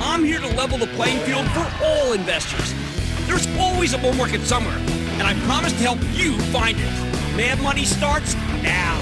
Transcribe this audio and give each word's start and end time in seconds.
I'm 0.00 0.22
here 0.22 0.38
to 0.38 0.46
level 0.56 0.78
the 0.78 0.86
playing 0.88 1.18
field 1.20 1.46
for 1.48 1.68
all 1.84 2.12
investors. 2.12 2.72
There's 3.26 3.48
always 3.58 3.94
a 3.94 3.98
bull 3.98 4.12
market 4.14 4.42
somewhere, 4.42 4.78
and 4.78 5.22
I 5.22 5.34
promise 5.44 5.72
to 5.72 5.78
help 5.78 5.98
you 6.12 6.38
find 6.52 6.78
it. 6.78 7.36
Mad 7.36 7.60
Money 7.60 7.84
starts 7.84 8.34
now. 8.62 8.96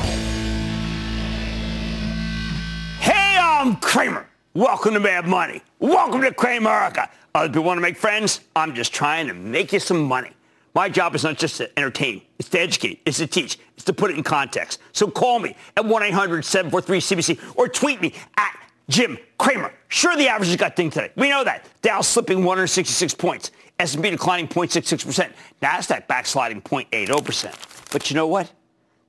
Hey, 2.98 3.36
I'm 3.38 3.76
Cramer. 3.76 4.26
Welcome 4.54 4.94
to 4.94 5.00
Mad 5.00 5.26
Money. 5.26 5.60
Welcome 5.80 6.22
to 6.22 6.30
Cramerica. 6.30 7.10
Other 7.34 7.48
people 7.48 7.64
want 7.64 7.76
to 7.76 7.82
make 7.82 7.98
friends. 7.98 8.40
I'm 8.56 8.74
just 8.74 8.94
trying 8.94 9.26
to 9.26 9.34
make 9.34 9.74
you 9.74 9.80
some 9.80 10.02
money. 10.02 10.30
My 10.74 10.88
job 10.88 11.14
is 11.14 11.24
not 11.24 11.36
just 11.36 11.58
to 11.58 11.78
entertain. 11.78 12.22
It's 12.38 12.48
to 12.50 12.60
educate. 12.60 13.02
It's 13.04 13.18
to 13.18 13.26
teach. 13.26 13.58
It's 13.76 13.84
to 13.84 13.92
put 13.92 14.10
it 14.10 14.16
in 14.16 14.22
context. 14.22 14.80
So 14.92 15.10
call 15.10 15.40
me 15.40 15.56
at 15.76 15.84
1-800-743-CNBC 15.84 17.56
or 17.56 17.68
tweet 17.68 18.00
me 18.00 18.14
at 18.38 18.58
Jim 18.88 19.18
Cramer. 19.38 19.72
Sure, 19.88 20.16
the 20.16 20.28
average 20.28 20.48
has 20.48 20.56
got 20.56 20.76
dinged 20.76 20.94
today. 20.94 21.10
We 21.16 21.28
know 21.28 21.44
that. 21.44 21.66
Dow 21.82 22.00
slipping 22.00 22.38
166 22.38 23.14
points. 23.14 23.50
S&P 23.78 24.10
declining 24.10 24.48
0.66%. 24.48 25.32
NASDAQ 25.62 26.06
backsliding 26.06 26.62
0.80%. 26.62 27.92
But 27.92 28.10
you 28.10 28.16
know 28.16 28.26
what? 28.26 28.50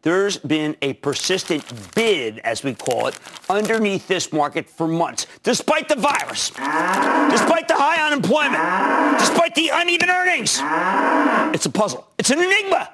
There's 0.03 0.37
been 0.37 0.77
a 0.81 0.93
persistent 0.93 1.63
bid, 1.95 2.39
as 2.39 2.63
we 2.63 2.73
call 2.75 3.07
it, 3.07 3.19
underneath 3.49 4.07
this 4.07 4.31
market 4.31 4.69
for 4.69 4.87
months, 4.87 5.25
despite 5.43 5.89
the 5.89 5.95
virus, 5.95 6.49
despite 6.51 7.67
the 7.67 7.75
high 7.75 8.05
unemployment, 8.07 9.19
despite 9.19 9.55
the 9.55 9.69
uneven 9.73 10.09
earnings. 10.09 10.61
It's 11.53 11.65
a 11.65 11.69
puzzle. 11.69 12.07
It's 12.17 12.29
an 12.29 12.39
enigma. 12.39 12.93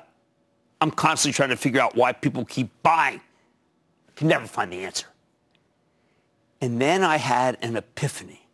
I'm 0.81 0.91
constantly 0.91 1.33
trying 1.33 1.49
to 1.49 1.57
figure 1.57 1.81
out 1.81 1.95
why 1.95 2.13
people 2.13 2.45
keep 2.45 2.69
buying. 2.81 3.19
I 3.19 4.11
can 4.15 4.27
never 4.27 4.47
find 4.47 4.71
the 4.71 4.83
answer. 4.83 5.05
And 6.63 6.79
then 6.79 7.03
I 7.03 7.17
had 7.17 7.57
an 7.61 7.75
epiphany, 7.75 8.47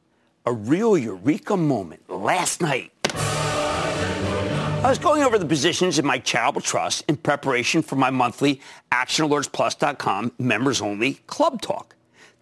a 0.43 0.51
real 0.51 0.97
eureka 0.97 1.55
moment 1.55 2.09
last 2.09 2.59
night. 2.59 2.91
I 3.13 4.81
was 4.83 4.97
going 4.97 5.21
over 5.21 5.37
the 5.37 5.45
positions 5.45 5.99
in 5.99 6.07
my 6.07 6.17
charitable 6.17 6.61
trust 6.61 7.05
in 7.07 7.17
preparation 7.17 7.83
for 7.83 7.97
my 7.97 8.09
monthly 8.09 8.61
ActionAlertsPlus.com 8.91 10.31
members-only 10.39 11.19
club 11.27 11.61
talk. 11.61 11.95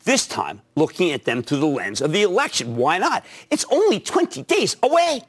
This 0.06 0.26
time, 0.26 0.62
looking 0.78 1.12
at 1.12 1.26
them 1.26 1.44
through 1.44 1.60
the 1.60 1.66
lens 1.66 2.00
of 2.00 2.14
the 2.14 2.22
election. 2.22 2.78
Why 2.78 2.98
not? 2.98 3.26
It's 3.52 3.66
only 3.70 4.00
20 4.00 4.44
days 4.44 4.78
away. 4.82 5.24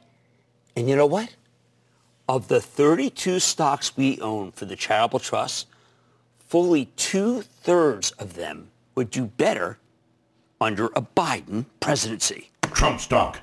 And 0.73 0.87
you 0.87 0.95
know 0.95 1.05
what? 1.05 1.35
Of 2.29 2.47
the 2.47 2.61
32 2.61 3.41
stocks 3.41 3.97
we 3.97 4.21
own 4.21 4.53
for 4.53 4.63
the 4.63 4.77
charitable 4.77 5.19
trust, 5.19 5.67
fully 6.47 6.85
two-thirds 6.95 8.11
of 8.11 8.35
them 8.35 8.69
would 8.95 9.11
do 9.11 9.25
better 9.25 9.79
under 10.61 10.87
a 10.87 11.01
Biden 11.01 11.65
presidency. 11.79 12.49
Trump 12.63 12.99
stock. 12.99 13.39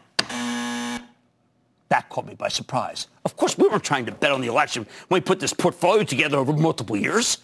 That 1.88 2.08
caught 2.08 2.26
me 2.26 2.34
by 2.34 2.48
surprise. 2.48 3.06
Of 3.24 3.36
course, 3.36 3.56
we 3.56 3.68
weren't 3.68 3.84
trying 3.84 4.06
to 4.06 4.12
bet 4.12 4.32
on 4.32 4.40
the 4.40 4.48
election 4.48 4.86
when 5.08 5.20
we 5.20 5.24
put 5.24 5.40
this 5.40 5.52
portfolio 5.52 6.02
together 6.02 6.36
over 6.36 6.52
multiple 6.52 6.96
years. 6.96 7.38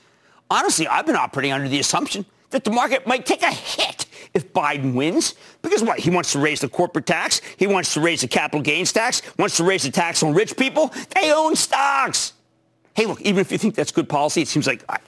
Honestly, 0.51 0.87
I've 0.87 1.07
been 1.07 1.17
operating 1.17 1.53
under 1.53 1.69
the 1.69 1.81
assumption 1.81 2.27
that 2.51 2.65
the 2.65 2.71
market 2.71 3.07
might 3.07 3.25
take 3.25 3.43
a 3.43 3.51
hit 3.51 4.07
if 4.35 4.53
Biden 4.53 4.95
wins. 4.95 5.35
Because 5.63 5.83
what? 5.83 5.99
He 5.99 6.11
wants 6.11 6.33
to 6.33 6.39
raise 6.39 6.61
the 6.61 6.69
corporate 6.69 7.07
tax. 7.07 7.41
He 7.57 7.67
wants 7.67 7.95
to 7.95 8.01
raise 8.01 8.21
the 8.21 8.29
capital 8.29 8.61
gains 8.61 8.93
tax. 8.93 9.23
Wants 9.39 9.57
to 9.59 9.65
raise 9.65 9.85
the 9.85 9.91
tax 9.91 10.23
on 10.23 10.35
rich 10.35 10.57
people. 10.57 10.93
They 11.15 11.33
own 11.33 11.57
stocks. 11.57 12.35
Hey, 12.95 13.07
look, 13.07 13.21
even 13.23 13.41
if 13.41 13.51
you 13.51 13.59
think 13.59 13.75
that's 13.75 13.93
good 13.93 14.09
policy, 14.09 14.43
it 14.43 14.49
seems 14.49 14.67
like, 14.67 14.85
I, 14.89 14.99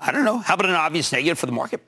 I 0.00 0.12
don't 0.12 0.24
know, 0.24 0.38
how 0.38 0.54
about 0.54 0.66
an 0.66 0.76
obvious 0.76 1.12
negative 1.12 1.38
for 1.38 1.46
the 1.46 1.52
market? 1.52 1.82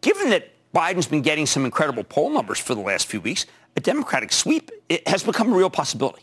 Given 0.00 0.30
that 0.30 0.51
Biden's 0.74 1.06
been 1.06 1.22
getting 1.22 1.46
some 1.46 1.64
incredible 1.64 2.04
poll 2.04 2.30
numbers 2.30 2.58
for 2.58 2.74
the 2.74 2.80
last 2.80 3.06
few 3.06 3.20
weeks, 3.20 3.46
a 3.76 3.80
Democratic 3.80 4.32
sweep 4.32 4.70
has 5.06 5.22
become 5.22 5.52
a 5.52 5.56
real 5.56 5.70
possibility. 5.70 6.22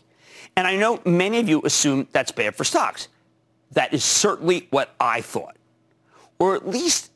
And 0.56 0.66
I 0.66 0.76
know 0.76 1.00
many 1.04 1.38
of 1.38 1.48
you 1.48 1.62
assume 1.64 2.08
that's 2.12 2.32
bad 2.32 2.56
for 2.56 2.64
stocks. 2.64 3.08
That 3.72 3.94
is 3.94 4.04
certainly 4.04 4.66
what 4.70 4.94
I 4.98 5.20
thought. 5.20 5.56
Or 6.38 6.56
at 6.56 6.68
least 6.68 7.10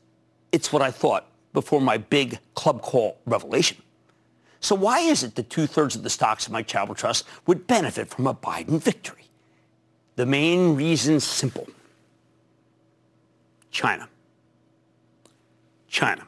it's 0.51 0.71
what 0.71 0.81
I 0.81 0.91
thought 0.91 1.27
before 1.53 1.81
my 1.81 1.97
big 1.97 2.39
club 2.53 2.81
call 2.81 3.17
revelation. 3.25 3.77
So 4.61 4.75
why 4.75 4.99
is 4.99 5.23
it 5.23 5.35
that 5.35 5.49
two-thirds 5.49 5.95
of 5.95 6.03
the 6.03 6.09
stocks 6.09 6.47
in 6.47 6.53
my 6.53 6.63
charitable 6.63 6.95
trust 6.95 7.25
would 7.45 7.67
benefit 7.67 8.09
from 8.09 8.27
a 8.27 8.33
Biden 8.33 8.79
victory? 8.81 9.25
The 10.15 10.25
main 10.25 10.75
reason's 10.75 11.25
simple. 11.25 11.67
China. 13.69 14.07
China. 15.89 16.25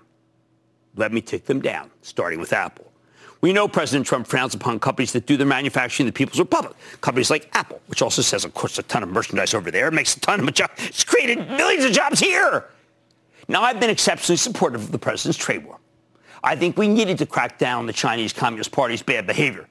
Let 0.98 1.14
me 1.14 1.22
tick 1.22 1.46
them 1.46 1.62
down, 1.62 1.90
starting 2.02 2.40
with 2.40 2.52
Apple. 2.52 2.92
We 3.40 3.54
know 3.54 3.68
President 3.68 4.08
Trump 4.08 4.26
frowns 4.26 4.56
upon 4.56 4.80
companies 4.80 5.14
that 5.14 5.28
do 5.28 5.38
their 5.38 5.46
manufacturing 5.46 6.08
in 6.08 6.12
the 6.12 6.18
People's 6.18 6.40
Republic. 6.40 6.76
Companies 7.02 7.30
like 7.30 7.50
Apple, 7.54 7.80
which 7.86 8.02
also 8.02 8.24
says, 8.24 8.44
of 8.44 8.54
course, 8.56 8.80
a 8.80 8.84
ton 8.84 9.04
of 9.04 9.10
merchandise 9.10 9.54
over 9.54 9.70
there, 9.70 9.92
makes 9.92 10.18
a 10.18 10.20
ton 10.20 10.40
of 10.40 10.54
jobs. 10.54 10.74
It's 10.78 11.04
created 11.04 11.48
millions 11.52 11.86
of 11.86 11.92
jobs 11.92 12.20
here. 12.20 12.66
Now, 13.48 13.62
I've 13.62 13.80
been 13.80 13.92
exceptionally 13.92 14.38
supportive 14.38 14.82
of 14.82 14.92
the 14.92 14.98
president's 14.98 15.38
trade 15.38 15.64
war. 15.66 15.78
I 16.44 16.56
think 16.56 16.78
we 16.78 16.88
needed 16.88 17.20
to 17.20 17.26
crack 17.26 17.60
down 17.60 17.86
the 17.86 17.94
Chinese 17.94 18.34
Communist 18.34 18.72
Party's 18.72 19.04
bad 19.04 19.28
behavior. 19.28 19.68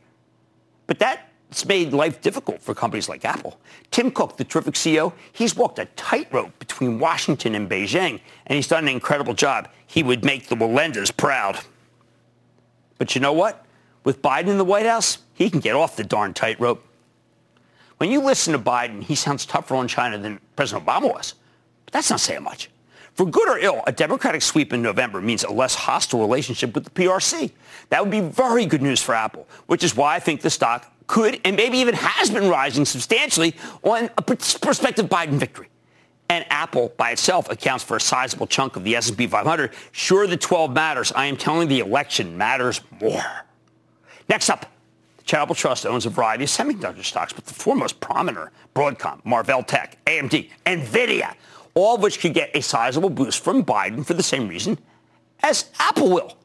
But 0.86 1.00
that's 1.48 1.64
made 1.64 1.92
life 1.92 2.20
difficult 2.20 2.60
for 2.60 2.74
companies 2.74 3.08
like 3.08 3.24
Apple. 3.24 3.58
Tim 3.90 4.10
Cook, 4.10 4.36
the 4.36 4.44
terrific 4.44 4.74
CEO, 4.74 5.12
he's 5.32 5.54
walked 5.54 5.78
a 5.78 5.84
tightrope 5.96 6.58
between 6.58 6.98
Washington 6.98 7.54
and 7.54 7.70
Beijing, 7.70 8.20
and 8.46 8.56
he's 8.56 8.68
done 8.68 8.84
an 8.84 8.88
incredible 8.88 9.34
job. 9.34 9.68
He 9.86 10.02
would 10.02 10.24
make 10.24 10.48
the 10.48 10.56
Wallendas 10.56 11.16
proud. 11.16 11.60
But 12.98 13.14
you 13.14 13.20
know 13.20 13.32
what? 13.32 13.64
With 14.04 14.22
Biden 14.22 14.48
in 14.48 14.58
the 14.58 14.64
White 14.64 14.86
House, 14.86 15.18
he 15.34 15.50
can 15.50 15.60
get 15.60 15.76
off 15.76 15.96
the 15.96 16.04
darn 16.04 16.34
tightrope. 16.34 16.84
When 17.98 18.10
you 18.10 18.20
listen 18.20 18.52
to 18.52 18.58
Biden, 18.58 19.02
he 19.02 19.14
sounds 19.14 19.46
tougher 19.46 19.76
on 19.76 19.88
China 19.88 20.18
than 20.18 20.40
President 20.56 20.86
Obama 20.86 21.12
was. 21.12 21.34
But 21.84 21.92
that's 21.92 22.10
not 22.10 22.20
saying 22.20 22.42
much. 22.42 22.70
For 23.14 23.24
good 23.24 23.48
or 23.48 23.58
ill, 23.58 23.82
a 23.86 23.92
Democratic 23.92 24.42
sweep 24.42 24.74
in 24.74 24.82
November 24.82 25.22
means 25.22 25.42
a 25.42 25.50
less 25.50 25.74
hostile 25.74 26.20
relationship 26.20 26.74
with 26.74 26.84
the 26.84 26.90
PRC. 26.90 27.52
That 27.88 28.02
would 28.02 28.10
be 28.10 28.20
very 28.20 28.66
good 28.66 28.82
news 28.82 29.00
for 29.00 29.14
Apple, 29.14 29.48
which 29.66 29.82
is 29.82 29.96
why 29.96 30.16
I 30.16 30.20
think 30.20 30.42
the 30.42 30.50
stock 30.50 30.92
could 31.06 31.40
and 31.44 31.56
maybe 31.56 31.78
even 31.78 31.94
has 31.94 32.30
been 32.30 32.48
rising 32.48 32.84
substantially 32.84 33.54
on 33.82 34.10
a 34.16 34.22
prospective 34.22 35.06
Biden 35.06 35.34
victory. 35.34 35.68
And 36.28 36.44
Apple 36.50 36.92
by 36.96 37.12
itself 37.12 37.48
accounts 37.50 37.84
for 37.84 37.96
a 37.96 38.00
sizable 38.00 38.46
chunk 38.46 38.76
of 38.76 38.82
the 38.82 38.96
S&P 38.96 39.26
500. 39.26 39.72
Sure, 39.92 40.26
the 40.26 40.36
12 40.36 40.72
matters. 40.72 41.12
I 41.12 41.26
am 41.26 41.36
telling 41.36 41.68
the 41.68 41.80
election 41.80 42.36
matters 42.36 42.80
more. 43.00 43.22
Next 44.28 44.50
up, 44.50 44.66
the 45.18 45.22
Charitable 45.22 45.54
Trust 45.54 45.86
owns 45.86 46.04
a 46.04 46.10
variety 46.10 46.44
of 46.44 46.50
semiconductor 46.50 47.04
stocks, 47.04 47.32
but 47.32 47.46
the 47.46 47.54
four 47.54 47.76
most 47.76 48.00
prominent 48.00 48.50
Broadcom, 48.74 49.24
Marvell 49.24 49.62
Tech, 49.62 49.98
AMD, 50.06 50.50
NVIDIA, 50.66 51.34
all 51.74 51.94
of 51.94 52.02
which 52.02 52.18
could 52.18 52.34
get 52.34 52.50
a 52.54 52.60
sizable 52.60 53.10
boost 53.10 53.44
from 53.44 53.64
Biden 53.64 54.04
for 54.04 54.14
the 54.14 54.22
same 54.22 54.48
reason 54.48 54.78
as 55.42 55.70
Apple 55.78 56.10
will. 56.10 56.36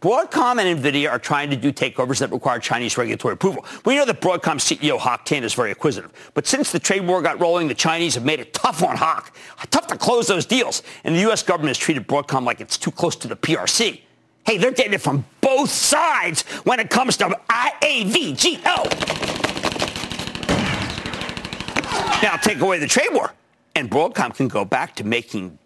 Broadcom 0.00 0.58
and 0.58 0.82
NVIDIA 0.82 1.10
are 1.10 1.18
trying 1.18 1.50
to 1.50 1.56
do 1.56 1.70
takeovers 1.72 2.20
that 2.20 2.32
require 2.32 2.58
Chinese 2.58 2.96
regulatory 2.96 3.34
approval. 3.34 3.66
We 3.84 3.96
know 3.96 4.06
that 4.06 4.22
Broadcom 4.22 4.56
CEO 4.56 4.98
Hock 4.98 5.26
Tan 5.26 5.44
is 5.44 5.52
very 5.52 5.70
acquisitive. 5.70 6.10
But 6.32 6.46
since 6.46 6.72
the 6.72 6.78
trade 6.78 7.06
war 7.06 7.20
got 7.20 7.38
rolling, 7.38 7.68
the 7.68 7.74
Chinese 7.74 8.14
have 8.14 8.24
made 8.24 8.40
it 8.40 8.54
tough 8.54 8.82
on 8.82 8.96
Hock. 8.96 9.36
Tough 9.70 9.88
to 9.88 9.98
close 9.98 10.26
those 10.26 10.46
deals. 10.46 10.82
And 11.04 11.14
the 11.14 11.20
U.S. 11.20 11.42
government 11.42 11.68
has 11.68 11.78
treated 11.78 12.08
Broadcom 12.08 12.44
like 12.44 12.62
it's 12.62 12.78
too 12.78 12.90
close 12.90 13.14
to 13.16 13.28
the 13.28 13.36
PRC. 13.36 14.00
Hey, 14.46 14.56
they're 14.56 14.72
getting 14.72 14.94
it 14.94 15.02
from 15.02 15.26
both 15.42 15.68
sides 15.68 16.42
when 16.64 16.80
it 16.80 16.88
comes 16.88 17.18
to 17.18 17.38
IAVGO. 17.50 18.64
Now 22.22 22.36
take 22.36 22.60
away 22.60 22.78
the 22.78 22.86
trade 22.86 23.08
war, 23.12 23.34
and 23.74 23.90
Broadcom 23.90 24.34
can 24.34 24.48
go 24.48 24.64
back 24.64 24.96
to 24.96 25.04
making 25.04 25.58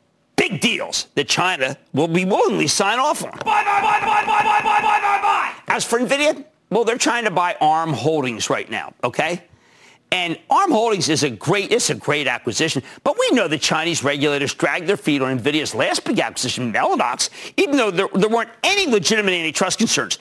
big 0.49 0.61
deals 0.61 1.09
that 1.15 1.29
China 1.29 1.77
will 1.93 2.09
be 2.09 2.25
willingly 2.25 2.67
sign 2.67 2.99
off 2.99 3.25
on. 3.25 3.31
Buy, 3.31 3.65
buy, 3.65 3.81
buy, 3.81 4.01
buy, 4.01 4.25
buy, 4.27 4.43
buy, 4.43 4.61
buy, 4.63 4.81
buy, 4.81 5.01
buy, 5.01 5.23
buy. 5.23 5.53
As 5.69 5.85
for 5.85 5.99
NVIDIA, 5.99 6.45
well, 6.71 6.85
they're 6.85 6.99
trying 6.99 7.25
to 7.25 7.31
buy 7.31 7.57
ARM 7.61 7.93
Holdings 7.93 8.51
right 8.51 8.69
now, 8.71 8.93
okay? 9.03 9.43
And 10.13 10.39
ARM 10.51 10.71
Holdings 10.71 11.09
is 11.09 11.23
a 11.23 11.31
great, 11.31 11.73
it's 11.73 11.89
a 11.89 11.95
great 11.95 12.27
acquisition. 12.27 12.83
But 13.05 13.19
we 13.19 13.31
know 13.31 13.49
the 13.49 13.59
Chinese 13.59 14.05
regulators 14.05 14.53
dragged 14.53 14.87
their 14.87 14.99
feet 14.99 15.23
on 15.23 15.39
NVIDIA's 15.39 15.75
last 15.75 16.05
big 16.05 16.21
acquisition, 16.21 16.73
Mellanox, 16.73 17.31
even 17.57 17.77
though 17.77 17.91
there, 17.91 18.09
there 18.15 18.29
weren't 18.29 18.51
any 18.63 18.91
legitimate 18.91 19.33
antitrust 19.33 19.79
concerns. 19.79 20.19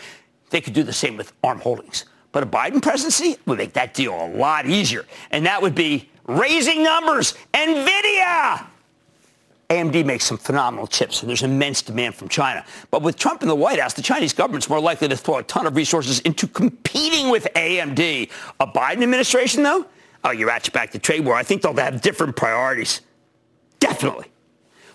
They 0.52 0.62
could 0.62 0.74
do 0.74 0.84
the 0.84 0.94
same 0.94 1.18
with 1.18 1.34
ARM 1.44 1.60
Holdings. 1.60 2.06
But 2.32 2.44
a 2.44 2.46
Biden 2.46 2.82
presidency 2.82 3.38
would 3.46 3.58
make 3.58 3.74
that 3.74 3.94
deal 3.94 4.14
a 4.14 4.30
lot 4.30 4.66
easier. 4.66 5.06
And 5.32 5.46
that 5.46 5.62
would 5.62 5.76
be 5.76 6.10
raising 6.28 6.82
numbers. 6.82 7.36
NVIDIA! 7.54 8.68
AMD 9.70 10.06
makes 10.06 10.26
some 10.26 10.38
phenomenal 10.38 10.88
chips, 10.88 11.22
and 11.22 11.30
there's 11.30 11.44
immense 11.44 11.82
demand 11.82 12.16
from 12.16 12.30
China. 12.30 12.66
But 12.92 13.02
with 13.02 13.18
Trump 13.18 13.42
in 13.42 13.48
the 13.48 13.56
White 13.56 13.80
House, 13.80 13.94
the 13.94 14.02
Chinese 14.02 14.34
government's 14.34 14.70
more 14.70 14.80
likely 14.80 15.08
to 15.08 15.18
throw 15.18 15.38
a 15.38 15.44
ton 15.44 15.66
of 15.66 15.76
resources 15.76 16.20
into 16.22 16.48
competing 16.48 17.30
with 17.30 17.48
AMD. 17.56 18.30
A 18.60 18.68
Biden 18.68 19.04
administration, 19.04 19.64
though, 19.64 19.86
oh, 20.24 20.32
you 20.32 20.48
ratchet 20.48 20.74
back 20.74 20.92
the 20.92 21.00
trade 21.00 21.26
war. 21.26 21.36
I 21.36 21.44
think 21.44 21.62
they'll 21.62 21.76
have 21.76 22.02
different 22.02 22.36
priorities. 22.36 23.02
Definitely. 23.80 24.26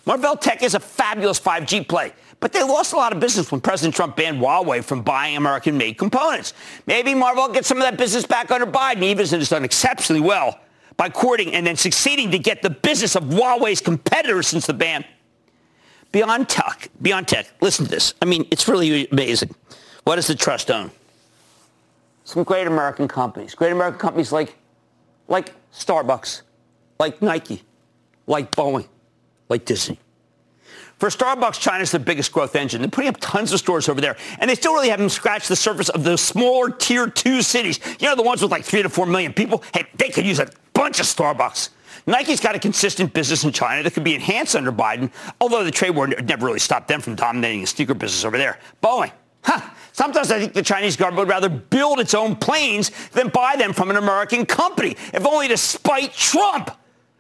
Marvell 0.07 0.37
Tech 0.37 0.63
is 0.63 0.75
a 0.75 0.81
fabulous 0.81 1.39
5G 1.41 1.87
play, 1.87 2.13
but 2.41 2.53
they 2.53 2.63
lost 2.63 2.93
a 2.93 2.97
lot 2.97 3.13
of 3.13 3.21
business 3.21 3.51
when 3.51 3.61
President 3.61 3.95
Trump 3.95 4.17
banned 4.17 4.39
Huawei 4.41 4.83
from 4.83 5.03
buying 5.03 5.37
American-made 5.37 5.99
components. 5.99 6.55
Maybe 6.87 7.15
Marvell 7.15 7.53
gets 7.53 7.69
some 7.69 7.79
of 7.79 7.83
that 7.83 7.99
business 7.99 8.25
back 8.25 8.51
under 8.51 8.67
Biden, 8.67 9.03
even 9.03 9.23
as 9.23 9.33
it 9.33 9.39
has 9.39 9.51
done 9.51 9.65
exceptionally 9.65 10.23
well 10.23 10.59
by 10.99 11.09
courting 11.09 11.55
and 11.55 11.67
then 11.67 11.77
succeeding 11.77 12.31
to 12.33 12.39
get 12.39 12.61
the 12.61 12.69
business 12.69 13.17
of 13.17 13.25
Huawei's 13.25 13.81
competitors 13.81 14.49
since 14.49 14.67
the 14.67 14.75
ban. 14.75 15.05
Beyond 16.13 16.49
tech, 16.49 16.89
Beyond 17.01 17.29
Tech, 17.29 17.47
listen 17.61 17.87
to 17.87 17.91
this. 17.91 18.15
I 18.21 18.25
mean, 18.25 18.47
it's 18.51 18.67
really 18.67 19.09
amazing. 19.09 19.55
What 20.05 20.17
does 20.17 20.27
the 20.27 20.35
trust 20.35 20.71
own? 20.71 20.91
Some 22.25 22.43
great 22.45 22.67
American 22.67 23.09
companies. 23.09 23.55
Great 23.55 23.73
American 23.73 24.01
companies 24.01 24.33
like, 24.33 24.57
like 25.29 25.55
Starbucks, 25.73 26.43
like 26.99 27.23
Nike, 27.23 27.63
like 28.27 28.55
Boeing, 28.55 28.89
like 29.49 29.65
Disney. 29.65 29.99
For 30.99 31.11
Starbucks, 31.11 31.61
China's 31.61 31.93
the 31.93 32.01
biggest 32.01 32.33
growth 32.33 32.57
engine. 32.57 32.81
They're 32.81 32.91
putting 32.91 33.09
up 33.09 33.19
tons 33.21 33.53
of 33.53 33.61
stores 33.61 33.89
over 33.89 34.01
there, 34.01 34.17
and 34.41 34.51
they 34.51 34.57
still 34.57 34.75
really 34.75 34.89
haven't 34.89 35.11
scratched 35.11 35.49
the 35.49 35.55
surface 35.55 35.89
of 35.91 36.03
those 36.03 36.21
smaller 36.21 36.71
tier 36.71 37.07
two 37.07 37.41
cities. 37.43 37.79
You 38.01 38.09
know, 38.09 38.17
the 38.17 38.23
ones 38.23 38.43
with 38.43 38.51
like 38.51 38.65
three 38.65 38.83
to 38.83 38.89
four 38.89 39.07
million 39.07 39.33
people. 39.33 39.63
Hey, 39.73 39.87
they 39.95 40.09
could 40.09 40.27
use 40.27 40.41
a 40.41 40.49
bunch 40.79 41.01
of 41.01 41.07
Starbucks. 41.07 41.71
Nike's 42.07 42.39
got 42.41 42.55
a 42.55 42.59
consistent 42.59 43.13
business 43.13 43.43
in 43.43 43.51
China 43.51 43.83
that 43.83 43.93
could 43.93 44.05
be 44.05 44.15
enhanced 44.15 44.55
under 44.55 44.71
Biden, 44.71 45.11
although 45.41 45.65
the 45.65 45.73
trade 45.73 45.91
war 45.91 46.07
never 46.07 46.47
really 46.47 46.61
stopped 46.61 46.87
them 46.87 47.01
from 47.01 47.17
dominating 47.17 47.63
the 47.63 47.67
sneaker 47.67 47.95
business 47.95 48.25
over 48.25 48.39
there. 48.39 48.61
Boeing. 48.81 49.11
Huh. 49.43 49.61
Sometimes 49.93 50.31
I 50.31 50.39
think 50.39 50.53
the 50.53 50.63
Chinese 50.63 50.97
government 50.97 51.27
would 51.27 51.29
rather 51.29 51.49
build 51.49 51.99
its 51.99 52.15
own 52.15 52.37
planes 52.37 52.93
than 53.09 53.29
buy 53.29 53.57
them 53.57 53.73
from 53.73 53.91
an 53.91 53.97
American 53.97 54.47
company, 54.47 54.97
if 55.13 55.27
only 55.27 55.49
to 55.49 55.57
spite 55.57 56.13
Trump. 56.13 56.71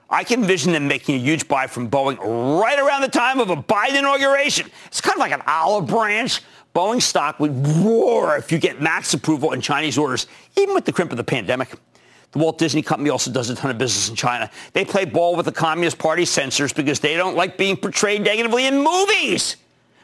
I 0.09 0.23
can 0.25 0.41
envision 0.41 0.73
them 0.73 0.87
making 0.87 1.17
a 1.17 1.19
huge 1.19 1.49
buy 1.49 1.67
from 1.67 1.91
Boeing 1.91 2.19
right 2.61 2.79
around 2.79 3.03
the 3.03 3.09
time 3.09 3.41
of 3.41 3.51
a 3.51 3.57
Biden 3.57 3.99
inauguration. 3.99 4.71
It's 4.87 5.01
kind 5.01 5.17
of 5.17 5.21
like 5.21 5.33
an 5.33 5.43
olive 5.47 5.89
branch. 5.89 6.41
Boeing 6.75 7.03
stock 7.03 7.41
would 7.41 7.67
roar 7.79 8.37
if 8.37 8.53
you 8.53 8.59
get 8.59 8.81
max 8.81 9.13
approval 9.13 9.53
in 9.53 9.61
Chinese 9.61 9.99
orders, 9.99 10.29
even 10.57 10.75
with 10.75 10.85
the 10.85 10.93
crimp 10.93 11.11
of 11.11 11.17
the 11.17 11.25
pandemic. 11.25 11.75
The 12.33 12.39
Walt 12.39 12.59
Disney 12.59 12.83
Company 12.83 13.11
also 13.11 13.31
does 13.31 13.49
a 13.51 13.55
ton 13.55 13.71
of 13.71 13.79
business 13.79 14.09
in 14.09 14.15
China. 14.15 14.51
They 14.73 14.85
play 14.85 15.05
ball 15.05 15.35
with 15.35 15.47
the 15.47 15.53
Communist 15.53 15.99
Party 15.99 16.25
censors 16.25 16.73
because 16.73 17.01
they 17.01 17.17
don't 17.17 17.37
like 17.37 17.57
being 17.57 17.77
portrayed 17.77 18.23
negatively 18.23 18.67
in 18.67 18.83
movies. 18.83 19.57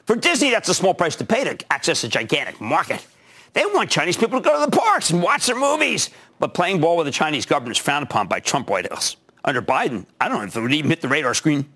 For 0.06 0.16
Disney, 0.16 0.50
that's 0.50 0.68
a 0.68 0.74
small 0.74 0.94
price 0.94 1.16
to 1.16 1.24
pay 1.24 1.44
to 1.44 1.72
access 1.72 2.02
a 2.04 2.08
gigantic 2.08 2.60
market. 2.60 3.06
They 3.52 3.64
want 3.66 3.90
Chinese 3.90 4.16
people 4.16 4.40
to 4.40 4.44
go 4.44 4.64
to 4.64 4.70
the 4.70 4.76
parks 4.76 5.10
and 5.10 5.22
watch 5.22 5.46
their 5.46 5.56
movies. 5.56 6.10
But 6.38 6.54
playing 6.54 6.80
ball 6.80 6.96
with 6.96 7.06
the 7.06 7.12
Chinese 7.12 7.46
government 7.46 7.76
is 7.76 7.82
frowned 7.82 8.04
upon 8.04 8.26
by 8.26 8.40
Trump 8.40 8.68
White 8.68 8.90
House 8.90 9.16
under 9.44 9.62
Biden, 9.62 10.06
I 10.20 10.28
don't 10.28 10.38
know 10.38 10.44
if 10.44 10.56
it 10.56 10.60
would 10.60 10.72
even 10.72 10.90
hit 10.90 11.00
the 11.00 11.08
radar 11.08 11.34
screen. 11.34 11.66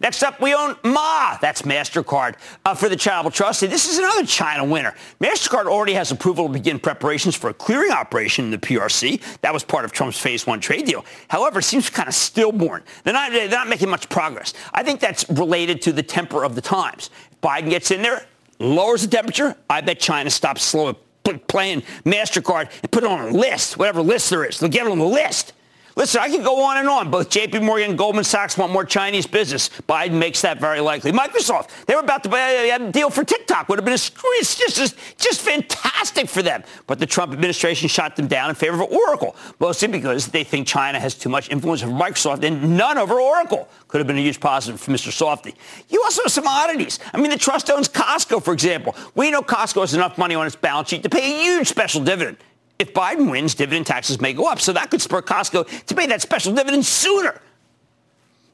Next 0.00 0.22
up, 0.22 0.40
we 0.40 0.54
own 0.54 0.76
Ma. 0.84 1.38
That's 1.40 1.62
MasterCard 1.62 2.34
uh, 2.64 2.74
for 2.74 2.88
the 2.88 2.96
Charitable 2.96 3.30
Trust. 3.30 3.62
And 3.62 3.72
This 3.72 3.90
is 3.90 3.98
another 3.98 4.26
China 4.26 4.64
winner. 4.64 4.94
MasterCard 5.20 5.66
already 5.66 5.94
has 5.94 6.10
approval 6.10 6.46
to 6.46 6.52
begin 6.52 6.78
preparations 6.78 7.36
for 7.36 7.50
a 7.50 7.54
clearing 7.54 7.92
operation 7.92 8.46
in 8.46 8.50
the 8.50 8.58
PRC. 8.58 9.20
That 9.40 9.52
was 9.52 9.64
part 9.64 9.84
of 9.84 9.92
Trump's 9.92 10.18
phase 10.18 10.46
one 10.46 10.60
trade 10.60 10.86
deal. 10.86 11.04
However, 11.28 11.60
it 11.60 11.64
seems 11.64 11.90
kind 11.90 12.08
of 12.08 12.14
stillborn. 12.14 12.82
They're 13.04 13.12
not, 13.12 13.32
they're 13.32 13.48
not 13.48 13.68
making 13.68 13.88
much 13.88 14.08
progress. 14.08 14.54
I 14.74 14.82
think 14.82 15.00
that's 15.00 15.28
related 15.30 15.82
to 15.82 15.92
the 15.92 16.02
temper 16.02 16.44
of 16.44 16.54
the 16.54 16.60
times. 16.60 17.10
If 17.30 17.40
Biden 17.40 17.70
gets 17.70 17.90
in 17.90 18.02
there, 18.02 18.26
lowers 18.58 19.02
the 19.02 19.08
temperature, 19.08 19.56
I 19.68 19.80
bet 19.80 19.98
China 19.98 20.30
stops 20.30 20.62
slow 20.62 20.96
playing 21.46 21.82
MasterCard 22.04 22.70
and 22.82 22.90
put 22.90 23.04
it 23.04 23.10
on 23.10 23.28
a 23.28 23.30
list, 23.30 23.78
whatever 23.78 24.02
list 24.02 24.30
there 24.30 24.44
is. 24.44 24.58
They'll 24.58 24.68
get 24.68 24.86
it 24.86 24.92
on 24.92 24.98
the 24.98 25.04
list. 25.04 25.52
Listen, 25.94 26.22
I 26.22 26.28
can 26.28 26.42
go 26.42 26.62
on 26.64 26.78
and 26.78 26.88
on. 26.88 27.10
Both 27.10 27.28
J.P. 27.28 27.58
Morgan 27.60 27.90
and 27.90 27.98
Goldman 27.98 28.24
Sachs 28.24 28.56
want 28.56 28.72
more 28.72 28.84
Chinese 28.84 29.26
business. 29.26 29.68
Biden 29.88 30.12
makes 30.12 30.40
that 30.40 30.58
very 30.58 30.80
likely. 30.80 31.12
Microsoft, 31.12 31.84
they 31.86 31.94
were 31.94 32.00
about 32.00 32.22
to 32.22 32.28
buy 32.28 32.40
a 32.40 32.90
deal 32.90 33.10
for 33.10 33.24
TikTok. 33.24 33.68
Would 33.68 33.78
have 33.78 33.84
been 33.84 33.94
a, 33.94 33.98
just, 34.42 34.96
just 35.18 35.40
fantastic 35.40 36.28
for 36.28 36.42
them. 36.42 36.64
But 36.86 36.98
the 36.98 37.06
Trump 37.06 37.32
administration 37.32 37.88
shot 37.88 38.16
them 38.16 38.26
down 38.26 38.48
in 38.48 38.54
favor 38.54 38.82
of 38.82 38.90
Oracle, 38.90 39.36
mostly 39.60 39.88
because 39.88 40.28
they 40.28 40.44
think 40.44 40.66
China 40.66 40.98
has 40.98 41.14
too 41.14 41.28
much 41.28 41.50
influence 41.50 41.82
over 41.82 41.92
Microsoft 41.92 42.42
and 42.42 42.76
none 42.76 42.96
over 42.96 43.20
Oracle. 43.20 43.68
Could 43.88 43.98
have 43.98 44.06
been 44.06 44.18
a 44.18 44.22
huge 44.22 44.40
positive 44.40 44.80
for 44.80 44.92
Mr. 44.92 45.12
Softy. 45.12 45.54
You 45.90 46.02
also 46.02 46.22
have 46.22 46.32
some 46.32 46.46
oddities. 46.46 46.98
I 47.12 47.18
mean, 47.18 47.30
the 47.30 47.38
trust 47.38 47.70
owns 47.70 47.88
Costco, 47.88 48.42
for 48.42 48.54
example. 48.54 48.96
We 49.14 49.30
know 49.30 49.42
Costco 49.42 49.82
has 49.82 49.92
enough 49.92 50.16
money 50.16 50.34
on 50.34 50.46
its 50.46 50.56
balance 50.56 50.88
sheet 50.88 51.02
to 51.02 51.10
pay 51.10 51.22
a 51.22 51.42
huge 51.42 51.68
special 51.68 52.02
dividend. 52.02 52.38
If 52.78 52.92
Biden 52.94 53.30
wins, 53.30 53.54
dividend 53.54 53.86
taxes 53.86 54.20
may 54.20 54.32
go 54.32 54.46
up. 54.46 54.60
So 54.60 54.72
that 54.72 54.90
could 54.90 55.00
spur 55.00 55.22
Costco 55.22 55.86
to 55.86 55.94
pay 55.94 56.06
that 56.06 56.20
special 56.20 56.52
dividend 56.52 56.84
sooner. 56.84 57.40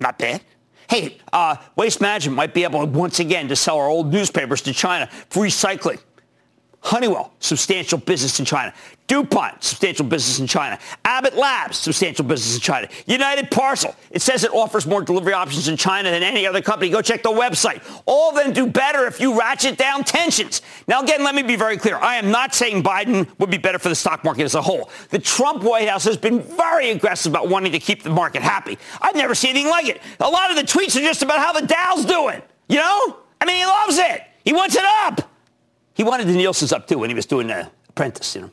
Not 0.01 0.19
bad. 0.19 0.43
Hey, 0.89 1.19
uh, 1.33 1.57
Waste 1.77 2.01
Management 2.01 2.37
might 2.37 2.55
be 2.55 2.65
able 2.65 2.85
once 2.87 3.21
again 3.21 3.49
to 3.49 3.57
sell 3.57 3.79
our 3.79 3.89
old 3.89 4.13
newspapers 4.13 4.63
to 4.63 4.73
China 4.73 5.07
for 5.29 5.45
recycling. 5.45 5.99
Honeywell, 6.81 7.33
substantial 7.41 7.99
business 7.99 8.39
in 8.39 8.45
China. 8.45 8.73
DuPont, 9.09 9.65
substantial 9.65 10.05
business 10.05 10.38
in 10.38 10.47
China. 10.47 10.79
Abbott 11.05 11.35
Labs, 11.35 11.79
substantial 11.79 12.25
business 12.25 12.55
in 12.55 12.61
China. 12.61 12.88
United 13.07 13.50
Parcel, 13.50 13.97
it 14.11 14.21
says 14.21 14.45
it 14.45 14.53
offers 14.53 14.87
more 14.87 15.00
delivery 15.03 15.33
options 15.33 15.67
in 15.67 15.79
China 15.79 16.11
than 16.11 16.23
any 16.23 16.47
other 16.47 16.61
company. 16.61 16.91
Go 16.91 17.00
check 17.00 17.23
the 17.23 17.31
website. 17.31 17.83
All 18.05 18.31
of 18.31 18.37
them 18.37 18.53
do 18.53 18.67
better 18.67 19.07
if 19.07 19.19
you 19.19 19.38
ratchet 19.38 19.79
down 19.79 20.05
tensions. 20.05 20.61
Now, 20.87 21.03
again, 21.03 21.25
let 21.25 21.35
me 21.35 21.43
be 21.43 21.57
very 21.57 21.79
clear. 21.79 21.97
I 21.97 22.17
am 22.17 22.31
not 22.31 22.55
saying 22.55 22.83
Biden 22.83 23.27
would 23.38 23.50
be 23.50 23.57
better 23.57 23.79
for 23.79 23.88
the 23.88 23.95
stock 23.95 24.25
market 24.25 24.45
as 24.45 24.55
a 24.55 24.62
whole. 24.62 24.91
The 25.09 25.19
Trump 25.19 25.62
White 25.62 25.88
House 25.88 26.05
has 26.05 26.19
been 26.19 26.43
very 26.43 26.91
aggressive 26.91 27.33
about 27.33 27.49
wanting 27.49 27.73
to 27.73 27.79
keep 27.79 28.03
the 28.03 28.11
market 28.11 28.43
happy. 28.43 28.79
I've 29.00 29.17
never 29.17 29.35
seen 29.35 29.50
anything 29.50 29.71
like 29.71 29.88
it. 29.88 30.03
A 30.21 30.29
lot 30.29 30.50
of 30.50 30.57
the 30.57 30.65
tweets 30.65 30.97
are 30.97 31.00
just 31.00 31.23
about 31.23 31.38
how 31.38 31.59
the 31.59 31.67
Dow's 31.67 32.05
doing. 32.05 32.43
You 32.69 32.77
know? 32.77 33.17
I 33.41 33.47
mean, 33.47 33.57
he 33.57 33.65
loves 33.65 33.97
it. 33.97 34.23
He 34.45 34.53
wants 34.53 34.77
it 34.77 34.85
up. 34.85 35.31
He 35.95 36.05
wanted 36.05 36.29
the 36.29 36.35
Nielsen's 36.35 36.73
up 36.73 36.87
too 36.87 36.99
when 36.99 37.09
he 37.09 37.15
was 37.15 37.27
doing 37.27 37.47
the 37.47 37.71
apprentice, 37.88 38.35
you 38.35 38.43
know. 38.43 38.50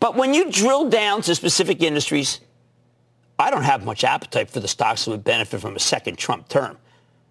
But 0.00 0.16
when 0.16 0.34
you 0.34 0.50
drill 0.50 0.88
down 0.88 1.22
to 1.22 1.34
specific 1.34 1.82
industries, 1.82 2.40
I 3.38 3.50
don't 3.50 3.62
have 3.62 3.84
much 3.84 4.04
appetite 4.04 4.50
for 4.50 4.60
the 4.60 4.68
stocks 4.68 5.04
that 5.04 5.10
would 5.10 5.24
benefit 5.24 5.60
from 5.60 5.76
a 5.76 5.80
second 5.80 6.18
Trump 6.18 6.48
term. 6.48 6.78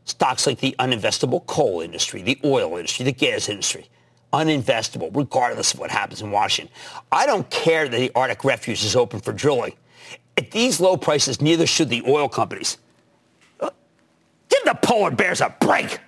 Stocks 0.05 0.46
like 0.46 0.60
the 0.60 0.75
uninvestable 0.79 1.46
coal 1.46 1.82
industry, 1.82 2.22
the 2.22 2.38
oil 2.43 2.75
industry, 2.75 3.05
the 3.05 3.12
gas 3.12 3.48
industry. 3.48 3.88
Uninvestable, 4.34 5.15
regardless 5.15 5.74
of 5.74 5.79
what 5.79 5.91
happens 5.91 6.22
in 6.22 6.32
Washington. 6.32 6.74
I 7.12 7.25
don't 7.25 7.50
care 7.50 7.88
that 7.88 7.98
the 7.98 8.12
Arctic 8.15 8.43
Refuge 8.43 8.84
is 8.84 8.96
open 8.96 9.20
for 9.20 9.32
drilling. 9.32 9.75
At 10.38 10.51
these 10.51 10.79
low 10.79 10.98
prices, 10.98 11.39
neither 11.39 11.67
should 11.67 11.89
the 11.89 12.03
oil 12.08 12.27
companies. 12.27 12.79
Uh, 13.60 13.70
give 14.50 14.63
the 14.65 14.74
polar 14.74 15.12
bears 15.12 15.39
a 15.39 15.55
break. 15.62 16.00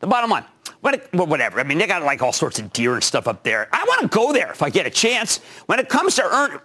The 0.00 0.06
bottom 0.06 0.30
line, 0.30 0.44
Well, 0.82 1.26
whatever. 1.26 1.58
I 1.58 1.64
mean, 1.64 1.78
they 1.78 1.86
got 1.86 2.02
like 2.02 2.22
all 2.22 2.32
sorts 2.32 2.58
of 2.58 2.72
deer 2.72 2.94
and 2.94 3.02
stuff 3.02 3.26
up 3.26 3.42
there. 3.42 3.68
I 3.72 3.84
want 3.88 4.02
to 4.02 4.08
go 4.08 4.32
there 4.32 4.50
if 4.50 4.62
I 4.62 4.70
get 4.70 4.86
a 4.86 4.90
chance. 4.90 5.38
When 5.66 5.78
it 5.78 5.88
comes 5.88 6.14
to 6.16 6.24
earn, 6.24 6.60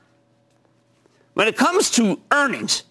when 1.34 1.48
it 1.48 1.58
comes 1.58 1.89
to 1.91 2.20
earnings, 2.32 2.84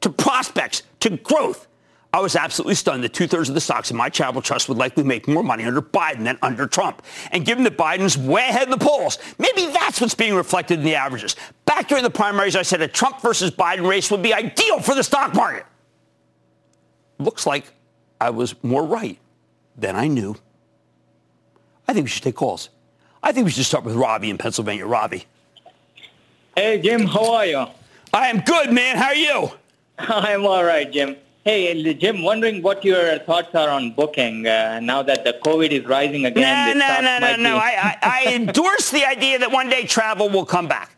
to 0.00 0.10
prospects, 0.10 0.82
to 1.00 1.16
growth, 1.18 1.66
I 2.14 2.20
was 2.20 2.36
absolutely 2.36 2.74
stunned 2.74 3.02
that 3.04 3.14
two-thirds 3.14 3.48
of 3.48 3.54
the 3.54 3.60
stocks 3.60 3.90
in 3.90 3.96
my 3.96 4.10
charitable 4.10 4.42
trust 4.42 4.68
would 4.68 4.76
likely 4.76 5.02
make 5.02 5.26
more 5.26 5.42
money 5.42 5.64
under 5.64 5.80
Biden 5.80 6.24
than 6.24 6.38
under 6.42 6.66
Trump. 6.66 7.02
And 7.30 7.44
given 7.44 7.64
that 7.64 7.78
Biden's 7.78 8.18
way 8.18 8.48
ahead 8.48 8.64
in 8.64 8.70
the 8.70 8.76
polls, 8.76 9.18
maybe 9.38 9.66
that's 9.72 10.00
what's 10.00 10.14
being 10.14 10.34
reflected 10.34 10.78
in 10.78 10.84
the 10.84 10.94
averages. 10.94 11.36
Back 11.64 11.88
during 11.88 12.04
the 12.04 12.10
primaries, 12.10 12.54
I 12.54 12.62
said 12.62 12.82
a 12.82 12.88
Trump 12.88 13.22
versus 13.22 13.50
Biden 13.50 13.88
race 13.88 14.10
would 14.10 14.22
be 14.22 14.34
ideal 14.34 14.80
for 14.80 14.94
the 14.94 15.02
stock 15.02 15.34
market. 15.34 15.64
Looks 17.18 17.46
like 17.46 17.72
I 18.20 18.28
was 18.28 18.54
more 18.62 18.84
right 18.84 19.18
than 19.76 19.96
I 19.96 20.06
knew. 20.06 20.36
I 21.88 21.92
think 21.92 22.04
we 22.04 22.10
should 22.10 22.22
take 22.22 22.36
calls. 22.36 22.68
I 23.22 23.32
think 23.32 23.44
we 23.44 23.50
should 23.50 23.64
start 23.64 23.84
with 23.84 23.94
Robbie 23.94 24.30
in 24.30 24.38
Pennsylvania. 24.38 24.86
Robbie. 24.86 25.26
Hey, 26.56 26.80
Jim, 26.80 27.06
how 27.06 27.34
are 27.34 27.46
you? 27.46 27.66
I 28.12 28.28
am 28.28 28.40
good, 28.40 28.72
man. 28.72 28.96
How 28.96 29.06
are 29.06 29.14
you? 29.14 29.50
I'm 29.98 30.44
all 30.44 30.64
right, 30.64 30.90
Jim. 30.90 31.16
Hey, 31.44 31.94
Jim, 31.94 32.22
wondering 32.22 32.62
what 32.62 32.84
your 32.84 33.18
thoughts 33.20 33.54
are 33.54 33.68
on 33.68 33.92
booking 33.92 34.46
uh, 34.46 34.78
now 34.80 35.02
that 35.02 35.24
the 35.24 35.32
COVID 35.44 35.70
is 35.70 35.84
rising 35.86 36.24
again. 36.26 36.78
No, 36.78 36.86
no, 36.86 37.00
no, 37.00 37.18
no, 37.18 37.36
no. 37.36 37.56
I, 37.56 37.96
I, 38.00 38.26
I 38.28 38.34
endorse 38.34 38.90
the 38.90 39.04
idea 39.04 39.40
that 39.40 39.50
one 39.50 39.68
day 39.68 39.84
travel 39.84 40.28
will 40.28 40.44
come 40.44 40.68
back. 40.68 40.94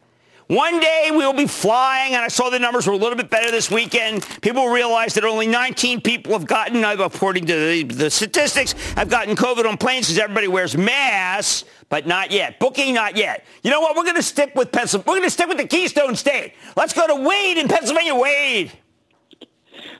One 0.48 0.78
day 0.78 1.08
we 1.10 1.18
will 1.18 1.32
be 1.32 1.46
flying, 1.46 2.14
and 2.14 2.22
I 2.22 2.28
saw 2.28 2.50
the 2.50 2.58
numbers 2.58 2.86
were 2.86 2.92
a 2.92 2.98
little 2.98 3.16
bit 3.16 3.30
better 3.30 3.50
this 3.50 3.70
weekend. 3.70 4.26
People 4.42 4.68
realize 4.68 5.14
that 5.14 5.24
only 5.24 5.46
19 5.46 6.02
people 6.02 6.32
have 6.32 6.46
gotten, 6.46 6.84
according 6.84 7.46
to 7.46 7.54
the, 7.54 7.82
the 7.84 8.10
statistics, 8.10 8.72
have 8.92 9.08
gotten 9.08 9.36
COVID 9.36 9.64
on 9.66 9.78
planes 9.78 10.06
because 10.06 10.18
everybody 10.18 10.48
wears 10.48 10.76
masks, 10.76 11.64
but 11.88 12.06
not 12.06 12.30
yet. 12.30 12.58
Booking, 12.58 12.94
not 12.94 13.16
yet. 13.16 13.44
You 13.62 13.70
know 13.70 13.80
what? 13.80 13.96
We're 13.96 14.02
going 14.04 14.16
to 14.16 14.22
stick 14.22 14.54
with 14.54 14.70
Pennsylvania. 14.70 15.08
We're 15.08 15.16
going 15.20 15.26
to 15.28 15.30
stick 15.30 15.48
with 15.48 15.56
the 15.56 15.66
Keystone 15.66 16.14
State. 16.14 16.52
Let's 16.76 16.92
go 16.92 17.06
to 17.06 17.26
Wade 17.26 17.56
in 17.56 17.66
Pennsylvania. 17.66 18.14
Wade. 18.14 18.70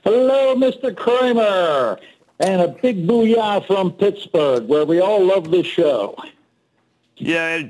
Hello, 0.03 0.55
Mr. 0.55 0.95
Cramer, 0.95 1.99
and 2.39 2.61
a 2.61 2.67
big 2.67 3.07
booyah 3.07 3.65
from 3.65 3.91
Pittsburgh, 3.91 4.67
where 4.67 4.85
we 4.85 4.99
all 4.99 5.25
love 5.25 5.49
the 5.49 5.63
show. 5.63 6.15
Yeah, 7.17 7.69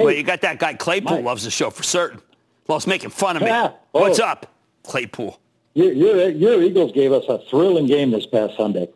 hey, 0.00 0.04
well, 0.04 0.14
you 0.14 0.22
got 0.22 0.40
that 0.42 0.58
guy 0.58 0.74
Claypool 0.74 1.18
my, 1.18 1.22
loves 1.22 1.44
the 1.44 1.50
show 1.50 1.70
for 1.70 1.82
certain. 1.82 2.20
Loves 2.68 2.86
making 2.86 3.10
fun 3.10 3.36
of 3.36 3.42
me. 3.42 3.48
Yeah, 3.48 3.72
oh, 3.94 4.00
What's 4.00 4.18
up, 4.18 4.46
Claypool? 4.84 5.38
Your, 5.74 5.92
your, 5.92 6.28
your, 6.30 6.62
Eagles 6.62 6.92
gave 6.92 7.12
us 7.12 7.24
a 7.28 7.38
thrilling 7.48 7.86
game 7.86 8.10
this 8.10 8.26
past 8.26 8.56
Sunday. 8.56 8.88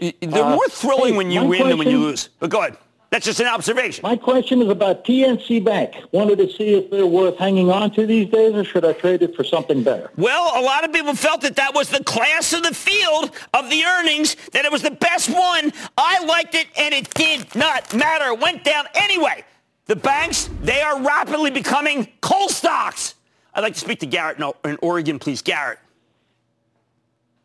They're 0.00 0.44
uh, 0.44 0.56
more 0.56 0.68
thrilling 0.68 1.12
hey, 1.12 1.16
when 1.18 1.30
you 1.30 1.40
win 1.40 1.48
question, 1.48 1.68
than 1.68 1.78
when 1.78 1.88
you 1.88 1.98
lose. 1.98 2.30
But 2.38 2.50
go 2.50 2.60
ahead. 2.60 2.76
That's 3.12 3.26
just 3.26 3.40
an 3.40 3.46
observation. 3.46 4.00
My 4.02 4.16
question 4.16 4.62
is 4.62 4.70
about 4.70 5.04
PNC 5.04 5.62
Bank. 5.62 5.96
Wanted 6.12 6.38
to 6.38 6.48
see 6.50 6.72
if 6.72 6.90
they're 6.90 7.06
worth 7.06 7.36
hanging 7.36 7.70
on 7.70 7.90
to 7.90 8.06
these 8.06 8.30
days, 8.30 8.54
or 8.54 8.64
should 8.64 8.86
I 8.86 8.94
trade 8.94 9.20
it 9.20 9.36
for 9.36 9.44
something 9.44 9.82
better? 9.82 10.10
Well, 10.16 10.58
a 10.58 10.64
lot 10.64 10.82
of 10.82 10.94
people 10.94 11.14
felt 11.14 11.42
that 11.42 11.54
that 11.56 11.74
was 11.74 11.90
the 11.90 12.02
class 12.04 12.54
of 12.54 12.62
the 12.62 12.74
field 12.74 13.32
of 13.52 13.68
the 13.68 13.84
earnings, 13.84 14.34
that 14.52 14.64
it 14.64 14.72
was 14.72 14.80
the 14.80 14.92
best 14.92 15.28
one. 15.28 15.74
I 15.98 16.24
liked 16.24 16.54
it, 16.54 16.68
and 16.78 16.94
it 16.94 17.12
did 17.12 17.54
not 17.54 17.94
matter. 17.94 18.32
It 18.32 18.40
went 18.40 18.64
down 18.64 18.86
anyway. 18.94 19.44
The 19.86 19.96
banks, 19.96 20.48
they 20.62 20.80
are 20.80 21.00
rapidly 21.02 21.50
becoming 21.50 22.08
coal 22.20 22.48
stocks. 22.48 23.14
I'd 23.54 23.62
like 23.62 23.74
to 23.74 23.80
speak 23.80 24.00
to 24.00 24.06
Garrett 24.06 24.38
in 24.64 24.78
Oregon, 24.80 25.18
please. 25.18 25.42
Garrett. 25.42 25.78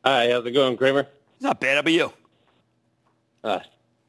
Hi, 0.06 0.30
how's 0.32 0.46
it 0.46 0.52
going, 0.52 0.78
Cramer? 0.78 1.08
Not 1.42 1.60
bad. 1.60 1.74
How 1.74 1.80
about 1.80 1.94
you? 1.94 2.14
Uh, 3.44 3.60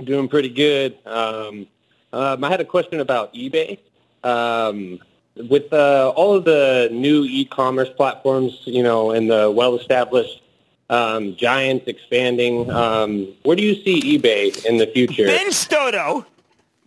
Doing 0.04 0.28
pretty 0.28 0.48
good. 0.50 0.96
Um, 1.04 1.66
um, 2.12 2.44
I 2.44 2.50
had 2.50 2.60
a 2.60 2.64
question 2.64 3.00
about 3.00 3.34
eBay. 3.34 3.78
Um, 4.22 5.00
with 5.34 5.72
uh, 5.72 6.12
all 6.14 6.34
of 6.34 6.44
the 6.44 6.88
new 6.92 7.24
e-commerce 7.24 7.88
platforms, 7.96 8.60
you 8.64 8.82
know, 8.82 9.10
and 9.10 9.30
the 9.30 9.50
well-established 9.50 10.42
um, 10.90 11.34
giants 11.36 11.86
expanding, 11.88 12.70
um, 12.70 13.34
where 13.42 13.56
do 13.56 13.62
you 13.62 13.74
see 13.82 14.18
eBay 14.18 14.64
in 14.66 14.76
the 14.76 14.86
future? 14.86 15.26
Ben 15.26 15.50
Stoto, 15.50 16.24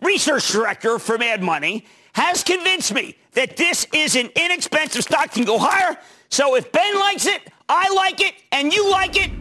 research 0.01 0.51
director 0.51 1.00
for 1.00 1.17
Mad 1.17 1.41
Money, 1.41 1.86
has 2.13 2.43
convinced 2.43 2.93
me 2.93 3.15
that 3.34 3.55
this 3.55 3.88
is 3.93 4.15
an 4.15 4.29
inexpensive 4.36 5.03
stock, 5.03 5.31
can 5.31 5.46
go 5.46 5.58
higher. 5.58 5.98
So 6.29 6.55
if 6.55 6.72
Ben 6.72 7.00
likes 7.00 7.25
it, 7.25 7.41
I 7.70 7.93
like 7.93 8.20
it, 8.20 8.34
and 8.51 8.74
you 8.74 8.89
like 8.91 9.15
it, 9.15 9.31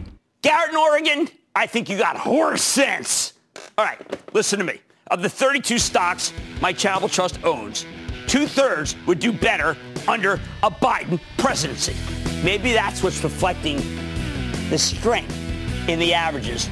Garrett 0.41 0.71
in 0.71 0.77
Oregon, 0.77 1.29
I 1.55 1.67
think 1.67 1.89
you 1.89 1.97
got 1.97 2.17
horse 2.17 2.63
sense. 2.63 3.33
All 3.77 3.85
right, 3.85 3.99
listen 4.33 4.59
to 4.59 4.65
me. 4.65 4.79
Of 5.07 5.21
the 5.21 5.29
32 5.29 5.77
stocks 5.77 6.31
my 6.61 6.71
charitable 6.71 7.09
trust 7.09 7.43
owns, 7.43 7.85
two-thirds 8.27 8.95
would 9.05 9.19
do 9.19 9.33
better 9.33 9.75
under 10.07 10.39
a 10.63 10.71
Biden 10.71 11.19
presidency. 11.37 11.95
Maybe 12.43 12.71
that's 12.71 13.03
what's 13.03 13.21
reflecting 13.23 13.77
the 14.69 14.77
strength 14.77 15.37
in 15.89 15.99
the 15.99 16.13
averages, 16.13 16.69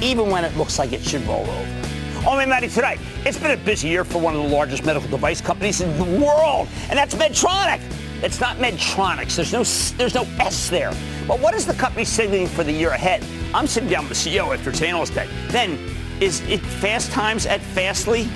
even 0.00 0.30
when 0.30 0.44
it 0.44 0.56
looks 0.56 0.78
like 0.78 0.92
it 0.92 1.02
should 1.02 1.22
roll 1.26 1.42
over. 1.42 1.83
Only 2.26 2.46
Matty 2.46 2.68
tonight. 2.68 3.00
It's 3.26 3.38
been 3.38 3.50
a 3.50 3.56
busy 3.56 3.88
year 3.88 4.02
for 4.02 4.18
one 4.18 4.34
of 4.34 4.42
the 4.42 4.48
largest 4.48 4.84
medical 4.84 5.08
device 5.10 5.42
companies 5.42 5.82
in 5.82 5.94
the 5.98 6.24
world, 6.24 6.68
and 6.88 6.98
that's 6.98 7.14
Medtronic. 7.14 7.82
It's 8.22 8.40
not 8.40 8.56
Medtronics. 8.56 9.36
There's 9.36 9.52
no 9.52 9.62
there's 9.98 10.14
no 10.14 10.26
S 10.40 10.70
there. 10.70 10.92
But 11.28 11.40
what 11.40 11.54
is 11.54 11.66
the 11.66 11.74
company 11.74 12.06
signaling 12.06 12.46
for 12.46 12.64
the 12.64 12.72
year 12.72 12.90
ahead? 12.90 13.22
I'm 13.52 13.66
sitting 13.66 13.90
down 13.90 14.08
with 14.08 14.24
the 14.24 14.30
CEO 14.30 14.56
after 14.56 14.70
its 14.70 14.80
analyst 14.80 15.14
day. 15.14 15.28
Then 15.48 15.78
is 16.20 16.40
it 16.48 16.60
fast 16.60 17.12
times 17.12 17.44
at 17.44 17.60
Fastly? 17.60 18.26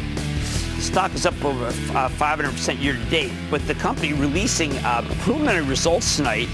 Stock 0.80 1.14
is 1.14 1.24
up 1.24 1.42
over 1.42 1.66
uh, 1.66 2.08
500% 2.10 2.80
year 2.80 2.92
to 2.92 3.04
date, 3.06 3.32
but 3.50 3.66
the 3.66 3.74
company 3.74 4.12
releasing 4.12 4.76
uh, 4.78 5.02
preliminary 5.20 5.64
results 5.64 6.16
tonight. 6.16 6.48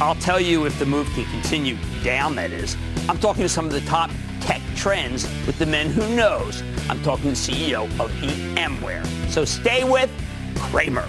I'll 0.00 0.14
tell 0.16 0.40
you 0.40 0.64
if 0.64 0.78
the 0.78 0.86
move 0.86 1.08
can 1.10 1.24
continue 1.26 1.76
down, 2.02 2.34
that 2.36 2.52
is. 2.52 2.76
I'm 3.08 3.18
talking 3.18 3.42
to 3.42 3.48
some 3.48 3.66
of 3.66 3.72
the 3.72 3.82
top 3.82 4.10
tech 4.40 4.60
trends 4.74 5.24
with 5.46 5.58
the 5.58 5.66
men 5.66 5.90
who 5.90 6.14
knows. 6.14 6.62
I'm 6.88 7.02
talking 7.02 7.30
the 7.30 7.36
CEO 7.36 7.84
of 8.00 8.10
VMware. 8.12 9.06
So 9.28 9.44
stay 9.44 9.84
with 9.84 10.10
Cramer. 10.56 11.06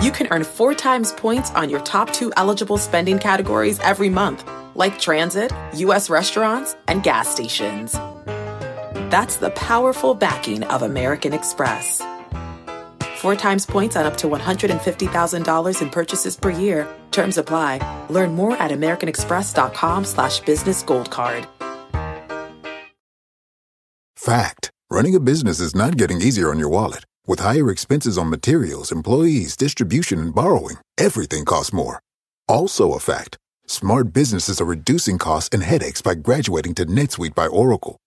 you 0.07 0.12
can 0.12 0.29
earn 0.31 0.45
four 0.45 0.73
times 0.73 1.12
points 1.12 1.50
on 1.53 1.69
your 1.69 1.81
top 1.81 2.12
two 2.12 2.33
eligible 2.37 2.79
spending 2.79 3.19
categories 3.19 3.81
every 3.81 4.09
month, 4.09 4.49
like 4.76 5.00
transit, 5.00 5.50
U.S. 5.75 6.09
restaurants, 6.09 6.76
and 6.87 7.03
gas 7.03 7.29
stations. 7.29 7.93
That's 9.11 9.38
the 9.38 9.50
powerful 9.50 10.15
backing 10.15 10.62
of 10.65 10.83
American 10.83 11.33
Express. 11.33 12.00
Four 13.16 13.35
times 13.37 13.64
points 13.66 13.96
on 13.96 14.04
up 14.06 14.16
to 14.18 14.28
$150,000 14.28 15.82
in 15.82 15.90
purchases 15.90 16.37
per 16.37 16.50
year. 16.50 16.87
Terms 17.11 17.38
apply. 17.38 17.80
Learn 18.11 18.35
more 18.35 18.56
at 18.56 18.70
americanexpress.com 18.70 20.04
slash 20.04 20.40
business 20.40 20.82
gold 20.82 21.11
card. 21.11 21.46
Fact. 24.16 24.70
Running 24.90 25.14
a 25.16 25.20
business 25.20 25.61
is 25.61 25.75
not 25.75 25.96
getting 25.96 26.20
easier 26.20 26.50
on 26.50 26.58
your 26.58 26.68
wallet. 26.68 27.04
With 27.26 27.40
higher 27.40 27.70
expenses 27.70 28.16
on 28.18 28.30
materials, 28.30 28.92
employees, 28.92 29.56
distribution, 29.56 30.20
and 30.20 30.35
borrowing, 30.35 30.76
everything 30.96 31.44
costs 31.44 31.73
more. 31.73 32.00
Also 32.49 32.92
a 32.92 33.00
fact. 33.00 33.37
Smart 33.66 34.12
businesses 34.12 34.61
are 34.61 34.64
reducing 34.64 35.18
costs 35.18 35.50
and 35.52 35.62
headaches 35.64 36.02
by 36.02 36.14
graduating 36.14 36.75
to 36.75 36.87
NetSuite 36.87 37.35
by 37.35 37.49
Oracle. 37.49 37.99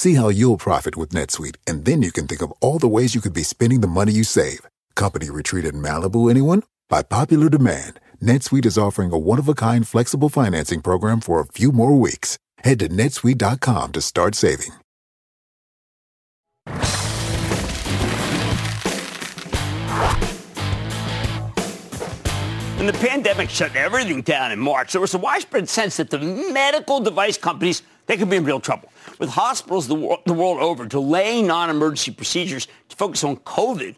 See 0.00 0.14
how 0.14 0.30
you'll 0.30 0.56
profit 0.56 0.96
with 0.96 1.10
NetSuite, 1.10 1.56
and 1.66 1.84
then 1.84 2.00
you 2.00 2.10
can 2.10 2.26
think 2.26 2.40
of 2.40 2.54
all 2.62 2.78
the 2.78 2.88
ways 2.88 3.14
you 3.14 3.20
could 3.20 3.34
be 3.34 3.42
spending 3.42 3.82
the 3.82 3.86
money 3.86 4.12
you 4.12 4.24
save. 4.24 4.60
Company 4.94 5.28
retreat 5.28 5.66
in 5.66 5.82
Malibu, 5.82 6.30
anyone? 6.30 6.62
By 6.88 7.02
popular 7.02 7.50
demand, 7.50 8.00
NetSuite 8.18 8.64
is 8.64 8.78
offering 8.78 9.12
a 9.12 9.18
one-of-a-kind 9.18 9.86
flexible 9.86 10.30
financing 10.30 10.80
program 10.80 11.20
for 11.20 11.38
a 11.38 11.44
few 11.44 11.70
more 11.70 11.98
weeks. 11.98 12.38
Head 12.64 12.78
to 12.78 12.88
netsuite.com 12.88 13.92
to 13.92 14.00
start 14.00 14.34
saving. 14.34 14.70
When 22.78 22.86
the 22.86 22.94
pandemic 22.94 23.50
shut 23.50 23.76
everything 23.76 24.22
down 24.22 24.50
in 24.50 24.60
March, 24.60 24.92
there 24.92 25.02
was 25.02 25.12
a 25.12 25.18
widespread 25.18 25.68
sense 25.68 25.98
that 25.98 26.08
the 26.08 26.18
medical 26.18 27.00
device 27.00 27.36
companies, 27.36 27.82
they 28.06 28.16
could 28.16 28.30
be 28.30 28.36
in 28.36 28.44
real 28.46 28.60
trouble. 28.60 28.90
With 29.20 29.28
hospitals 29.28 29.86
the, 29.86 29.94
wor- 29.94 30.18
the 30.24 30.32
world 30.32 30.60
over 30.60 30.86
delaying 30.86 31.46
non-emergency 31.46 32.12
procedures 32.12 32.66
to 32.88 32.96
focus 32.96 33.22
on 33.22 33.36
COVID, 33.36 33.94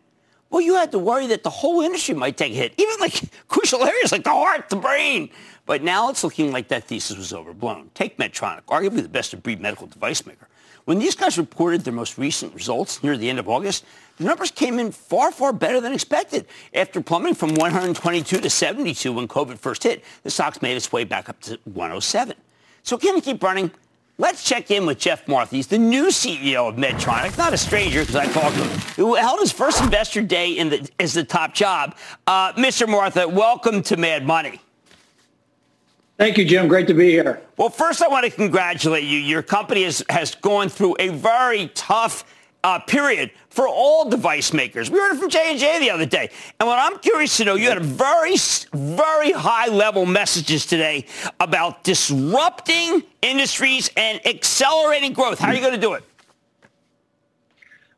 well, 0.50 0.60
you 0.60 0.74
had 0.74 0.90
to 0.92 0.98
worry 0.98 1.28
that 1.28 1.44
the 1.44 1.50
whole 1.50 1.80
industry 1.80 2.12
might 2.12 2.36
take 2.36 2.52
a 2.52 2.56
hit, 2.56 2.74
even 2.76 2.96
like 2.98 3.22
crucial 3.48 3.84
areas 3.84 4.10
like 4.10 4.24
the 4.24 4.30
heart, 4.30 4.68
the 4.68 4.76
brain. 4.76 5.30
But 5.64 5.84
now 5.84 6.10
it's 6.10 6.24
looking 6.24 6.50
like 6.50 6.66
that 6.68 6.88
thesis 6.88 7.16
was 7.16 7.32
overblown. 7.32 7.92
Take 7.94 8.18
Medtronic, 8.18 8.64
arguably 8.64 9.00
the 9.00 9.08
best-of-breed 9.08 9.60
medical 9.60 9.86
device 9.86 10.26
maker. 10.26 10.48
When 10.86 10.98
these 10.98 11.14
guys 11.14 11.38
reported 11.38 11.82
their 11.82 11.92
most 11.92 12.18
recent 12.18 12.52
results 12.52 13.04
near 13.04 13.16
the 13.16 13.30
end 13.30 13.38
of 13.38 13.48
August, 13.48 13.84
the 14.16 14.24
numbers 14.24 14.50
came 14.50 14.80
in 14.80 14.90
far, 14.90 15.30
far 15.30 15.52
better 15.52 15.80
than 15.80 15.92
expected. 15.92 16.46
After 16.74 17.00
plummeting 17.00 17.36
from 17.36 17.54
122 17.54 18.40
to 18.40 18.50
72 18.50 19.12
when 19.12 19.28
COVID 19.28 19.56
first 19.56 19.84
hit, 19.84 20.02
the 20.24 20.30
stocks 20.30 20.60
made 20.60 20.76
its 20.76 20.90
way 20.90 21.04
back 21.04 21.28
up 21.28 21.40
to 21.42 21.60
107. 21.62 22.36
So 22.82 22.98
can 22.98 23.14
we 23.14 23.20
keep 23.20 23.40
running? 23.40 23.70
Let's 24.18 24.44
check 24.44 24.70
in 24.70 24.84
with 24.84 24.98
Geoff 24.98 25.26
Martha. 25.26 25.56
He's 25.56 25.68
the 25.68 25.78
new 25.78 26.08
CEO 26.08 26.68
of 26.68 26.76
Medtronic, 26.76 27.36
not 27.38 27.54
a 27.54 27.56
stranger 27.56 28.00
because 28.00 28.14
I 28.14 28.26
talked 28.26 28.56
to 28.56 28.62
him, 28.62 28.78
who 28.96 29.14
held 29.14 29.40
his 29.40 29.50
first 29.50 29.82
investor 29.82 30.20
day 30.20 30.52
in 30.52 30.68
the, 30.68 30.88
as 31.00 31.14
the 31.14 31.24
top 31.24 31.54
job. 31.54 31.96
Uh, 32.26 32.52
Mr. 32.52 32.86
Martha, 32.86 33.26
welcome 33.26 33.82
to 33.84 33.96
Mad 33.96 34.26
Money. 34.26 34.60
Thank 36.18 36.36
you, 36.36 36.44
Jim. 36.44 36.68
Great 36.68 36.86
to 36.88 36.94
be 36.94 37.10
here. 37.10 37.40
Well, 37.56 37.70
first, 37.70 38.02
I 38.02 38.08
want 38.08 38.26
to 38.26 38.30
congratulate 38.30 39.04
you. 39.04 39.18
Your 39.18 39.42
company 39.42 39.84
has, 39.84 40.04
has 40.10 40.34
gone 40.34 40.68
through 40.68 40.96
a 40.98 41.08
very 41.08 41.68
tough 41.68 42.24
uh, 42.64 42.78
period 42.80 43.30
for 43.50 43.66
all 43.68 44.08
device 44.08 44.52
makers. 44.52 44.90
We 44.90 44.98
heard 44.98 45.14
it 45.14 45.18
from 45.18 45.28
J&J 45.28 45.80
the 45.80 45.90
other 45.90 46.06
day. 46.06 46.30
And 46.58 46.66
what 46.66 46.78
I'm 46.78 46.98
curious 47.00 47.36
to 47.38 47.44
know, 47.44 47.54
you 47.54 47.68
had 47.68 47.80
very, 47.82 48.36
very 48.72 49.32
high-level 49.32 50.06
messages 50.06 50.64
today 50.64 51.06
about 51.40 51.84
disrupting 51.84 53.02
industries 53.20 53.90
and 53.96 54.24
accelerating 54.26 55.12
growth. 55.12 55.38
How 55.38 55.48
are 55.48 55.54
you 55.54 55.60
going 55.60 55.74
to 55.74 55.80
do 55.80 55.94
it? 55.94 56.04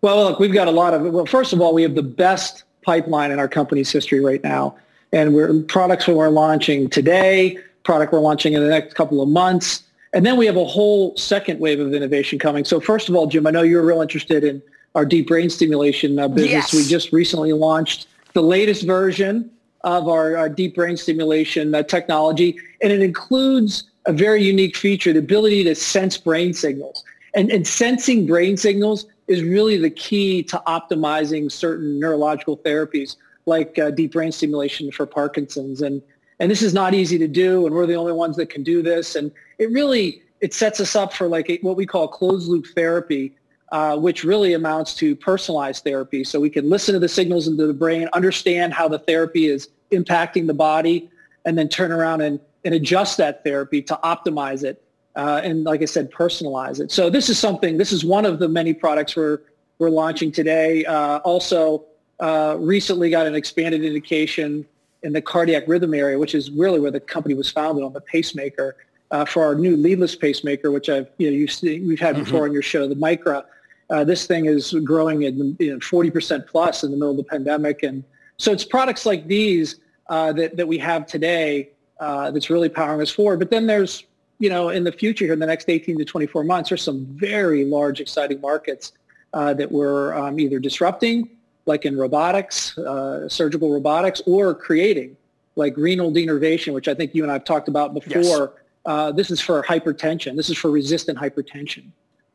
Well, 0.01 0.25
look, 0.25 0.39
we've 0.39 0.53
got 0.53 0.69
a 0.69 0.73
lot 0.73 0.93
of, 0.93 1.03
well, 1.03 1.25
first 1.25 1.53
of 1.53 1.61
all, 1.61 1.73
we 1.73 1.83
have 1.83 1.95
the 1.95 2.03
best 2.03 2.65
pipeline 2.83 3.31
in 3.31 3.39
our 3.39 3.49
company's 3.49 3.91
history 3.91 4.21
right 4.21 4.43
now. 4.43 4.77
And 5.13 5.33
we're 5.35 5.63
products 5.63 6.09
we're 6.09 6.29
launching 6.29 6.91
today, 6.91 7.57
product 7.85 8.13
we're 8.13 8.21
launching 8.21 8.55
in 8.55 8.63
the 8.63 8.69
next 8.69 8.95
couple 8.95 9.23
of 9.23 9.29
months. 9.29 9.84
And 10.15 10.25
then 10.25 10.37
we 10.37 10.47
have 10.47 10.57
a 10.57 10.65
whole 10.65 11.17
second 11.17 11.59
wave 11.59 11.81
of 11.81 11.93
innovation 11.93 12.39
coming. 12.39 12.65
So 12.65 12.81
first 12.81 13.09
of 13.09 13.17
all, 13.17 13.27
Jim, 13.27 13.47
I 13.47 13.51
know 13.51 13.63
you're 13.63 13.85
real 13.85 14.01
interested 14.01 14.45
in 14.45 14.63
our 14.95 15.05
deep 15.05 15.27
brain 15.27 15.51
stimulation 15.51 16.19
uh, 16.21 16.29
business. 16.29 16.73
Yes. 16.73 16.75
We 16.75 16.85
just 16.87 17.13
recently 17.13 17.53
launched 17.53 18.07
the 18.33 18.43
latest 18.43 18.87
version 18.87 19.51
of 19.83 20.09
our 20.09 20.37
uh, 20.37 20.49
deep 20.49 20.77
brain 20.77 20.97
stimulation 20.97 21.75
uh, 21.75 21.83
technology, 21.83 22.57
and 22.81 22.93
it 22.93 23.03
includes 23.03 23.85
a 24.07 24.13
very 24.13 24.43
unique 24.43 24.77
feature, 24.77 25.13
the 25.13 25.19
ability 25.19 25.65
to 25.65 25.75
sense 25.75 26.17
brain 26.17 26.55
signals. 26.55 27.03
And, 27.35 27.51
and 27.51 27.67
sensing 27.67 28.27
brain 28.27 28.57
signals 28.57 29.07
is 29.27 29.43
really 29.43 29.79
the 29.79 29.91
key 29.91 30.45
to 30.45 30.63
optimizing 30.67 31.51
certain 31.51 31.99
neurological 31.99 32.57
therapies 32.59 33.17
like 33.47 33.79
uh, 33.79 33.91
deep 33.91 34.13
brain 34.13 34.31
stimulation 34.31 34.93
for 34.93 35.07
Parkinson's. 35.07 35.83
And, 35.83 36.01
and 36.41 36.51
this 36.51 36.63
is 36.63 36.75
not 36.75 36.95
easy 36.95 37.19
to 37.19 37.29
do, 37.29 37.67
and 37.67 37.75
we're 37.75 37.87
the 37.87 37.95
only 37.95 38.13
ones 38.13 38.37
that 38.37 38.51
can 38.51 38.63
do 38.63 38.83
this. 38.83 39.15
And 39.17 39.31
it 39.59 39.71
really, 39.71 40.23
it 40.41 40.53
sets 40.53 40.81
us 40.81 40.97
up 40.97 41.13
for 41.13 41.29
like 41.29 41.49
a, 41.49 41.59
what 41.59 41.77
we 41.77 41.87
call 41.87 42.09
closed 42.09 42.49
loop 42.49 42.67
therapy, 42.75 43.37
uh, 43.73 43.97
which 43.97 44.25
really 44.25 44.55
amounts 44.55 44.95
to 44.97 45.17
personalized 45.17 45.85
therapy. 45.85 46.25
So 46.25 46.41
we 46.41 46.51
can 46.51 46.69
listen 46.69 46.93
to 46.95 46.99
the 46.99 47.09
signals 47.09 47.49
into 47.49 47.67
the 47.67 47.75
brain, 47.75 48.09
understand 48.13 48.75
how 48.75 48.89
the 48.89 48.99
therapy 48.99 49.47
is 49.47 49.69
impacting 49.91 50.47
the 50.47 50.55
body, 50.55 51.11
and 51.45 51.57
then 51.57 51.69
turn 51.69 51.93
around 51.93 52.21
and, 52.21 52.41
and 52.65 52.75
adjust 52.75 53.17
that 53.19 53.45
therapy 53.45 53.83
to 53.83 53.99
optimize 54.03 54.65
it. 54.65 54.83
Uh, 55.17 55.41
and 55.45 55.65
like 55.65 55.81
I 55.83 55.85
said, 55.85 56.11
personalize 56.11 56.81
it. 56.81 56.91
So 56.91 57.09
this 57.09 57.29
is 57.29 57.39
something, 57.39 57.79
this 57.79 57.93
is 57.93 58.05
one 58.05 58.25
of 58.27 58.39
the 58.39 58.49
many 58.49 58.75
products 58.75 59.15
we're, 59.15 59.41
we're 59.79 59.91
launching 59.91 60.33
today. 60.33 60.85
Uh, 60.85 61.19
also, 61.19 61.85
uh, 62.21 62.57
recently 62.59 63.11
got 63.11 63.27
an 63.27 63.35
expanded 63.35 63.85
indication 63.85 64.67
in 65.05 65.13
the 65.13 65.23
cardiac 65.23 65.69
rhythm 65.69 65.95
area, 65.95 66.19
which 66.19 66.35
is 66.35 66.51
really 66.51 66.81
where 66.81 66.91
the 66.91 66.99
company 66.99 67.35
was 67.35 67.51
founded 67.51 67.85
on 67.85 67.93
the 67.93 68.01
pacemaker 68.01 68.77
uh, 69.11 69.25
for 69.25 69.45
our 69.45 69.55
new 69.55 69.77
leadless 69.77 70.17
pacemaker, 70.17 70.71
which 70.71 70.89
I've, 70.89 71.09
you 71.19 71.31
know, 71.31 71.37
you've 71.37 71.53
seen, 71.53 71.87
we've 71.87 72.01
had 72.01 72.17
before 72.17 72.45
on 72.45 72.53
your 72.53 72.63
show, 72.63 72.89
the 72.89 72.97
Micra. 72.97 73.45
Uh, 73.91 74.03
this 74.03 74.27
thing 74.27 74.47
is 74.47 74.73
growing 74.83 75.25
at 75.25 75.35
you 75.35 75.73
know, 75.73 75.79
40% 75.79 76.47
plus 76.47 76.83
in 76.83 76.91
the 76.91 76.97
middle 76.97 77.11
of 77.11 77.19
the 77.19 77.25
pandemic. 77.25 77.83
And 77.83 78.03
so 78.39 78.51
it's 78.51 78.65
products 78.65 79.05
like 79.05 79.27
these 79.27 79.77
uh, 80.09 80.33
that, 80.33 80.57
that 80.57 80.67
we 80.67 80.79
have 80.79 81.07
today 81.07 81.71
uh, 82.01 82.31
that's 82.31 82.49
really 82.49 82.71
powering 82.71 83.03
us 83.03 83.11
forward. 83.11 83.39
But 83.39 83.51
then 83.51 83.67
there's, 83.67 84.05
you 84.39 84.49
know, 84.49 84.71
in 84.71 84.85
the 84.85 84.93
future 84.93 85.27
here, 85.27 85.35
in 85.35 85.39
the 85.39 85.47
next 85.47 85.69
18 85.69 85.99
to 85.99 86.05
24 86.05 86.45
months, 86.45 86.71
there's 86.71 86.83
some 86.83 87.05
very 87.11 87.65
large, 87.65 88.01
exciting 88.01 88.41
markets 88.41 88.93
uh, 89.35 89.53
that 89.55 89.71
we're 89.71 90.15
um, 90.15 90.41
either 90.41 90.59
disrupting, 90.59 91.29
like 91.67 91.85
in 91.85 91.97
robotics, 91.97 92.77
uh, 92.79 93.29
surgical 93.29 93.73
robotics, 93.73 94.23
or 94.27 94.55
creating, 94.55 95.17
like 95.57 95.77
renal 95.77 96.13
denervation, 96.13 96.75
which 96.75 96.89
I 96.89 96.95
think 96.95 97.15
you 97.15 97.23
and 97.23 97.31
I 97.31 97.35
have 97.35 97.45
talked 97.45 97.69
about 97.69 97.95
before. 97.95 98.13
Yes. 98.13 98.49
Uh, 98.87 99.13
this 99.13 99.31
is 99.31 99.41
for 99.41 99.63
hypertension. 99.63 100.37
This 100.37 100.51
is 100.51 100.59
for 100.59 100.71
resistant 100.71 101.19
hypertension. 101.19 101.85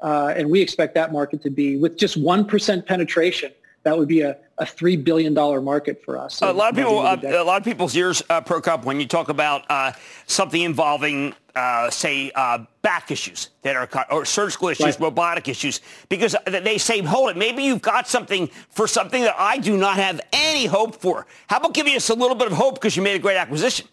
Uh, 0.01 0.33
and 0.35 0.49
we 0.49 0.61
expect 0.61 0.95
that 0.95 1.11
market 1.11 1.43
to 1.43 1.49
be, 1.49 1.77
with 1.77 1.97
just 1.97 2.19
1% 2.19 2.85
penetration, 2.85 3.51
that 3.83 3.97
would 3.97 4.07
be 4.07 4.21
a, 4.21 4.37
a 4.57 4.65
$3 4.65 5.01
billion 5.03 5.33
market 5.63 6.03
for 6.03 6.17
us. 6.17 6.41
a 6.41 6.51
lot 6.51 6.71
of 6.71 6.75
people, 6.75 6.99
uh, 6.99 7.13
of 7.13 7.21
the 7.21 7.27
decade. 7.27 7.39
a 7.39 7.43
lot 7.43 7.57
of 7.57 7.63
people's 7.63 7.95
ears 7.95 8.21
uh, 8.29 8.41
perk 8.41 8.67
up 8.67 8.85
when 8.85 8.99
you 8.99 9.07
talk 9.07 9.29
about 9.29 9.63
uh, 9.69 9.91
something 10.27 10.61
involving, 10.61 11.33
uh, 11.55 11.89
say, 11.89 12.31
uh, 12.35 12.59
back 12.81 13.09
issues 13.11 13.49
that 13.61 13.75
are 13.75 13.87
or 14.11 14.25
surgical 14.25 14.67
issues, 14.69 14.85
Right. 14.85 14.99
robotic 14.99 15.47
issues, 15.47 15.79
because 16.09 16.35
they 16.45 16.77
say, 16.77 17.01
hold 17.01 17.29
it, 17.29 17.37
maybe 17.37 17.63
you've 17.63 17.81
got 17.81 18.07
something 18.07 18.47
for 18.69 18.87
something 18.87 19.21
that 19.23 19.35
I 19.37 19.57
do 19.57 19.77
not 19.77 19.95
have 19.95 20.19
any 20.33 20.65
hope 20.65 20.95
for. 20.95 21.25
How 21.47 21.57
about 21.57 21.73
giving 21.73 21.95
us 21.95 22.09
a 22.09 22.13
little 22.15 22.35
bit 22.35 22.47
of 22.47 22.53
hope 22.53 22.75
because 22.75 22.95
you 22.97 23.01
made 23.01 23.15
a 23.15 23.19
great 23.19 23.37
acquisition? 23.37 23.87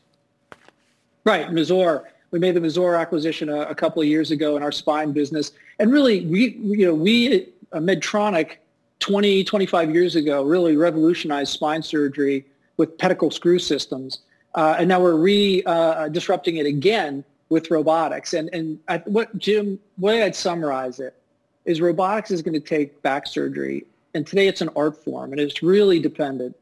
Right, 1.25 1.49
Mazor. 1.49 2.05
We 2.33 2.39
made 2.41 2.55
the 2.55 2.61
Mazor 2.61 2.99
acquisition 3.01 3.49
a, 3.49 3.61
a 3.63 3.75
couple 3.75 4.03
of 4.03 4.09
years 4.09 4.31
ago 4.33 4.57
in 4.57 4.63
our 4.63 4.73
spine 4.73 5.13
business, 5.13 5.53
and 5.79 5.93
really, 5.93 6.27
we 6.27 6.59
we- 6.61 6.79
you 6.81 6.87
know 6.87 6.95
we 6.95 7.47
uh, 7.73 7.79
Medtronic 7.79 8.57
20 9.07 9.45
25 9.45 9.95
years 9.95 10.17
ago 10.17 10.43
really 10.43 10.77
revolutionized 10.77 11.53
spine 11.53 11.81
surgery 11.81 12.45
with 12.77 12.99
pedicle 12.99 13.31
screw 13.31 13.59
systems, 13.59 14.21
uh, 14.57 14.75
and 14.79 14.89
now 14.89 15.01
we're 15.01 15.15
re 15.15 15.63
uh, 15.65 16.09
disrupting 16.09 16.57
it 16.57 16.67
again 16.67 17.25
with 17.49 17.71
robotics. 17.71 18.35
And 18.35 18.51
and 18.53 18.81
I, 18.89 18.99
what 18.99 19.37
Jim, 19.39 19.79
way 19.99 20.25
I'd 20.25 20.35
summarize 20.35 20.99
it 20.99 21.15
is 21.65 21.81
robotics 21.81 22.33
is 22.33 22.43
going 22.43 22.55
to 22.55 22.61
take 22.61 23.01
back 23.03 23.29
surgery, 23.29 23.85
and 24.15 24.27
today 24.27 24.49
it's 24.49 24.61
an 24.61 24.71
art 24.75 24.97
form, 25.05 25.31
and 25.31 25.41
it's 25.41 25.63
really 25.63 26.01
dependent 26.01 26.57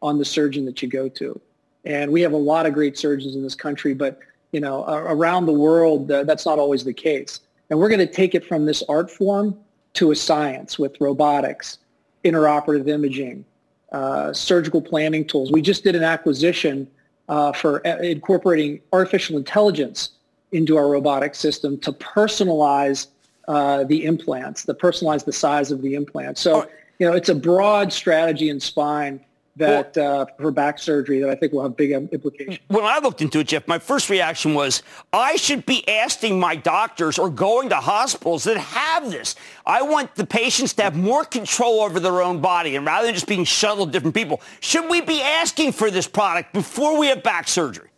on 0.00 0.18
the 0.18 0.24
surgeon 0.24 0.64
that 0.66 0.80
you 0.80 0.88
go 0.88 1.08
to. 1.08 1.40
And 1.84 2.12
we 2.12 2.20
have 2.20 2.32
a 2.32 2.36
lot 2.36 2.64
of 2.64 2.74
great 2.74 2.96
surgeons 2.96 3.34
in 3.34 3.42
this 3.42 3.56
country, 3.56 3.92
but 3.92 4.20
you 4.52 4.60
know, 4.60 4.84
around 4.86 5.46
the 5.46 5.52
world, 5.52 6.10
uh, 6.10 6.22
that's 6.22 6.46
not 6.46 6.60
always 6.60 6.84
the 6.84 6.92
case. 6.92 7.40
And 7.70 7.78
we're 7.78 7.88
going 7.88 7.98
to 7.98 8.06
take 8.06 8.36
it 8.36 8.46
from 8.46 8.66
this 8.66 8.84
art 8.88 9.10
form 9.10 9.58
to 9.94 10.12
a 10.12 10.16
science 10.16 10.78
with 10.78 11.00
robotics, 11.00 11.78
intraoperative 12.24 12.88
imaging, 12.88 13.44
uh, 13.92 14.32
surgical 14.32 14.80
planning 14.80 15.24
tools. 15.26 15.50
We 15.52 15.62
just 15.62 15.84
did 15.84 15.94
an 15.94 16.04
acquisition 16.04 16.88
uh, 17.28 17.52
for 17.52 17.86
uh, 17.86 17.98
incorporating 17.98 18.80
artificial 18.92 19.36
intelligence 19.36 20.10
into 20.52 20.76
our 20.76 20.88
robotic 20.88 21.34
system 21.34 21.78
to 21.78 21.92
personalize 21.92 23.08
uh, 23.48 23.84
the 23.84 24.04
implants, 24.04 24.64
to 24.64 24.74
personalize 24.74 25.24
the 25.24 25.32
size 25.32 25.70
of 25.70 25.82
the 25.82 25.94
implant. 25.94 26.38
So, 26.38 26.68
you 26.98 27.08
know, 27.08 27.14
it's 27.14 27.28
a 27.28 27.34
broad 27.34 27.92
strategy 27.92 28.48
in 28.48 28.60
spine 28.60 29.20
that 29.58 29.96
uh, 29.96 30.26
for 30.38 30.50
back 30.50 30.78
surgery 30.78 31.20
that 31.20 31.28
I 31.28 31.34
think 31.34 31.52
will 31.52 31.62
have 31.62 31.76
big 31.76 31.90
implications. 31.90 32.58
when 32.68 32.84
I 32.84 32.98
looked 32.98 33.20
into 33.20 33.40
it, 33.40 33.48
Geoff, 33.48 33.68
my 33.68 33.78
first 33.78 34.08
reaction 34.08 34.54
was 34.54 34.82
I 35.12 35.36
should 35.36 35.66
be 35.66 35.86
asking 35.88 36.40
my 36.40 36.56
doctors 36.56 37.18
or 37.18 37.28
going 37.28 37.68
to 37.68 37.76
hospitals 37.76 38.44
that 38.44 38.56
have 38.56 39.10
this. 39.10 39.34
I 39.66 39.82
want 39.82 40.14
the 40.14 40.26
patients 40.26 40.72
to 40.74 40.82
have 40.82 40.96
more 40.96 41.24
control 41.24 41.80
over 41.80 42.00
their 42.00 42.22
own 42.22 42.40
body 42.40 42.76
and 42.76 42.86
rather 42.86 43.06
than 43.06 43.14
just 43.14 43.26
being 43.26 43.44
shuttled 43.44 43.88
to 43.88 43.92
different 43.92 44.14
people. 44.14 44.40
Should 44.60 44.88
we 44.88 45.00
be 45.00 45.20
asking 45.20 45.72
for 45.72 45.90
this 45.90 46.06
product 46.06 46.52
before 46.52 46.98
we 46.98 47.08
have 47.08 47.22
back 47.22 47.48
surgery? 47.48 47.90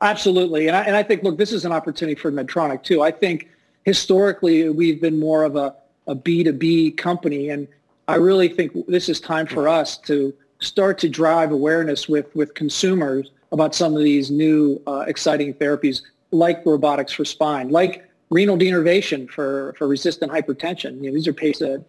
Absolutely. 0.00 0.68
And 0.68 0.76
I, 0.76 0.82
and 0.84 0.96
I 0.96 1.02
think, 1.02 1.22
look, 1.22 1.36
this 1.36 1.52
is 1.52 1.64
an 1.64 1.72
opportunity 1.72 2.18
for 2.18 2.32
Medtronic 2.32 2.82
too. 2.82 3.02
I 3.02 3.10
think 3.10 3.50
historically 3.84 4.68
we've 4.70 5.00
been 5.00 5.18
more 5.18 5.44
of 5.44 5.56
a, 5.56 5.74
a 6.06 6.14
B2B 6.14 6.96
company. 6.96 7.50
And 7.50 7.68
I 8.10 8.16
really 8.16 8.48
think 8.48 8.72
this 8.88 9.08
is 9.08 9.20
time 9.20 9.46
for 9.46 9.68
us 9.68 9.96
to 9.98 10.34
start 10.58 10.98
to 10.98 11.08
drive 11.08 11.52
awareness 11.52 12.08
with, 12.08 12.34
with 12.34 12.54
consumers 12.54 13.30
about 13.52 13.72
some 13.72 13.96
of 13.96 14.02
these 14.02 14.32
new 14.32 14.82
uh, 14.88 15.04
exciting 15.06 15.54
therapies 15.54 16.02
like 16.32 16.66
robotics 16.66 17.12
for 17.12 17.24
spine, 17.24 17.68
like 17.68 18.04
renal 18.30 18.56
denervation 18.58 19.30
for, 19.30 19.74
for 19.78 19.86
resistant 19.86 20.32
hypertension. 20.32 21.02
You 21.02 21.10
know, 21.10 21.14
these 21.14 21.28
are 21.28 21.32
patients 21.32 21.60
that 21.60 21.84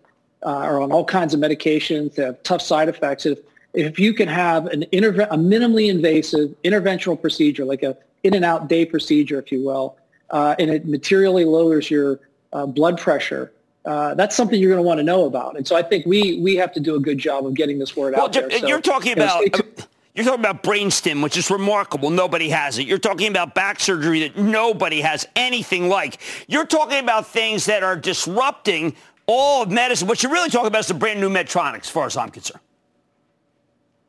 uh, 0.47 0.57
are 0.57 0.79
on 0.79 0.91
all 0.91 1.05
kinds 1.05 1.33
of 1.33 1.39
medications, 1.39 2.13
that 2.15 2.25
have 2.25 2.43
tough 2.43 2.61
side 2.61 2.87
effects. 2.87 3.25
If, 3.25 3.39
if 3.73 3.97
you 3.99 4.13
can 4.13 4.27
have 4.27 4.67
an 4.67 4.85
interve- 4.93 5.27
a 5.31 5.37
minimally 5.37 5.89
invasive 5.89 6.55
interventional 6.63 7.19
procedure, 7.19 7.65
like 7.65 7.81
a 7.81 7.97
in 8.23 8.35
and 8.35 8.45
out 8.45 8.67
day 8.67 8.85
procedure, 8.85 9.39
if 9.39 9.51
you 9.51 9.65
will, 9.65 9.97
uh, 10.29 10.53
and 10.59 10.69
it 10.69 10.87
materially 10.87 11.45
lowers 11.45 11.89
your 11.89 12.19
uh, 12.53 12.67
blood 12.67 12.99
pressure, 12.99 13.51
uh, 13.85 14.13
that's 14.13 14.35
something 14.35 14.59
you're 14.59 14.69
going 14.69 14.81
to 14.81 14.87
want 14.87 14.99
to 14.99 15.03
know 15.03 15.25
about. 15.25 15.57
And 15.57 15.67
so 15.67 15.75
I 15.75 15.81
think 15.81 16.05
we 16.05 16.39
we 16.39 16.55
have 16.55 16.71
to 16.73 16.79
do 16.79 16.95
a 16.95 16.99
good 16.99 17.17
job 17.17 17.45
of 17.45 17.53
getting 17.53 17.79
this 17.79 17.95
word 17.95 18.13
well, 18.13 18.25
out 18.25 18.33
there. 18.33 18.49
So, 18.49 18.67
you're 18.67 18.81
talking 18.81 19.13
about. 19.13 19.43
You're 20.13 20.25
talking 20.25 20.41
about 20.41 20.61
brainstem, 20.61 21.23
which 21.23 21.37
is 21.37 21.49
remarkable. 21.49 22.09
Nobody 22.09 22.49
has 22.49 22.77
it. 22.77 22.85
You're 22.85 22.97
talking 22.97 23.29
about 23.29 23.55
back 23.55 23.79
surgery 23.79 24.27
that 24.27 24.35
nobody 24.35 24.99
has 24.99 25.25
anything 25.37 25.87
like. 25.87 26.17
You're 26.49 26.65
talking 26.65 26.99
about 26.99 27.27
things 27.27 27.65
that 27.67 27.81
are 27.81 27.95
disrupting 27.95 28.93
all 29.25 29.63
of 29.63 29.71
medicine. 29.71 30.09
What 30.09 30.21
you're 30.21 30.31
really 30.31 30.49
talking 30.49 30.67
about 30.67 30.79
is 30.79 30.87
the 30.87 30.95
brand 30.95 31.21
new 31.21 31.29
Medtronic, 31.29 31.79
as 31.79 31.89
far 31.89 32.07
as 32.07 32.17
I'm 32.17 32.29
concerned. 32.29 32.59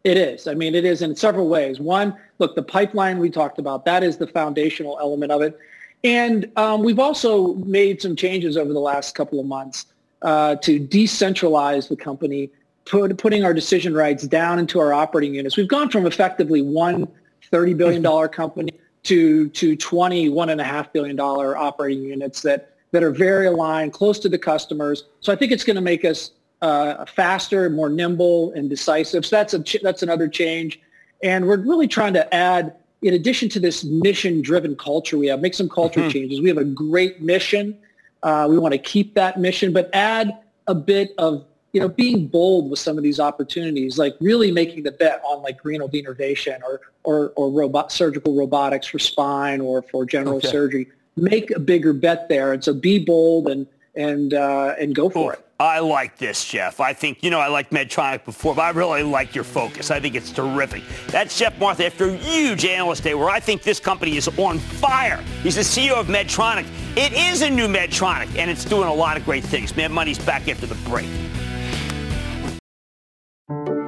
It 0.03 0.17
is. 0.17 0.49
I 0.49 0.55
mean, 0.55 0.75
it 0.75 0.85
is 0.85 1.03
in 1.03 1.15
several 1.15 1.49
ways. 1.49 1.79
One, 1.79 2.17
look, 2.39 2.57
the 2.57 2.63
pipeline 2.65 3.19
we 3.19 3.31
talked 3.31 3.61
about, 3.61 3.85
that 3.85 4.03
is 4.03 4.17
the 4.17 4.27
foundational 4.27 4.99
element 5.01 5.31
of 5.31 5.43
it. 5.43 5.57
And 6.05 6.51
um, 6.57 6.83
we've 6.83 6.99
also 6.99 7.55
made 7.55 8.03
some 8.03 8.17
changes 8.17 8.57
over 8.57 8.73
the 8.73 8.81
last 8.81 9.15
couple 9.15 9.39
of 9.39 9.47
months 9.47 9.87
uh, 10.23 10.57
to 10.57 10.81
decentralize 10.81 11.89
the 11.89 11.97
company, 11.97 12.51
put, 12.85 13.17
putting 13.19 13.45
our 13.45 13.55
decision 13.55 13.95
rights 13.95 14.27
down 14.27 14.59
into 14.59 14.81
our 14.81 14.93
operating 14.93 15.35
units. 15.35 15.57
We've 15.57 15.69
gone 15.69 15.91
from 15.91 16.07
effectively 16.07 16.63
one 16.63 17.09
$30 17.53 17.77
billion 17.77 18.29
company 18.29 18.73
to, 19.05 19.49
to 19.51 19.77
20, 19.77 20.31
$1.5 20.31 20.93
billion 20.93 21.21
operating 21.21 22.03
units 22.05 22.43
that, 22.43 22.77
that 22.93 23.03
are 23.03 23.11
very 23.11 23.47
aligned, 23.47 23.93
close 23.93 24.19
to 24.21 24.29
the 24.29 24.39
customers. 24.39 25.05
So 25.21 25.33
I 25.33 25.37
think 25.37 25.53
it's 25.53 25.65
going 25.65 25.77
to 25.77 25.83
make 25.83 26.05
us 26.05 26.33
uh, 26.63 27.05
faster, 27.07 27.69
more 27.69 27.89
nimble, 27.89 28.53
and 28.53 28.71
decisive. 28.71 29.27
So 29.27 29.37
that's 29.37 29.55
a 29.55 29.63
ch- 29.63 29.83
that's 29.83 30.03
another 30.03 30.29
change, 30.29 30.81
and 31.23 31.47
we're 31.47 31.57
really 31.57 31.89
trying 31.89 32.15
to 32.15 32.33
add, 32.35 32.77
in 33.03 33.15
addition 33.15 33.49
to 33.51 33.61
this 33.61 33.85
mission-driven 33.85 34.77
culture 34.77 35.19
we 35.19 35.27
have, 35.27 35.41
make 35.41 35.55
some 35.55 35.69
culture 35.69 36.01
mm-hmm. 36.01 36.11
changes. 36.11 36.41
We 36.41 36.49
have 36.49 36.59
a 36.59 36.65
great 36.65 37.21
mission. 37.21 37.77
Uh, 38.23 38.47
we 38.49 38.57
want 38.59 38.73
to 38.73 38.79
keep 38.79 39.15
that 39.15 39.41
mission, 39.41 39.73
but 39.73 39.91
add 39.93 40.39
a 40.69 40.75
bit 40.75 41.13
of 41.19 41.45
you 41.73 41.81
know 41.81 41.89
being 41.89 42.29
bold 42.29 42.71
with 42.71 42.79
some 42.79 42.97
of 42.97 43.03
these 43.03 43.19
opportunities, 43.19 43.99
like 43.99 44.15
really 44.21 44.53
making 44.53 44.85
the 44.85 44.93
bet 44.93 45.21
on 45.27 45.43
like 45.43 45.65
renal 45.65 45.89
denervation 45.89 46.63
or 46.63 46.81
or 47.03 47.33
or 47.35 47.51
robot 47.51 47.91
surgical 47.91 48.37
robotics 48.37 48.87
for 48.87 48.99
spine 48.99 49.61
or 49.61 49.83
for 49.83 50.07
general 50.07 50.37
okay. 50.37 50.49
surgery. 50.49 50.89
Make 51.17 51.51
a 51.51 51.59
bigger 51.59 51.93
bet 51.93 52.29
there, 52.29 52.53
and 52.53 52.63
so 52.63 52.73
be 52.73 53.05
bold 53.05 53.49
and 53.49 53.67
and 53.95 54.35
uh, 54.35 54.75
and 54.79 54.95
go 54.95 55.11
for 55.11 55.35
it. 55.35 55.47
I 55.63 55.79
like 55.79 56.19
this, 56.19 56.45
Geoff. 56.45 56.81
I 56.81 56.93
think, 56.93 57.23
you 57.23 57.31
know, 57.31 57.39
I 57.39 57.47
liked 57.47 57.71
Medtronic 57.71 58.25
before, 58.25 58.53
but 58.57 58.63
I 58.63 58.71
really 58.71 59.05
like 59.05 59.33
your 59.33 59.45
focus. 59.45 59.93
I 59.93 60.01
think 60.01 60.17
it's 60.17 60.33
terrific. 60.33 60.83
That's 61.07 61.39
Geoff 61.39 61.57
Martha 61.61 61.87
after 61.87 62.09
a 62.09 62.17
huge 62.17 62.65
analyst 62.65 63.05
day 63.05 63.15
where 63.15 63.31
I 63.31 63.39
think 63.39 63.63
this 63.63 63.79
company 63.79 64.17
is 64.17 64.27
on 64.27 64.59
fire. 64.59 65.23
He's 65.45 65.55
the 65.55 65.61
CEO 65.61 65.93
of 65.93 66.09
Medtronic. 66.09 66.67
It 66.97 67.13
is 67.13 67.43
a 67.43 67.51
new 67.51 67.69
Medtronic, 67.69 68.37
and 68.37 68.51
it's 68.51 68.65
doing 68.65 68.89
a 68.89 68.95
lot 68.95 69.17
of 69.17 69.25
great 69.25 69.45
things. 69.45 69.77
Mad 69.77 69.93
Money's 69.93 70.19
back 70.19 70.49
after 70.49 70.67
the 70.67 70.75
break. 70.89 71.07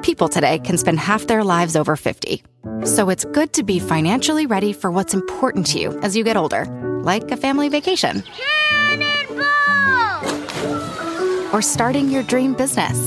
People 0.03 0.29
today 0.29 0.61
can 0.61 0.79
spend 0.79 1.01
half 1.01 1.27
their 1.27 1.43
lives 1.43 1.75
over 1.75 1.97
50. 1.97 2.45
So 2.85 3.09
it's 3.09 3.25
good 3.25 3.53
to 3.55 3.65
be 3.65 3.81
financially 3.81 4.47
ready 4.47 4.73
for 4.73 4.93
what's 4.93 5.13
important 5.13 5.67
to 5.69 5.81
you 5.81 5.99
as 6.03 6.17
you 6.17 6.23
get 6.23 6.37
older, 6.37 6.67
like 7.03 7.33
a 7.33 7.37
family 7.37 7.69
vacation 7.69 8.23
or 11.55 11.63
starting 11.63 12.11
your 12.11 12.25
dream 12.25 12.53
business. 12.53 12.99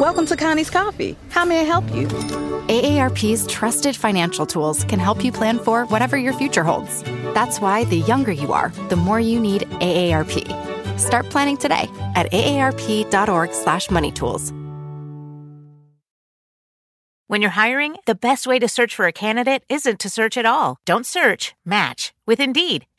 Welcome 0.00 0.26
to 0.26 0.36
Connie's 0.36 0.70
Coffee. 0.70 1.16
How 1.28 1.44
may 1.44 1.60
I 1.60 1.62
help 1.62 1.84
you? 1.94 2.08
AARP's 2.08 3.46
trusted 3.46 3.94
financial 3.94 4.44
tools 4.44 4.82
can 4.82 4.98
help 4.98 5.24
you 5.24 5.30
plan 5.30 5.60
for 5.60 5.84
whatever 5.84 6.16
your 6.16 6.32
future 6.32 6.64
holds. 6.64 7.04
That's 7.32 7.60
why 7.60 7.84
the 7.84 7.98
younger 7.98 8.32
you 8.32 8.52
are, 8.52 8.70
the 8.88 8.96
more 8.96 9.20
you 9.20 9.38
need 9.38 9.62
AARP. 9.80 10.98
Start 10.98 11.30
planning 11.30 11.56
today 11.56 11.88
at 12.16 12.28
aarp.org/moneytools. 12.32 14.52
When 17.28 17.40
you're 17.40 17.52
hiring, 17.52 17.96
the 18.04 18.16
best 18.16 18.46
way 18.46 18.58
to 18.58 18.68
search 18.68 18.94
for 18.96 19.06
a 19.06 19.12
candidate 19.12 19.62
isn't 19.70 20.00
to 20.00 20.10
search 20.10 20.36
at 20.36 20.44
all. 20.44 20.76
Don't 20.84 21.06
search, 21.06 21.54
match 21.64 22.12
with 22.26 22.40
Indeed. 22.40 22.84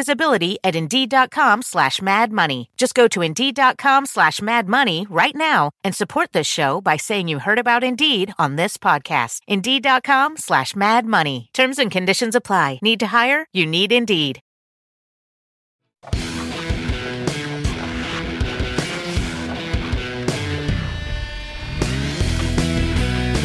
visibility 0.00 0.56
at 0.64 0.74
Indeed.com 0.74 1.62
slash 1.62 2.00
Mad 2.00 2.32
Money. 2.32 2.70
Just 2.78 2.94
go 2.94 3.06
to 3.08 3.20
Indeed.com 3.20 4.06
slash 4.06 4.40
Mad 4.40 4.66
Money 4.66 5.06
right 5.10 5.36
now 5.36 5.70
and 5.84 5.94
support 5.94 6.32
this 6.32 6.46
show 6.46 6.80
by 6.80 6.96
saying 6.96 7.28
you 7.28 7.38
heard 7.40 7.58
about 7.58 7.84
Indeed 7.84 8.32
on 8.38 8.56
this 8.56 8.78
podcast. 8.78 9.40
Indeed.com 9.46 10.38
slash 10.38 10.74
Mad 10.74 11.04
Money. 11.04 11.50
Terms 11.52 11.78
and 11.78 11.90
conditions 11.90 12.34
apply. 12.34 12.78
Need 12.82 13.00
to 13.00 13.08
hire? 13.08 13.46
You 13.52 13.66
need 13.66 13.92
Indeed. 13.92 14.40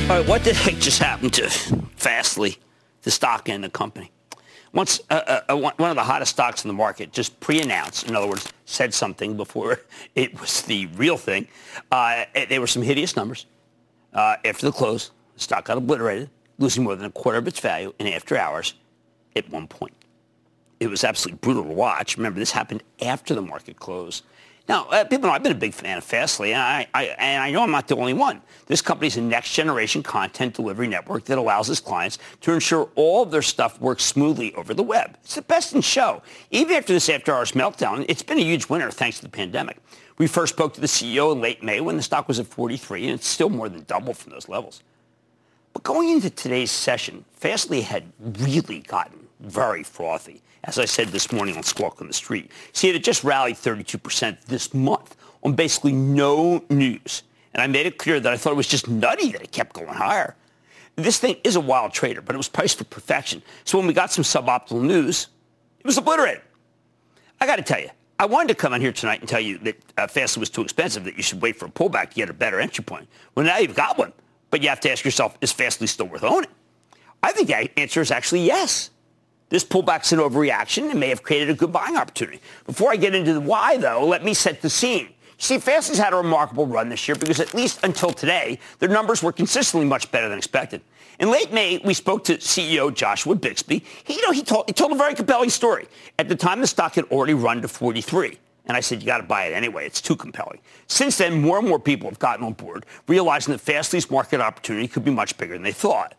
All 0.07 0.17
right, 0.19 0.27
what 0.27 0.45
heck 0.45 0.75
just 0.75 0.99
happened 0.99 1.33
to 1.33 1.49
Fastly, 1.97 2.59
the 3.01 3.11
stock 3.11 3.49
and 3.49 3.63
the 3.63 3.69
company? 3.69 4.11
Once 4.75 4.99
uh, 5.09 5.13
uh, 5.25 5.53
uh 5.53 5.55
one 5.55 5.89
of 5.89 5.95
the 5.95 6.03
hottest 6.03 6.33
stocks 6.33 6.65
in 6.65 6.67
the 6.67 6.73
market 6.73 7.13
just 7.13 7.39
pre-announced, 7.39 8.07
in 8.07 8.15
other 8.15 8.27
words, 8.27 8.51
said 8.65 8.93
something 8.93 9.37
before 9.37 9.79
it 10.15 10.39
was 10.39 10.61
the 10.63 10.85
real 10.87 11.17
thing. 11.17 11.47
Uh, 11.91 12.25
there 12.49 12.59
were 12.59 12.67
some 12.67 12.83
hideous 12.83 13.15
numbers. 13.15 13.45
Uh, 14.13 14.35
after 14.45 14.65
the 14.65 14.71
close, 14.71 15.11
the 15.33 15.39
stock 15.39 15.65
got 15.65 15.77
obliterated, 15.77 16.29
losing 16.59 16.83
more 16.83 16.95
than 16.95 17.05
a 17.05 17.11
quarter 17.11 17.37
of 17.37 17.47
its 17.47 17.59
value 17.59 17.93
in 17.99 18.07
after 18.07 18.37
hours 18.37 18.75
at 19.35 19.49
one 19.49 19.65
point. 19.65 19.93
It 20.81 20.87
was 20.87 21.05
absolutely 21.05 21.39
brutal 21.39 21.63
to 21.63 21.69
watch. 21.69 22.17
Remember, 22.17 22.39
this 22.39 22.51
happened 22.51 22.83
after 23.01 23.33
the 23.33 23.41
market 23.41 23.77
closed. 23.77 24.25
Now, 24.67 24.85
uh, 24.85 25.03
people 25.03 25.27
know 25.27 25.33
I've 25.33 25.43
been 25.43 25.51
a 25.51 25.55
big 25.55 25.75
fan 25.75 25.97
of 25.97 26.03
Fastly, 26.03 26.53
and 26.53 26.61
I, 26.61 26.87
I, 26.93 27.03
and 27.19 27.43
I 27.43 27.51
know 27.51 27.61
I'm 27.61 27.71
not 27.71 27.87
the 27.87 27.95
only 27.95 28.13
one. 28.13 28.41
This 28.65 28.81
company 28.81 29.07
is 29.07 29.17
a 29.17 29.21
next-generation 29.21 30.01
content 30.01 30.55
delivery 30.55 30.87
network 30.87 31.25
that 31.25 31.37
allows 31.37 31.69
its 31.69 31.79
clients 31.79 32.17
to 32.41 32.51
ensure 32.51 32.89
all 32.95 33.21
of 33.21 33.29
their 33.29 33.43
stuff 33.43 33.79
works 33.79 34.03
smoothly 34.03 34.55
over 34.55 34.73
the 34.73 34.81
web. 34.81 35.17
It's 35.23 35.35
the 35.35 35.43
best 35.43 35.73
in 35.73 35.81
show. 35.81 36.23
Even 36.49 36.75
after 36.77 36.93
this 36.93 37.09
after-hours 37.09 37.51
meltdown, 37.51 38.05
it's 38.09 38.23
been 38.23 38.39
a 38.39 38.43
huge 38.43 38.67
winner 38.67 38.89
thanks 38.89 39.17
to 39.17 39.23
the 39.23 39.29
pandemic. 39.29 39.77
We 40.17 40.25
first 40.25 40.55
spoke 40.55 40.73
to 40.75 40.81
the 40.81 40.87
CEO 40.87 41.31
in 41.31 41.41
late 41.41 41.61
May 41.61 41.79
when 41.79 41.97
the 41.97 42.03
stock 42.03 42.27
was 42.27 42.39
at 42.39 42.47
43, 42.47 43.03
and 43.03 43.13
it's 43.13 43.27
still 43.27 43.49
more 43.49 43.69
than 43.69 43.83
double 43.83 44.15
from 44.15 44.31
those 44.31 44.49
levels. 44.49 44.81
But 45.73 45.83
going 45.83 46.09
into 46.09 46.31
today's 46.31 46.71
session, 46.71 47.25
Fastly 47.33 47.81
had 47.81 48.05
really 48.19 48.79
gotten 48.79 49.27
very 49.41 49.83
frothy 49.83 50.41
as 50.65 50.79
I 50.79 50.85
said 50.85 51.09
this 51.09 51.31
morning 51.31 51.55
on 51.55 51.63
Squawk 51.63 52.01
on 52.01 52.07
the 52.07 52.13
Street. 52.13 52.51
See, 52.73 52.89
it 52.89 53.03
just 53.03 53.23
rallied 53.23 53.55
32% 53.55 54.41
this 54.45 54.73
month 54.73 55.15
on 55.43 55.53
basically 55.53 55.93
no 55.93 56.63
news. 56.69 57.23
And 57.53 57.61
I 57.61 57.67
made 57.67 57.85
it 57.85 57.97
clear 57.97 58.19
that 58.19 58.33
I 58.33 58.37
thought 58.37 58.53
it 58.53 58.57
was 58.57 58.67
just 58.67 58.87
nutty 58.87 59.31
that 59.31 59.41
it 59.41 59.51
kept 59.51 59.73
going 59.73 59.87
higher. 59.87 60.35
This 60.95 61.19
thing 61.19 61.37
is 61.43 61.55
a 61.55 61.61
wild 61.61 61.93
trader, 61.93 62.21
but 62.21 62.35
it 62.35 62.37
was 62.37 62.49
priced 62.49 62.79
for 62.79 62.83
perfection. 62.85 63.41
So 63.63 63.77
when 63.77 63.87
we 63.87 63.93
got 63.93 64.11
some 64.11 64.23
suboptimal 64.23 64.81
news, 64.81 65.27
it 65.79 65.85
was 65.85 65.97
obliterated. 65.97 66.41
I 67.39 67.45
got 67.45 67.57
to 67.57 67.61
tell 67.61 67.79
you, 67.79 67.89
I 68.17 68.25
wanted 68.25 68.47
to 68.49 68.55
come 68.55 68.73
on 68.73 68.81
here 68.81 68.93
tonight 68.93 69.19
and 69.19 69.29
tell 69.29 69.41
you 69.41 69.57
that 69.59 69.77
uh, 69.97 70.07
Fastly 70.07 70.39
was 70.39 70.49
too 70.49 70.61
expensive, 70.61 71.03
that 71.03 71.17
you 71.17 71.23
should 71.23 71.41
wait 71.41 71.57
for 71.57 71.65
a 71.65 71.69
pullback 71.69 72.09
to 72.09 72.15
get 72.15 72.29
a 72.29 72.33
better 72.33 72.59
entry 72.59 72.83
point. 72.83 73.07
Well, 73.35 73.45
now 73.45 73.57
you've 73.57 73.75
got 73.75 73.97
one. 73.97 74.13
But 74.51 74.63
you 74.63 74.69
have 74.69 74.79
to 74.81 74.91
ask 74.91 75.03
yourself, 75.03 75.37
is 75.41 75.51
Fastly 75.51 75.87
still 75.87 76.07
worth 76.07 76.23
owning? 76.23 76.49
I 77.21 77.33
think 77.33 77.49
the 77.49 77.79
answer 77.79 77.99
is 77.99 78.09
actually 78.09 78.45
yes. 78.45 78.89
This 79.49 79.63
pullback's 79.63 80.11
an 80.11 80.19
overreaction 80.19 80.89
and 80.89 80.99
may 80.99 81.09
have 81.09 81.23
created 81.23 81.49
a 81.49 81.53
good 81.53 81.71
buying 81.71 81.97
opportunity. 81.97 82.41
Before 82.65 82.91
I 82.91 82.95
get 82.95 83.13
into 83.13 83.33
the 83.33 83.41
why, 83.41 83.77
though, 83.77 84.05
let 84.05 84.23
me 84.23 84.33
set 84.33 84.61
the 84.61 84.69
scene. 84.69 85.09
See, 85.37 85.59
Fastly's 85.59 85.99
had 85.99 86.13
a 86.13 86.17
remarkable 86.17 86.65
run 86.65 86.89
this 86.89 87.07
year 87.07 87.15
because 87.15 87.39
at 87.39 87.53
least 87.53 87.83
until 87.83 88.11
today, 88.11 88.59
their 88.79 88.89
numbers 88.89 89.21
were 89.21 89.31
consistently 89.31 89.87
much 89.87 90.09
better 90.11 90.29
than 90.29 90.37
expected. 90.37 90.81
In 91.19 91.29
late 91.29 91.51
May, 91.53 91.79
we 91.83 91.93
spoke 91.93 92.23
to 92.25 92.37
CEO 92.37 92.93
Joshua 92.93 93.35
Bixby. 93.35 93.83
He, 94.03 94.15
you 94.15 94.21
know, 94.21 94.31
he 94.31 94.43
told, 94.43 94.65
he 94.67 94.73
told 94.73 94.91
a 94.91 94.95
very 94.95 95.13
compelling 95.13 95.49
story. 95.49 95.87
At 96.19 96.29
the 96.29 96.35
time, 96.35 96.61
the 96.61 96.67
stock 96.67 96.95
had 96.95 97.05
already 97.05 97.33
run 97.33 97.61
to 97.61 97.67
43. 97.67 98.37
And 98.67 98.75
I 98.75 98.79
said, 98.79 99.01
you 99.01 99.05
got 99.05 99.17
to 99.17 99.23
buy 99.23 99.45
it 99.45 99.53
anyway. 99.53 99.85
It's 99.85 100.01
too 100.01 100.15
compelling. 100.15 100.59
Since 100.87 101.17
then, 101.19 101.41
more 101.41 101.59
and 101.59 101.67
more 101.67 101.79
people 101.79 102.09
have 102.09 102.19
gotten 102.19 102.43
on 102.43 102.53
board, 102.53 102.85
realizing 103.07 103.51
that 103.51 103.59
Fastly's 103.59 104.09
market 104.09 104.41
opportunity 104.41 104.87
could 104.87 105.05
be 105.05 105.11
much 105.11 105.37
bigger 105.37 105.53
than 105.53 105.61
they 105.61 105.71
thought. 105.71 106.15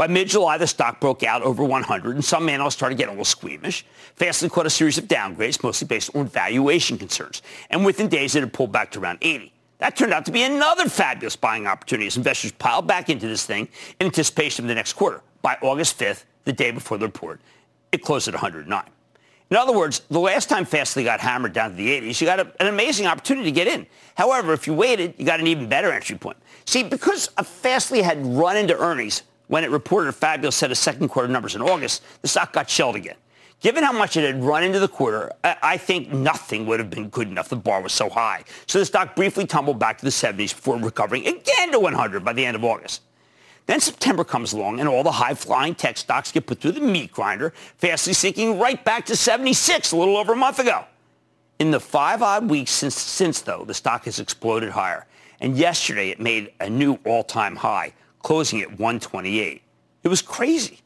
By 0.00 0.06
mid-July, 0.06 0.56
the 0.56 0.66
stock 0.66 0.98
broke 0.98 1.22
out 1.22 1.42
over 1.42 1.62
100, 1.62 2.14
and 2.14 2.24
some 2.24 2.48
analysts 2.48 2.76
started 2.76 2.96
getting 2.96 3.10
a 3.10 3.12
little 3.12 3.26
squeamish. 3.26 3.84
Fastly 4.16 4.48
caught 4.48 4.64
a 4.64 4.70
series 4.70 4.96
of 4.96 5.04
downgrades, 5.04 5.62
mostly 5.62 5.86
based 5.86 6.16
on 6.16 6.26
valuation 6.26 6.96
concerns. 6.96 7.42
And 7.68 7.84
within 7.84 8.08
days, 8.08 8.34
it 8.34 8.40
had 8.40 8.50
pulled 8.50 8.72
back 8.72 8.90
to 8.92 8.98
around 8.98 9.18
80. 9.20 9.52
That 9.76 9.96
turned 9.96 10.14
out 10.14 10.24
to 10.24 10.32
be 10.32 10.42
another 10.42 10.88
fabulous 10.88 11.36
buying 11.36 11.66
opportunity 11.66 12.06
as 12.06 12.16
investors 12.16 12.52
piled 12.52 12.86
back 12.86 13.10
into 13.10 13.28
this 13.28 13.44
thing 13.44 13.68
in 14.00 14.06
anticipation 14.06 14.64
of 14.64 14.68
the 14.70 14.74
next 14.74 14.94
quarter. 14.94 15.20
By 15.42 15.58
August 15.60 15.98
5th, 15.98 16.24
the 16.46 16.54
day 16.54 16.70
before 16.70 16.96
the 16.96 17.04
report, 17.04 17.42
it 17.92 18.02
closed 18.02 18.26
at 18.26 18.32
109. 18.32 18.82
In 19.50 19.56
other 19.58 19.76
words, 19.76 20.00
the 20.08 20.18
last 20.18 20.48
time 20.48 20.64
Fastly 20.64 21.04
got 21.04 21.20
hammered 21.20 21.52
down 21.52 21.72
to 21.72 21.76
the 21.76 22.00
80s, 22.00 22.22
you 22.22 22.26
got 22.26 22.40
a, 22.40 22.50
an 22.58 22.68
amazing 22.68 23.06
opportunity 23.06 23.50
to 23.50 23.54
get 23.54 23.66
in. 23.66 23.86
However, 24.14 24.54
if 24.54 24.66
you 24.66 24.72
waited, 24.72 25.12
you 25.18 25.26
got 25.26 25.40
an 25.40 25.46
even 25.46 25.68
better 25.68 25.92
entry 25.92 26.16
point. 26.16 26.38
See, 26.64 26.84
because 26.84 27.26
Fastly 27.44 28.00
had 28.00 28.24
run 28.24 28.56
into 28.56 28.78
earnings 28.78 29.24
when 29.50 29.64
it 29.64 29.70
reported 29.70 30.08
a 30.08 30.12
fabulous 30.12 30.54
set 30.54 30.70
of 30.70 30.78
second 30.78 31.08
quarter 31.08 31.26
numbers 31.26 31.56
in 31.56 31.60
August, 31.60 32.04
the 32.22 32.28
stock 32.28 32.52
got 32.52 32.70
shelled 32.70 32.94
again. 32.94 33.16
Given 33.58 33.82
how 33.82 33.90
much 33.90 34.16
it 34.16 34.24
had 34.24 34.44
run 34.44 34.62
into 34.62 34.78
the 34.78 34.86
quarter, 34.86 35.32
I 35.42 35.76
think 35.76 36.12
nothing 36.12 36.66
would 36.66 36.78
have 36.78 36.88
been 36.88 37.08
good 37.08 37.26
enough. 37.26 37.48
The 37.48 37.56
bar 37.56 37.82
was 37.82 37.92
so 37.92 38.08
high. 38.08 38.44
So 38.68 38.78
the 38.78 38.84
stock 38.84 39.16
briefly 39.16 39.48
tumbled 39.48 39.80
back 39.80 39.98
to 39.98 40.04
the 40.04 40.12
70s 40.12 40.54
before 40.54 40.78
recovering 40.78 41.26
again 41.26 41.72
to 41.72 41.80
100 41.80 42.24
by 42.24 42.32
the 42.32 42.46
end 42.46 42.54
of 42.54 42.62
August. 42.62 43.02
Then 43.66 43.80
September 43.80 44.22
comes 44.22 44.52
along 44.52 44.78
and 44.78 44.88
all 44.88 45.02
the 45.02 45.10
high-flying 45.10 45.74
tech 45.74 45.98
stocks 45.98 46.30
get 46.30 46.46
put 46.46 46.60
through 46.60 46.72
the 46.72 46.80
meat 46.80 47.10
grinder, 47.10 47.52
Fastly 47.76 48.12
sinking 48.12 48.60
right 48.60 48.82
back 48.84 49.04
to 49.06 49.16
76 49.16 49.90
a 49.90 49.96
little 49.96 50.16
over 50.16 50.34
a 50.34 50.36
month 50.36 50.60
ago. 50.60 50.84
In 51.58 51.72
the 51.72 51.80
five 51.80 52.22
odd 52.22 52.48
weeks 52.48 52.70
since, 52.70 52.94
since 52.94 53.40
though, 53.40 53.64
the 53.64 53.74
stock 53.74 54.04
has 54.04 54.20
exploded 54.20 54.70
higher. 54.70 55.06
And 55.40 55.58
yesterday 55.58 56.10
it 56.10 56.20
made 56.20 56.52
a 56.60 56.70
new 56.70 57.00
all-time 57.04 57.56
high, 57.56 57.94
closing 58.22 58.60
at 58.60 58.68
128. 58.68 59.62
It 60.02 60.08
was 60.08 60.22
crazy. 60.22 60.80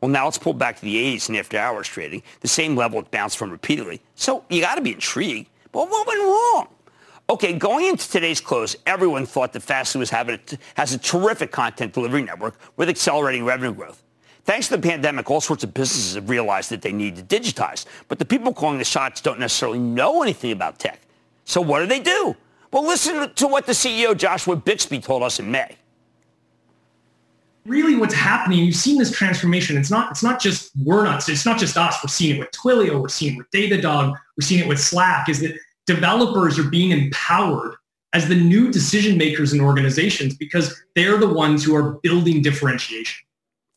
Well, 0.00 0.10
now 0.10 0.28
it's 0.28 0.38
pulled 0.38 0.58
back 0.58 0.76
to 0.76 0.82
the 0.82 0.94
80s 0.94 1.28
in 1.28 1.36
after 1.36 1.58
hours 1.58 1.88
trading, 1.88 2.22
the 2.40 2.48
same 2.48 2.76
level 2.76 3.00
it 3.00 3.10
bounced 3.10 3.38
from 3.38 3.50
repeatedly. 3.50 4.00
So 4.14 4.44
you 4.50 4.60
got 4.60 4.74
to 4.76 4.82
be 4.82 4.92
intrigued. 4.92 5.48
But 5.72 5.90
what 5.90 6.06
went 6.06 6.20
wrong? 6.20 6.68
Okay, 7.28 7.54
going 7.54 7.86
into 7.86 8.08
today's 8.08 8.40
close, 8.40 8.76
everyone 8.86 9.26
thought 9.26 9.52
that 9.54 9.60
Fastly 9.60 9.98
was 9.98 10.10
having 10.10 10.36
a, 10.36 10.58
has 10.74 10.94
a 10.94 10.98
terrific 10.98 11.50
content 11.50 11.92
delivery 11.92 12.22
network 12.22 12.56
with 12.76 12.88
accelerating 12.88 13.44
revenue 13.44 13.74
growth. 13.74 14.02
Thanks 14.44 14.68
to 14.68 14.76
the 14.76 14.82
pandemic, 14.82 15.28
all 15.28 15.40
sorts 15.40 15.64
of 15.64 15.74
businesses 15.74 16.14
have 16.14 16.30
realized 16.30 16.70
that 16.70 16.82
they 16.82 16.92
need 16.92 17.16
to 17.16 17.22
digitize. 17.22 17.84
But 18.06 18.20
the 18.20 18.24
people 18.24 18.54
calling 18.54 18.78
the 18.78 18.84
shots 18.84 19.20
don't 19.20 19.40
necessarily 19.40 19.80
know 19.80 20.22
anything 20.22 20.52
about 20.52 20.78
tech. 20.78 21.00
So 21.44 21.60
what 21.60 21.80
do 21.80 21.86
they 21.86 21.98
do? 21.98 22.36
Well, 22.70 22.86
listen 22.86 23.32
to 23.34 23.46
what 23.48 23.66
the 23.66 23.72
CEO 23.72 24.16
Joshua 24.16 24.54
Bixby 24.54 25.00
told 25.00 25.24
us 25.24 25.40
in 25.40 25.50
May 25.50 25.76
really 27.66 27.96
what's 27.96 28.14
happening, 28.14 28.60
you've 28.60 28.76
seen 28.76 28.98
this 28.98 29.10
transformation. 29.10 29.76
It's 29.76 29.90
not, 29.90 30.10
it's 30.10 30.22
not 30.22 30.40
just 30.40 30.72
we're 30.84 31.04
not, 31.04 31.28
it's 31.28 31.46
not 31.46 31.58
just 31.58 31.76
us. 31.76 31.96
We're 32.02 32.08
seeing 32.08 32.36
it 32.36 32.38
with 32.40 32.50
Twilio, 32.52 33.00
we're 33.00 33.08
seeing 33.08 33.34
it 33.34 33.38
with 33.38 33.50
Datadog, 33.50 34.10
we're 34.10 34.46
seeing 34.46 34.62
it 34.62 34.68
with 34.68 34.80
Slack, 34.80 35.28
is 35.28 35.40
that 35.40 35.58
developers 35.86 36.58
are 36.58 36.68
being 36.68 36.90
empowered 36.90 37.74
as 38.12 38.28
the 38.28 38.34
new 38.34 38.70
decision 38.72 39.18
makers 39.18 39.52
in 39.52 39.60
organizations 39.60 40.34
because 40.36 40.74
they're 40.94 41.18
the 41.18 41.28
ones 41.28 41.64
who 41.64 41.74
are 41.74 41.98
building 42.02 42.42
differentiation. 42.42 43.26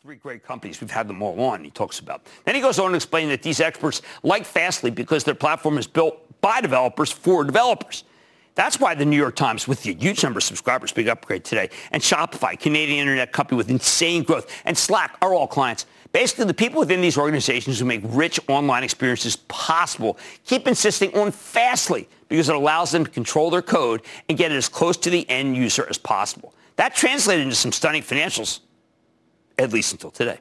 Three 0.01 0.15
great 0.15 0.43
companies. 0.43 0.79
We've 0.79 0.89
had 0.89 1.07
them 1.09 1.21
all 1.21 1.39
on, 1.41 1.63
he 1.63 1.71
talks 1.71 1.99
about. 1.99 2.25
Then 2.45 2.55
he 2.55 2.61
goes 2.61 2.79
on 2.79 2.91
to 2.91 2.95
explain 2.95 3.27
that 3.29 3.43
these 3.43 3.59
experts 3.59 4.01
like 4.23 4.45
Fastly 4.45 4.91
because 4.91 5.25
their 5.25 5.35
platform 5.35 5.77
is 5.77 5.87
built 5.87 6.41
by 6.41 6.61
developers 6.61 7.11
for 7.11 7.43
developers. 7.43 8.05
That's 8.59 8.77
why 8.77 8.93
the 8.93 9.05
New 9.05 9.15
York 9.15 9.37
Times, 9.37 9.69
with 9.69 9.83
the 9.83 9.93
huge 9.93 10.21
number 10.21 10.39
of 10.39 10.43
subscribers, 10.43 10.91
big 10.91 11.07
upgrade 11.07 11.45
today, 11.45 11.69
and 11.93 12.03
Shopify, 12.03 12.59
Canadian 12.59 12.99
internet 12.99 13.31
company 13.31 13.55
with 13.55 13.69
insane 13.69 14.21
growth, 14.21 14.53
and 14.65 14.77
Slack 14.77 15.15
are 15.21 15.33
all 15.33 15.47
clients. 15.47 15.85
Basically, 16.11 16.43
the 16.43 16.53
people 16.53 16.81
within 16.81 16.99
these 16.99 17.17
organizations 17.17 17.79
who 17.79 17.85
make 17.85 18.01
rich 18.03 18.37
online 18.49 18.83
experiences 18.83 19.37
possible 19.47 20.17
keep 20.45 20.67
insisting 20.67 21.17
on 21.17 21.31
Fastly 21.31 22.09
because 22.27 22.49
it 22.49 22.55
allows 22.55 22.91
them 22.91 23.05
to 23.05 23.09
control 23.09 23.49
their 23.49 23.61
code 23.61 24.01
and 24.27 24.37
get 24.37 24.51
it 24.51 24.55
as 24.55 24.67
close 24.67 24.97
to 24.97 25.09
the 25.09 25.25
end 25.29 25.55
user 25.55 25.87
as 25.89 25.97
possible. 25.97 26.53
That 26.75 26.93
translated 26.93 27.43
into 27.43 27.55
some 27.55 27.71
stunning 27.71 28.01
financials, 28.01 28.59
at 29.57 29.71
least 29.71 29.93
until 29.93 30.11
today. 30.11 30.39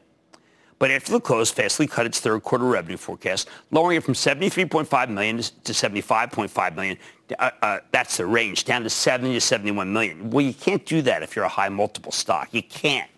But 0.79 0.91
after 0.91 1.13
the 1.13 1.21
close, 1.21 1.51
Fastly 1.51 1.87
cut 1.87 2.07
its 2.07 2.21
third 2.21 2.43
quarter 2.43 2.65
revenue 2.65 2.97
forecast, 2.97 3.49
lowering 3.71 3.99
it 3.99 4.05
from 4.05 4.15
73.5 4.15 5.09
million 5.11 5.39
to 5.39 5.73
75.5 5.73 6.77
million. 6.77 6.97
Uh, 7.39 7.51
uh, 7.63 7.79
that's 7.91 8.17
the 8.17 8.27
range, 8.27 8.65
down 8.65 8.83
to 8.83 8.91
70 8.91 9.35
to 9.35 9.41
71 9.41 9.93
million. 9.93 10.31
Well, 10.31 10.45
you 10.45 10.55
can't 10.55 10.85
do 10.87 11.03
that 11.03 11.23
if 11.23 11.37
you're 11.37 11.45
a 11.45 11.49
high 11.49 11.69
multiple 11.69 12.13
stock. 12.13 12.49
You 12.53 12.63
can't. 12.63 13.11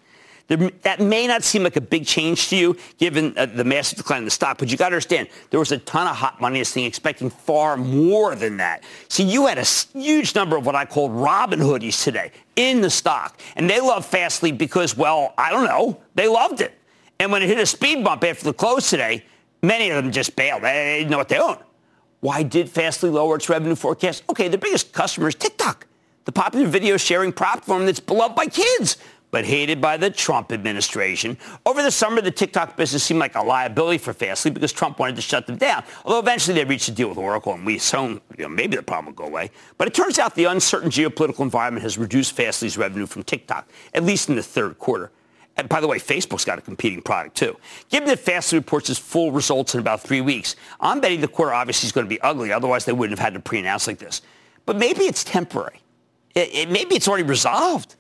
There, 0.49 0.69
that 0.83 0.99
may 0.99 1.29
not 1.29 1.45
seem 1.45 1.63
like 1.63 1.77
a 1.77 1.81
big 1.81 2.05
change 2.05 2.49
to 2.49 2.57
you, 2.57 2.77
given 2.99 3.39
uh, 3.39 3.47
the 3.47 3.63
massive 3.63 3.99
decline 3.99 4.19
in 4.19 4.25
the 4.25 4.33
stock, 4.33 4.59
but 4.59 4.69
you 4.69 4.77
got 4.77 4.89
to 4.89 4.97
understand 4.97 5.29
there 5.51 5.61
was 5.61 5.71
a 5.71 5.79
ton 5.79 6.09
of 6.09 6.17
hot 6.17 6.41
money 6.41 6.57
in 6.57 6.63
this 6.63 6.73
thing 6.73 6.87
expecting 6.87 7.31
far 7.31 7.77
more 7.77 8.35
than 8.35 8.57
that. 8.57 8.83
See, 9.09 9.23
you 9.23 9.47
had 9.47 9.59
a 9.59 9.65
huge 9.65 10.35
number 10.35 10.57
of 10.57 10.67
what 10.67 10.75
I 10.75 10.87
call 10.87 11.09
Robin 11.09 11.61
hoodies 11.61 12.03
today 12.03 12.33
in 12.57 12.81
the 12.81 12.91
stock, 12.91 13.39
and 13.55 13.71
they 13.71 13.81
love 13.81 14.05
Fastly 14.05 14.51
because, 14.51 14.97
well, 14.97 15.35
I 15.39 15.53
don't 15.53 15.67
know, 15.67 16.01
they 16.17 16.27
loved 16.27 16.63
it. 16.63 16.80
And 17.21 17.31
when 17.31 17.43
it 17.43 17.49
hit 17.49 17.59
a 17.59 17.67
speed 17.67 18.03
bump 18.03 18.25
after 18.25 18.45
the 18.45 18.55
close 18.55 18.89
today, 18.89 19.27
many 19.63 19.91
of 19.91 20.03
them 20.03 20.11
just 20.11 20.35
bailed. 20.37 20.63
They 20.63 21.01
didn't 21.01 21.11
know 21.11 21.19
what 21.19 21.29
they 21.29 21.39
own. 21.39 21.59
Why 22.21 22.43
did 22.43 22.71
Fastly 22.71 23.11
lower 23.11 23.37
its 23.37 23.51
revenue 23.51 23.75
forecast? 23.75 24.25
Okay, 24.31 24.49
the 24.49 24.57
biggest 24.57 24.95
customer 24.95 25.29
is 25.29 25.35
TikTok, 25.35 25.87
the 26.25 26.33
popular 26.33 26.67
video 26.67 26.97
sharing 26.97 27.31
platform 27.31 27.85
that's 27.85 28.01
beloved 28.01 28.35
by 28.35 28.47
kids, 28.47 28.97
but 29.31 29.45
hated 29.45 29.83
by 29.83 29.99
the 29.99 30.09
Trump 30.09 30.51
administration. 30.51 31.37
Over 31.67 31.83
the 31.83 31.91
summer, 31.91 32.23
the 32.23 32.31
TikTok 32.31 32.79
business 32.79 33.05
seemed 33.05 33.21
like 33.21 33.35
a 33.35 33.43
liability 33.43 33.99
for 33.99 34.15
Fastly 34.15 34.51
because 34.51 34.73
Trump 34.73 34.99
wanted 34.99 35.17
to 35.17 35.23
shut 35.23 35.47
them 35.47 35.59
down. 35.59 35.85
Although 36.07 36.21
eventually 36.21 36.55
they 36.55 36.65
reached 36.65 36.89
a 36.89 36.93
deal 36.93 37.11
with 37.11 37.19
Oracle, 37.19 37.53
and 37.53 37.67
we 37.67 37.77
assume 37.77 38.23
you 38.39 38.45
know, 38.45 38.49
maybe 38.49 38.77
the 38.77 38.83
problem 38.83 39.15
will 39.15 39.25
go 39.25 39.27
away. 39.27 39.51
But 39.77 39.89
it 39.89 39.93
turns 39.93 40.19
out 40.19 40.35
the 40.37 40.47
uncertain 40.47 40.89
geopolitical 40.89 41.41
environment 41.41 41.83
has 41.83 41.99
reduced 41.99 42.33
Fastly's 42.33 42.79
revenue 42.79 43.05
from 43.05 43.25
TikTok, 43.25 43.69
at 43.93 44.05
least 44.05 44.31
in 44.31 44.37
the 44.37 44.43
third 44.43 44.79
quarter. 44.79 45.11
And 45.61 45.69
by 45.69 45.83
the 45.83 45.87
way, 45.87 45.99
Facebook's 45.99 46.47
got 46.47 46.59
a 46.59 46.63
competing 46.63 47.03
product 47.03 47.37
too. 47.37 47.55
Given 47.91 48.09
that 48.09 48.19
Fastly 48.19 48.59
reports 48.59 48.89
its 48.89 48.99
full 48.99 49.31
results 49.31 49.75
in 49.75 49.81
about 49.81 50.01
three 50.01 50.23
weeks, 50.23 50.57
I'm 50.81 51.01
betting 51.01 51.21
the 51.21 51.29
quarter 51.29 51.53
obviously 51.53 51.87
is 51.87 51.93
going 51.93 52.07
to 52.07 52.09
be 52.09 52.19
ugly. 52.23 52.51
Otherwise, 52.51 52.87
they 52.87 52.95
wouldn't 52.95 53.19
have 53.19 53.23
had 53.23 53.35
to 53.35 53.41
pre-announce 53.41 53.87
like 53.87 53.99
this. 53.99 54.23
But 54.65 54.77
maybe 54.77 55.03
it's 55.03 55.23
temporary. 55.23 55.83
It, 56.35 56.55
it, 56.55 56.71
maybe 56.71 56.95
it's 56.95 57.07
already 57.07 57.25
resolved. 57.25 57.97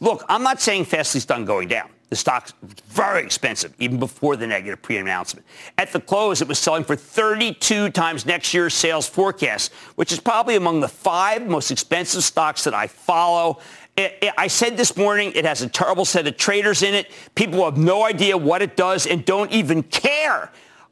Look, 0.00 0.24
I'm 0.30 0.42
not 0.42 0.62
saying 0.62 0.86
Fastly's 0.86 1.26
done 1.26 1.44
going 1.44 1.68
down. 1.68 1.90
The 2.08 2.16
stock's 2.16 2.54
very 2.62 3.22
expensive, 3.22 3.74
even 3.78 3.98
before 3.98 4.36
the 4.36 4.46
negative 4.46 4.80
pre-announcement. 4.80 5.46
At 5.76 5.92
the 5.92 6.00
close, 6.00 6.40
it 6.40 6.48
was 6.48 6.58
selling 6.58 6.84
for 6.84 6.96
32 6.96 7.90
times 7.90 8.24
next 8.24 8.54
year's 8.54 8.72
sales 8.72 9.06
forecast, 9.06 9.72
which 9.96 10.10
is 10.10 10.20
probably 10.20 10.56
among 10.56 10.80
the 10.80 10.88
five 10.88 11.46
most 11.46 11.70
expensive 11.70 12.24
stocks 12.24 12.64
that 12.64 12.72
I 12.72 12.86
follow. 12.86 13.58
It, 13.96 14.18
it, 14.22 14.34
I 14.36 14.48
said 14.48 14.76
this 14.76 14.96
morning 14.96 15.32
it 15.34 15.44
has 15.44 15.62
a 15.62 15.68
terrible 15.68 16.04
set 16.04 16.26
of 16.26 16.36
traders 16.36 16.82
in 16.82 16.94
it. 16.94 17.10
People 17.34 17.64
have 17.64 17.76
no 17.76 18.04
idea 18.04 18.36
what 18.36 18.60
it 18.60 18.76
does 18.76 19.06
and 19.06 19.24
don't 19.24 19.52
even 19.52 19.82
care. 19.84 20.50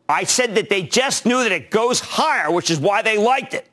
I 0.08 0.24
said 0.24 0.54
that 0.54 0.68
they 0.68 0.82
just 0.82 1.26
knew 1.26 1.42
that 1.42 1.52
it 1.52 1.70
goes 1.70 2.00
higher, 2.00 2.50
which 2.50 2.70
is 2.70 2.78
why 2.78 3.02
they 3.02 3.18
liked 3.18 3.54
it, 3.54 3.68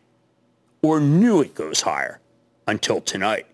or 0.82 1.00
knew 1.00 1.42
it 1.42 1.54
goes 1.54 1.82
higher 1.82 2.20
until 2.68 3.02
tonight. 3.02 3.46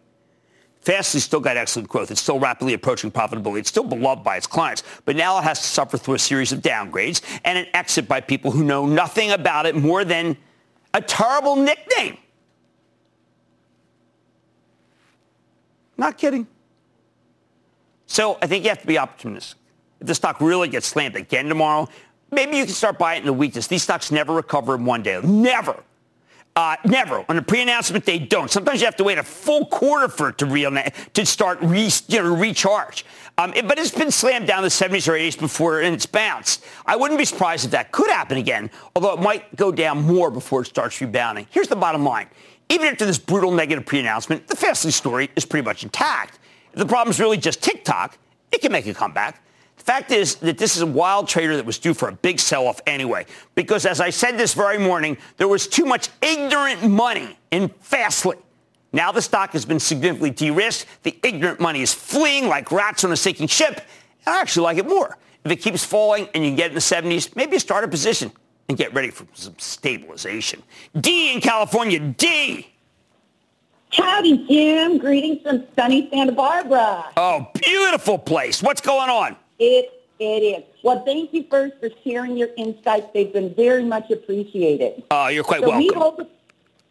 Fastly 0.81 1.19
still 1.19 1.39
got 1.39 1.57
excellent 1.57 1.89
growth. 1.89 2.11
It's 2.11 2.21
still 2.21 2.39
rapidly 2.39 2.73
approaching 2.73 3.09
profitability. 3.09 3.59
It's 3.59 3.69
still 3.69 3.83
beloved 3.83 4.23
by 4.23 4.37
its 4.37 4.45
clients, 4.45 4.83
but 5.03 5.15
now 5.15 5.39
it 5.39 5.43
has 5.43 5.59
to 5.61 5.65
suffer 5.65 5.97
through 5.97 6.13
a 6.13 6.19
series 6.19 6.51
of 6.51 6.61
downgrades 6.61 7.21
and 7.43 7.57
an 7.57 7.65
exit 7.73 8.07
by 8.07 8.21
people 8.21 8.51
who 8.51 8.63
know 8.63 8.85
nothing 8.85 9.31
about 9.31 9.65
it 9.65 9.75
more 9.75 10.05
than 10.05 10.37
a 10.93 11.01
terrible 11.01 11.55
nickname. 11.55 12.17
Not 15.97 16.17
kidding. 16.17 16.47
So 18.07 18.37
I 18.41 18.47
think 18.47 18.63
you 18.63 18.69
have 18.69 18.81
to 18.81 18.87
be 18.87 18.97
optimistic. 18.97 19.57
If 19.99 20.07
the 20.07 20.15
stock 20.15 20.41
really 20.41 20.67
gets 20.67 20.87
slammed 20.87 21.15
again 21.15 21.47
tomorrow, 21.47 21.87
maybe 22.31 22.57
you 22.57 22.65
can 22.65 22.73
start 22.73 22.97
buying 22.99 23.19
it 23.19 23.21
in 23.21 23.27
the 23.27 23.33
weakness. 23.33 23.67
These 23.67 23.83
stocks 23.83 24.11
never 24.11 24.33
recover 24.33 24.75
in 24.75 24.85
one 24.85 25.03
day. 25.03 25.19
Never. 25.23 25.81
Uh, 26.57 26.77
never. 26.85 27.25
On 27.27 27.37
a 27.37 27.41
pre-announcement, 27.41 28.05
they 28.05 28.17
don't. 28.17 28.49
Sometimes 28.49 28.79
you 28.79 28.85
have 28.85 28.95
to 28.95 29.03
wait 29.03 29.17
a 29.17 29.23
full 29.23 29.65
quarter 29.65 30.07
for 30.07 30.29
it 30.29 30.37
to, 30.37 30.45
re- 30.45 30.89
to 31.13 31.25
start 31.25 31.57
re- 31.61 31.89
you 32.07 32.23
know, 32.23 32.33
recharge. 32.33 33.05
Um, 33.37 33.53
it, 33.53 33.67
but 33.67 33.77
it's 33.77 33.91
been 33.91 34.11
slammed 34.11 34.47
down 34.47 34.63
the 34.63 34.69
70s 34.69 35.09
or 35.09 35.13
80s 35.13 35.37
before 35.37 35.81
and 35.81 35.93
it's 35.93 36.05
bounced. 36.05 36.63
I 36.85 36.95
wouldn't 36.95 37.17
be 37.17 37.25
surprised 37.25 37.65
if 37.65 37.71
that 37.71 37.91
could 37.91 38.09
happen 38.09 38.37
again, 38.37 38.71
although 38.95 39.13
it 39.13 39.19
might 39.19 39.53
go 39.57 39.69
down 39.69 40.03
more 40.03 40.31
before 40.31 40.61
it 40.61 40.67
starts 40.67 41.01
rebounding. 41.01 41.45
Here's 41.49 41.67
the 41.67 41.75
bottom 41.75 42.05
line. 42.05 42.27
Even 42.69 42.87
after 42.87 43.05
this 43.05 43.17
brutal 43.17 43.51
negative 43.51 43.85
pre-announcement, 43.85 44.47
the 44.47 44.55
Fastly 44.55 44.91
story 44.91 45.29
is 45.35 45.45
pretty 45.45 45.65
much 45.65 45.83
intact. 45.83 46.39
If 46.73 46.79
the 46.79 46.85
problem 46.85 47.11
is 47.11 47.19
really 47.19 47.37
just 47.37 47.61
TikTok, 47.61 48.17
it 48.51 48.61
can 48.61 48.71
make 48.71 48.87
a 48.87 48.93
comeback. 48.93 49.41
The 49.77 49.83
fact 49.83 50.11
is 50.11 50.35
that 50.35 50.57
this 50.57 50.75
is 50.75 50.81
a 50.81 50.87
wild 50.87 51.27
trader 51.27 51.55
that 51.57 51.65
was 51.65 51.77
due 51.77 51.93
for 51.93 52.09
a 52.09 52.11
big 52.11 52.39
sell-off 52.39 52.81
anyway, 52.87 53.25
because 53.53 53.85
as 53.85 54.01
I 54.01 54.09
said 54.09 54.37
this 54.37 54.53
very 54.53 54.79
morning, 54.79 55.17
there 55.37 55.47
was 55.47 55.67
too 55.67 55.85
much 55.85 56.09
ignorant 56.21 56.83
money 56.83 57.37
in 57.51 57.69
Fastly. 57.81 58.37
Now 58.93 59.11
the 59.11 59.21
stock 59.21 59.51
has 59.51 59.65
been 59.65 59.79
significantly 59.79 60.31
de-risked. 60.31 60.87
The 61.03 61.19
ignorant 61.21 61.59
money 61.59 61.81
is 61.81 61.93
fleeing 61.93 62.47
like 62.47 62.71
rats 62.71 63.03
on 63.03 63.11
a 63.11 63.17
sinking 63.17 63.47
ship. 63.47 63.81
I 64.25 64.39
actually 64.39 64.63
like 64.63 64.77
it 64.77 64.87
more. 64.87 65.17
If 65.43 65.51
it 65.51 65.57
keeps 65.57 65.83
falling 65.83 66.29
and 66.33 66.43
you 66.43 66.55
get 66.55 66.69
in 66.69 66.73
the 66.75 66.79
70s, 66.79 67.35
maybe 67.35 67.59
start 67.59 67.83
a 67.83 67.87
position 67.87 68.31
and 68.67 68.77
get 68.77 68.93
ready 68.93 69.09
for 69.09 69.25
some 69.33 69.55
stabilization. 69.57 70.63
D 70.99 71.33
in 71.33 71.41
California. 71.41 71.99
D. 71.99 72.67
Howdy, 73.91 74.47
Jim. 74.47 74.97
Greetings 74.97 75.41
from 75.43 75.65
sunny 75.75 76.09
Santa 76.11 76.31
Barbara. 76.31 77.05
Oh, 77.15 77.47
beautiful 77.53 78.17
place. 78.17 78.61
What's 78.61 78.81
going 78.81 79.09
on? 79.09 79.35
It, 79.59 80.05
it 80.19 80.23
is. 80.23 80.63
Well, 80.83 81.03
thank 81.05 81.33
you 81.33 81.45
first 81.49 81.79
for 81.79 81.89
sharing 82.03 82.37
your 82.37 82.49
insights. 82.57 83.07
They've 83.13 83.31
been 83.31 83.53
very 83.53 83.83
much 83.83 84.11
appreciated. 84.11 85.03
Oh, 85.11 85.27
you're 85.27 85.43
quite 85.43 85.61
so 85.61 85.69
welcome. 85.69 85.87
We 85.87 85.93
hold 85.93 86.19
a, 86.19 86.27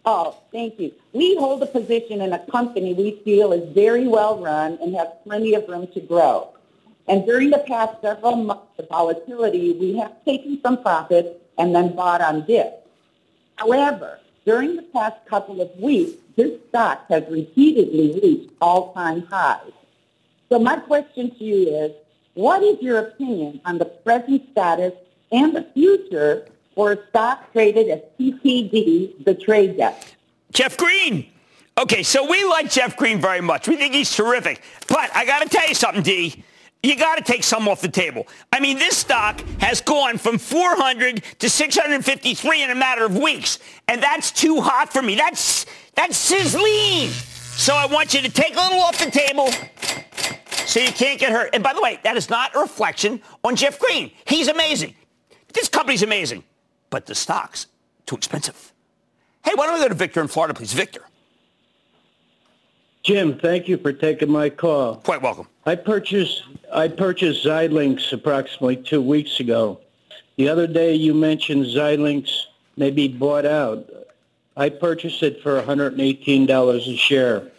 oh, 0.07 0.37
thank 0.53 0.79
you. 0.79 0.93
We 1.13 1.37
hold 1.37 1.63
a 1.63 1.67
position 1.67 2.21
in 2.21 2.33
a 2.33 2.39
company 2.47 2.95
we 2.95 3.21
feel 3.25 3.53
is 3.53 3.69
very 3.75 4.07
well 4.07 4.39
run 4.39 4.79
and 4.81 4.95
has 4.95 5.09
plenty 5.25 5.55
of 5.55 5.69
room 5.69 5.89
to 5.89 6.01
grow. 6.01 6.51
And 7.07 7.27
during 7.27 7.51
the 7.51 7.59
past 7.59 8.01
several 8.01 8.37
months 8.37 8.79
of 8.79 8.89
volatility, 8.89 9.73
we 9.73 9.99
have 9.99 10.25
taken 10.25 10.59
some 10.63 10.81
profits 10.81 11.29
and 11.59 11.75
then 11.75 11.95
bought 11.95 12.21
on 12.21 12.45
dip. 12.47 12.87
However, 13.57 14.19
during 14.45 14.77
the 14.77 14.83
past 14.83 15.17
couple 15.27 15.61
of 15.61 15.75
weeks, 15.77 16.13
this 16.37 16.59
stock 16.69 17.07
has 17.09 17.25
repeatedly 17.31 18.21
reached 18.23 18.53
all-time 18.61 19.23
highs. 19.23 19.73
So 20.49 20.59
my 20.59 20.77
question 20.77 21.35
to 21.37 21.45
you 21.45 21.69
is, 21.69 21.93
what 22.35 22.63
is 22.63 22.81
your 22.83 22.99
opinion 22.99 23.61
on 23.65 23.79
the 23.79 23.85
present 23.85 24.43
status 24.51 24.93
and 25.33 25.55
the 25.55 25.67
future 25.75 26.49
for 26.75 26.93
a 26.93 27.09
stock 27.09 27.53
traded 27.53 27.89
at 27.89 28.19
TTD, 28.19 29.25
the 29.25 29.35
trade 29.35 29.77
desk? 29.77 30.15
Jeff 30.53 30.77
Green. 30.77 31.31
Okay, 31.79 32.03
so 32.03 32.29
we 32.29 32.45
like 32.45 32.71
Jeff 32.71 32.97
Green 32.97 33.21
very 33.21 33.41
much. 33.41 33.67
We 33.67 33.77
think 33.77 33.95
he's 33.95 34.15
terrific. 34.15 34.63
But 34.89 35.11
I 35.15 35.25
got 35.25 35.43
to 35.43 35.49
tell 35.49 35.67
you 35.69 35.75
something, 35.75 36.03
D. 36.03 36.45
You 36.85 36.97
got 36.97 37.17
to 37.17 37.23
take 37.23 37.43
some 37.43 37.67
off 37.67 37.81
the 37.81 37.89
table. 37.89 38.29
I 38.53 38.61
mean, 38.61 38.77
this 38.77 38.99
stock 38.99 39.41
has 39.59 39.81
gone 39.81 40.19
from 40.19 40.37
400 40.37 41.25
to 41.39 41.49
653 41.49 42.63
in 42.63 42.71
a 42.71 42.75
matter 42.75 43.07
of 43.07 43.17
weeks, 43.17 43.59
and 43.89 44.03
that's 44.03 44.31
too 44.31 44.61
hot 44.61 44.93
for 44.93 45.01
me. 45.01 45.15
That's 45.15 45.65
that's 45.95 46.19
sizzling. 46.19 47.09
So 47.09 47.75
I 47.75 47.87
want 47.87 48.13
you 48.13 48.21
to 48.21 48.31
take 48.31 48.55
a 48.55 48.61
little 48.61 48.81
off 48.81 48.99
the 48.99 49.11
table 49.11 49.49
so 50.67 50.79
you 50.79 50.93
can't 50.93 51.19
get 51.19 51.33
hurt. 51.33 51.55
And 51.55 51.63
by 51.63 51.73
the 51.73 51.81
way, 51.81 52.01
that 52.05 52.19
is 52.19 52.29
not 52.29 52.55
a 52.55 52.61
reflection 52.61 53.23
on 53.43 53.57
Jeff 53.57 53.79
Green. 53.79 54.11
He's 54.27 54.49
amazing. 54.49 54.95
This 55.55 55.71
company's 55.71 56.03
amazing, 56.03 56.45
but 56.91 57.07
the 57.07 57.15
stock's 57.15 57.67
too 58.05 58.17
expensive. 58.17 58.75
Hey, 59.43 59.53
why 59.55 59.65
don't 59.65 59.77
we 59.77 59.81
go 59.81 59.89
to 59.89 59.95
Victor 59.95 60.21
in 60.21 60.29
Florida, 60.29 60.53
please? 60.53 60.75
Victor. 60.75 61.01
Jim, 63.05 63.39
thank 63.39 63.69
you 63.69 63.77
for 63.77 63.93
taking 63.93 64.31
my 64.31 64.49
call. 64.49 64.97
Quite 64.97 65.21
welcome. 65.21 65.47
I 65.67 65.77
purchased 65.77 66.43
I 66.73 66.89
purchased 66.89 67.45
Xilinx 67.45 68.13
approximately 68.13 68.77
two 68.77 69.03
weeks 69.03 69.41
ago. 69.41 69.79
The 70.37 70.49
other 70.49 70.67
day 70.67 70.95
you 70.95 71.13
mentioned 71.13 71.67
Xilinx 71.67 72.31
may 72.77 72.91
be 72.91 73.09
bought 73.09 73.45
out. 73.45 73.89
I 74.57 74.71
purchased 74.71 75.23
it 75.23 75.43
for 75.43 75.61
$118 75.63 76.77
a 76.77 76.97
share. 76.97 77.51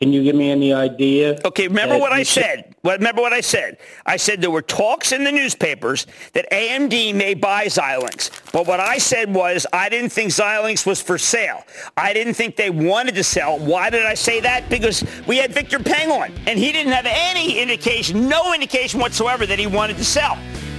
Can 0.00 0.12
you 0.12 0.22
give 0.22 0.36
me 0.36 0.50
any 0.50 0.74
idea? 0.74 1.38
Okay, 1.44 1.68
remember 1.68 1.96
what 1.98 2.12
I 2.12 2.22
said. 2.22 2.74
Remember 2.84 3.22
what 3.22 3.32
I 3.32 3.40
said. 3.40 3.78
I 4.04 4.18
said 4.18 4.42
there 4.42 4.50
were 4.50 4.60
talks 4.60 5.12
in 5.12 5.24
the 5.24 5.32
newspapers 5.32 6.06
that 6.34 6.46
AMD 6.52 7.14
may 7.14 7.32
buy 7.32 7.64
Xilinx. 7.64 8.52
But 8.52 8.66
what 8.66 8.78
I 8.78 8.98
said 8.98 9.32
was 9.32 9.66
I 9.72 9.88
didn't 9.88 10.10
think 10.10 10.32
Xilinx 10.32 10.84
was 10.86 11.00
for 11.00 11.16
sale. 11.16 11.64
I 11.96 12.12
didn't 12.12 12.34
think 12.34 12.56
they 12.56 12.68
wanted 12.68 13.14
to 13.14 13.24
sell. 13.24 13.58
Why 13.58 13.88
did 13.88 14.04
I 14.04 14.14
say 14.14 14.40
that? 14.40 14.68
Because 14.68 15.02
we 15.26 15.38
had 15.38 15.52
Victor 15.52 15.78
Peng 15.78 16.10
on, 16.10 16.30
and 16.46 16.58
he 16.58 16.72
didn't 16.72 16.92
have 16.92 17.06
any 17.08 17.58
indication, 17.58 18.28
no 18.28 18.52
indication 18.52 19.00
whatsoever 19.00 19.46
that 19.46 19.58
he 19.58 19.66
wanted 19.66 19.96
to 19.96 20.04
sell. 20.04 20.36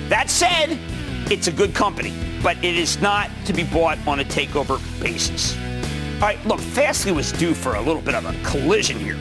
That 0.09 0.29
said, 0.29 0.77
it's 1.31 1.47
a 1.47 1.51
good 1.51 1.73
company, 1.73 2.13
but 2.43 2.55
it 2.63 2.75
is 2.75 3.01
not 3.01 3.31
to 3.45 3.53
be 3.53 3.63
bought 3.63 3.97
on 4.07 4.19
a 4.19 4.23
takeover 4.23 4.79
basis. 5.01 5.57
All 6.17 6.23
right, 6.23 6.43
look, 6.47 6.59
Fastly 6.59 7.11
was 7.11 7.31
due 7.31 7.53
for 7.53 7.75
a 7.75 7.81
little 7.81 8.01
bit 8.01 8.15
of 8.15 8.25
a 8.25 8.33
collision 8.43 8.97
here. 8.97 9.19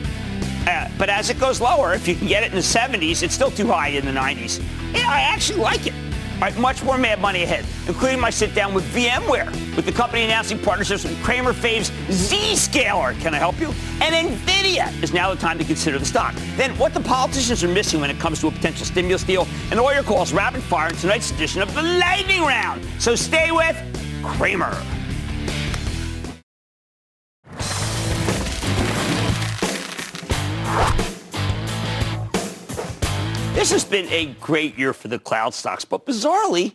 Uh, 0.67 0.89
but 0.97 1.09
as 1.09 1.29
it 1.29 1.39
goes 1.39 1.61
lower, 1.61 1.93
if 1.93 2.07
you 2.07 2.15
can 2.15 2.27
get 2.27 2.41
it 2.41 2.47
in 2.47 2.55
the 2.55 2.61
70s, 2.61 3.21
it's 3.21 3.35
still 3.35 3.51
too 3.51 3.67
high 3.67 3.89
in 3.89 4.03
the 4.03 4.11
90s. 4.11 4.63
Yeah, 4.95 5.07
I 5.07 5.19
actually 5.19 5.59
like 5.59 5.85
it. 5.85 5.93
All 5.93 6.41
right, 6.41 6.57
much 6.57 6.83
more 6.83 6.97
Mad 6.97 7.21
Money 7.21 7.43
ahead, 7.43 7.65
including 7.87 8.19
my 8.19 8.31
sit 8.31 8.55
down 8.55 8.73
with 8.73 8.83
VMware, 8.95 9.75
with 9.75 9.85
the 9.85 9.91
company 9.91 10.23
announcing 10.23 10.57
partnerships 10.57 11.03
with 11.03 11.21
Cramer 11.23 11.53
Fave's 11.53 11.91
Zscaler. 12.09 13.19
Can 13.19 13.35
I 13.35 13.37
help 13.37 13.59
you? 13.59 13.67
And 14.01 14.15
NVIDIA 14.31 14.91
is 15.03 15.13
now 15.13 15.31
the 15.31 15.39
time 15.39 15.59
to 15.59 15.63
consider 15.63 15.99
the 15.99 16.05
stock. 16.05 16.33
Then 16.55 16.75
what 16.79 16.95
the 16.95 17.01
politicians 17.01 17.63
are 17.63 17.67
missing 17.67 18.01
when 18.01 18.09
it 18.09 18.17
comes 18.17 18.39
to 18.41 18.47
a 18.47 18.51
potential 18.51 18.87
stimulus 18.87 19.23
deal, 19.23 19.47
and 19.69 19.79
all 19.79 19.93
your 19.93 20.03
calls 20.03 20.33
rapid 20.33 20.63
fire 20.63 20.89
in 20.89 20.95
tonight's 20.95 21.29
edition 21.29 21.61
of 21.61 21.71
the 21.75 21.83
Lightning 21.83 22.41
Round. 22.41 22.83
So 22.97 23.13
stay 23.13 23.51
with 23.51 23.77
Cramer. 24.23 24.75
This 33.67 33.83
has 33.83 33.91
been 33.91 34.07
a 34.13 34.33
great 34.39 34.77
year 34.77 34.93
for 34.93 35.09
the 35.09 35.19
cloud 35.19 35.53
stocks, 35.53 35.83
but 35.83 36.05
bizarrely, 36.05 36.71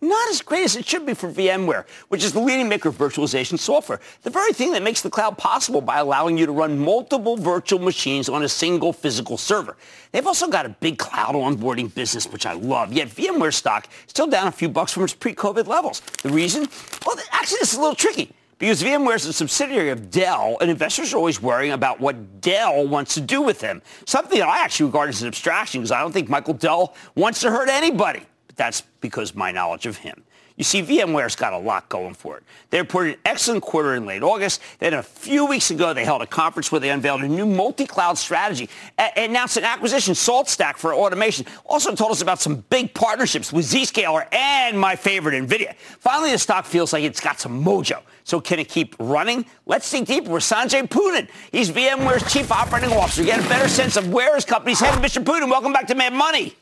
not 0.00 0.30
as 0.30 0.40
great 0.40 0.64
as 0.64 0.74
it 0.74 0.88
should 0.88 1.04
be 1.04 1.12
for 1.12 1.30
VMware, 1.30 1.84
which 2.08 2.24
is 2.24 2.32
the 2.32 2.40
leading 2.40 2.66
maker 2.66 2.88
of 2.88 2.96
virtualization 2.96 3.58
software. 3.58 4.00
The 4.22 4.30
very 4.30 4.54
thing 4.54 4.72
that 4.72 4.82
makes 4.82 5.02
the 5.02 5.10
cloud 5.10 5.36
possible 5.36 5.82
by 5.82 5.98
allowing 5.98 6.38
you 6.38 6.46
to 6.46 6.52
run 6.52 6.78
multiple 6.78 7.36
virtual 7.36 7.78
machines 7.78 8.30
on 8.30 8.42
a 8.42 8.48
single 8.48 8.94
physical 8.94 9.36
server. 9.36 9.76
They've 10.12 10.26
also 10.26 10.48
got 10.48 10.64
a 10.64 10.70
big 10.70 10.96
cloud 10.96 11.34
onboarding 11.34 11.94
business, 11.94 12.26
which 12.26 12.46
I 12.46 12.54
love. 12.54 12.90
Yet 12.90 13.08
VMware 13.08 13.52
stock 13.52 13.88
is 14.06 14.08
still 14.08 14.26
down 14.26 14.46
a 14.46 14.52
few 14.52 14.70
bucks 14.70 14.94
from 14.94 15.04
its 15.04 15.12
pre-COVID 15.12 15.66
levels. 15.66 16.00
The 16.22 16.30
reason? 16.30 16.66
Well, 17.04 17.18
actually, 17.32 17.58
this 17.58 17.74
is 17.74 17.78
a 17.78 17.82
little 17.82 17.94
tricky 17.94 18.32
because 18.60 18.82
VMware 18.82 19.16
is 19.16 19.24
a 19.24 19.32
subsidiary 19.32 19.88
of 19.88 20.10
Dell, 20.10 20.58
and 20.60 20.70
investors 20.70 21.14
are 21.14 21.16
always 21.16 21.40
worrying 21.40 21.72
about 21.72 21.98
what 21.98 22.42
Dell 22.42 22.86
wants 22.86 23.14
to 23.14 23.20
do 23.22 23.40
with 23.40 23.58
them. 23.58 23.80
Something 24.04 24.38
that 24.38 24.48
I 24.48 24.62
actually 24.62 24.86
regard 24.86 25.08
as 25.08 25.22
an 25.22 25.28
abstraction 25.28 25.80
because 25.80 25.90
I 25.90 26.00
don't 26.02 26.12
think 26.12 26.28
Michael 26.28 26.52
Dell 26.52 26.94
wants 27.14 27.40
to 27.40 27.50
hurt 27.50 27.70
anybody. 27.70 28.20
But 28.46 28.56
that's 28.56 28.82
because 29.00 29.34
my 29.34 29.50
knowledge 29.50 29.86
of 29.86 29.96
him. 29.96 30.22
You 30.60 30.64
see, 30.64 30.82
VMware's 30.82 31.36
got 31.36 31.54
a 31.54 31.58
lot 31.58 31.88
going 31.88 32.12
for 32.12 32.36
it. 32.36 32.42
They 32.68 32.78
reported 32.78 33.14
an 33.14 33.20
excellent 33.24 33.62
quarter 33.62 33.94
in 33.94 34.04
late 34.04 34.22
August. 34.22 34.60
Then 34.78 34.92
a 34.92 35.02
few 35.02 35.46
weeks 35.46 35.70
ago, 35.70 35.94
they 35.94 36.04
held 36.04 36.20
a 36.20 36.26
conference 36.26 36.70
where 36.70 36.82
they 36.82 36.90
unveiled 36.90 37.22
a 37.22 37.28
new 37.28 37.46
multi-cloud 37.46 38.18
strategy 38.18 38.68
and 38.98 39.30
announced 39.30 39.56
an 39.56 39.64
acquisition, 39.64 40.12
SaltStack, 40.12 40.76
for 40.76 40.92
automation. 40.92 41.46
Also 41.64 41.94
told 41.94 42.10
us 42.10 42.20
about 42.20 42.40
some 42.40 42.56
big 42.68 42.92
partnerships 42.92 43.54
with 43.54 43.64
Zscaler 43.64 44.26
and 44.34 44.78
my 44.78 44.96
favorite, 44.96 45.32
NVIDIA. 45.32 45.74
Finally, 45.98 46.32
the 46.32 46.38
stock 46.38 46.66
feels 46.66 46.92
like 46.92 47.04
it's 47.04 47.22
got 47.22 47.40
some 47.40 47.64
mojo. 47.64 48.02
So 48.24 48.38
can 48.38 48.58
it 48.58 48.68
keep 48.68 48.94
running? 48.98 49.46
Let's 49.64 49.90
dig 49.90 50.04
deeper 50.04 50.30
with 50.30 50.42
Sanjay 50.42 50.86
Poonen. 50.86 51.30
He's 51.52 51.70
VMware's 51.70 52.30
chief 52.30 52.52
operating 52.52 52.92
officer. 52.92 53.24
Get 53.24 53.42
a 53.42 53.48
better 53.48 53.66
sense 53.66 53.96
of 53.96 54.12
where 54.12 54.34
his 54.34 54.44
company's 54.44 54.80
headed. 54.80 55.02
Mr. 55.02 55.24
Poonen, 55.24 55.48
welcome 55.48 55.72
back 55.72 55.86
to 55.86 55.94
Mad 55.94 56.12
Money. 56.12 56.54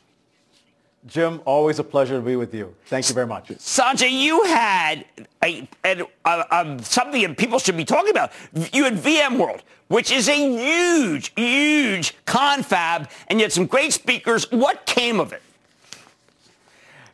Jim, 1.07 1.41
always 1.45 1.79
a 1.79 1.85
pleasure 1.85 2.17
to 2.17 2.21
be 2.21 2.37
with 2.37 2.53
you. 2.53 2.75
Thank 2.87 3.09
you 3.09 3.15
very 3.15 3.27
much. 3.27 3.49
Sanjay, 3.49 4.11
you 4.11 4.43
had 4.45 5.05
a, 5.43 5.69
a, 5.85 6.05
a, 6.27 6.79
something 6.83 7.23
that 7.23 7.39
people 7.39 7.59
should 7.59 7.77
be 7.77 7.85
talking 7.85 8.11
about. 8.11 8.33
You 8.73 8.85
had 8.85 8.95
VMworld, 8.95 9.61
which 9.87 10.11
is 10.11 10.29
a 10.29 10.35
huge, 10.35 11.33
huge 11.37 12.15
confab, 12.27 13.09
and 13.29 13.39
you 13.39 13.45
had 13.45 13.53
some 13.53 13.67
great 13.67 13.93
speakers. 13.93 14.51
What 14.51 14.87
came 14.87 15.21
of 15.21 15.33
it? 15.33 15.43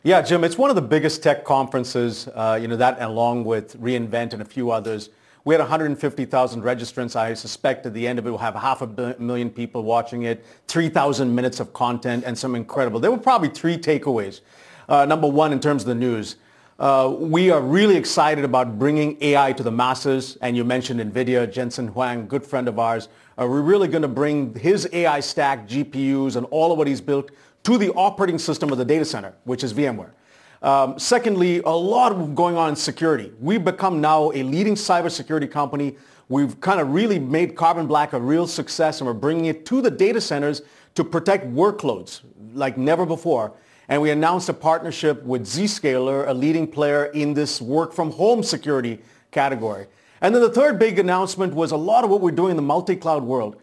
Yeah, 0.03 0.21
Jim, 0.21 0.43
it's 0.43 0.57
one 0.57 0.69
of 0.69 0.75
the 0.75 0.81
biggest 0.81 1.23
tech 1.23 1.45
conferences, 1.45 2.27
uh, 2.35 2.59
you 2.61 2.67
know, 2.67 2.75
that 2.75 3.01
along 3.01 3.45
with 3.45 3.79
reInvent 3.81 4.33
and 4.33 4.41
a 4.41 4.45
few 4.45 4.71
others. 4.71 5.09
We 5.45 5.53
had 5.53 5.61
150,000 5.61 6.63
registrants. 6.63 7.15
I 7.15 7.35
suspect 7.35 7.85
at 7.85 7.93
the 7.93 8.07
end 8.07 8.17
of 8.17 8.25
it, 8.25 8.31
we'll 8.31 8.39
have 8.39 8.55
half 8.55 8.81
a 8.81 9.15
million 9.19 9.51
people 9.51 9.83
watching 9.83 10.23
it, 10.23 10.43
3,000 10.67 11.33
minutes 11.33 11.59
of 11.59 11.71
content, 11.71 12.23
and 12.25 12.35
some 12.35 12.55
incredible. 12.55 12.99
There 12.99 13.11
were 13.11 13.19
probably 13.19 13.49
three 13.49 13.77
takeaways. 13.77 14.41
Uh, 14.89 15.05
number 15.05 15.27
one, 15.27 15.53
in 15.53 15.59
terms 15.59 15.83
of 15.83 15.87
the 15.87 15.95
news, 15.95 16.37
uh, 16.79 17.15
we 17.15 17.51
are 17.51 17.61
really 17.61 17.95
excited 17.95 18.43
about 18.43 18.79
bringing 18.79 19.17
AI 19.21 19.53
to 19.53 19.61
the 19.61 19.71
masses. 19.71 20.35
And 20.41 20.57
you 20.57 20.63
mentioned 20.63 20.99
NVIDIA, 20.99 21.51
Jensen 21.51 21.89
Huang, 21.89 22.27
good 22.27 22.43
friend 22.43 22.67
of 22.67 22.79
ours. 22.79 23.07
Uh, 23.39 23.45
we're 23.47 23.61
really 23.61 23.87
going 23.87 24.01
to 24.01 24.07
bring 24.07 24.55
his 24.55 24.89
AI 24.93 25.19
stack, 25.19 25.67
GPUs, 25.67 26.37
and 26.37 26.47
all 26.49 26.71
of 26.71 26.79
what 26.79 26.87
he's 26.87 27.01
built 27.01 27.29
to 27.65 27.77
the 27.77 27.91
operating 27.93 28.39
system 28.39 28.71
of 28.71 28.79
the 28.79 28.85
data 28.85 29.05
center, 29.05 29.35
which 29.43 29.63
is 29.63 29.75
VMware. 29.75 30.09
Um, 30.65 30.97
secondly, 30.97 31.61
a 31.63 31.69
lot 31.69 32.33
going 32.33 32.57
on 32.57 32.69
in 32.69 32.75
security. 32.75 33.31
We've 33.39 33.63
become 33.63 34.01
now 34.01 34.31
a 34.31 34.41
leading 34.41 34.73
cybersecurity 34.73 35.51
company. 35.51 35.95
We've 36.27 36.59
kind 36.59 36.79
of 36.81 36.91
really 36.91 37.19
made 37.19 37.55
Carbon 37.55 37.85
Black 37.85 38.13
a 38.13 38.19
real 38.19 38.47
success, 38.47 38.99
and 38.99 39.05
we're 39.05 39.13
bringing 39.13 39.45
it 39.45 39.67
to 39.67 39.79
the 39.79 39.91
data 39.91 40.19
centers 40.19 40.63
to 40.95 41.03
protect 41.03 41.45
workloads 41.53 42.21
like 42.55 42.79
never 42.79 43.05
before. 43.05 43.53
And 43.89 44.01
we 44.01 44.09
announced 44.09 44.49
a 44.49 44.53
partnership 44.53 45.21
with 45.21 45.45
Zscaler, 45.45 46.27
a 46.27 46.33
leading 46.33 46.65
player 46.65 47.05
in 47.05 47.35
this 47.35 47.61
work 47.61 47.93
from 47.93 48.09
home 48.09 48.41
security 48.41 48.99
category. 49.29 49.85
And 50.19 50.33
then 50.33 50.41
the 50.41 50.49
third 50.49 50.79
big 50.79 50.97
announcement 50.97 51.53
was 51.53 51.73
a 51.73 51.77
lot 51.77 52.03
of 52.03 52.09
what 52.09 52.21
we're 52.21 52.31
doing 52.31 52.49
in 52.49 52.55
the 52.55 52.63
multi-cloud 52.63 53.21
world. 53.21 53.61